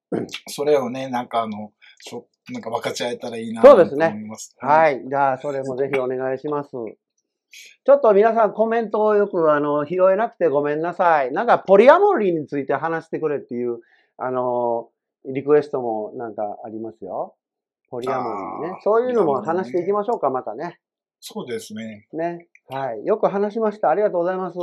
[0.49, 3.91] それをね、なんかあの、しょなんか分かち合えたらいいなと思います。
[3.91, 4.28] そうですね。
[4.61, 5.03] はい。
[5.09, 6.70] じゃあ、それもぜひお願いします。
[7.85, 11.32] ちょっと皆さんコメントをよくあの拾えなくてごめんなさい。
[11.32, 13.78] なんかポリアモリーについて話してくれっていう
[14.16, 14.89] あの
[15.27, 17.36] リクエストもなんかありますよ。
[17.91, 18.81] ポリアモリーね。
[18.82, 20.81] そういうのも話していきましょうか、またね。
[21.20, 22.09] そうですね。
[22.12, 22.49] ね。
[22.69, 23.07] はい。
[23.07, 23.91] よく話しました。
[23.91, 24.59] ありがとうございます。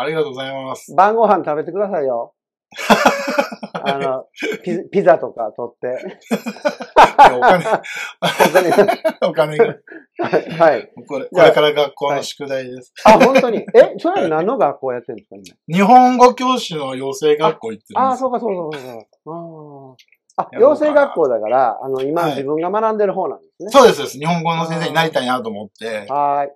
[0.00, 0.94] ありがとうございます。
[0.94, 2.34] 晩ご飯食べてくださいよ。
[3.82, 4.26] あの
[4.62, 6.18] ピ、ピザとか取って。
[7.36, 7.64] お金、
[9.28, 9.64] お金が。
[10.58, 10.92] はい。
[11.08, 12.92] これ、これから学校の宿題です。
[13.04, 13.58] はい、あ、本当に？
[13.74, 15.78] え、それは何の学校やってるんですか今。
[15.78, 18.72] 日本語教師の養成学校行ってるんですああ、そうか、そうそう
[19.24, 19.96] そう
[20.36, 23.70] ああ、養成学校だから、あの、今自分が学んでる方なんですね。
[23.70, 26.06] そうです、日本語の先生になりたいなと思って。
[26.08, 26.52] はい。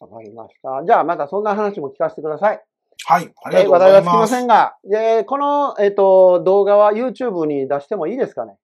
[0.00, 0.84] わかりました。
[0.84, 2.62] じゃあ、またそんな話も聞かせてください。
[3.04, 3.32] はい。
[3.44, 3.92] ありがとうございます。
[3.92, 8.56] 話題はつきませんが、えこの、えっ、ー、と、動画は YouTube に出してもいいですかね？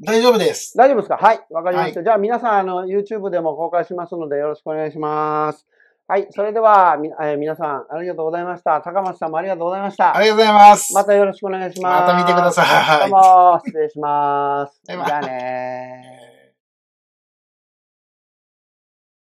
[0.00, 0.76] 大丈夫です。
[0.76, 1.16] 大丈夫ですか？
[1.16, 1.40] はい。
[1.50, 2.00] わかりました。
[2.00, 5.66] はい、じゃあ皆さん、あの、YouTube でも公開しますのでよろしくお願いします。
[6.08, 6.28] はい。
[6.30, 8.80] それでは、み、えー、皆さん、ありがとうございました。
[8.80, 10.14] 高松さんもありがとうございました。
[10.14, 10.94] ありがとうございます。
[10.94, 12.00] またよろしくお願いします。
[12.02, 12.62] また見てくださ
[13.06, 13.10] い。
[13.10, 14.80] どうも、失礼します。
[14.86, 16.25] じゃあね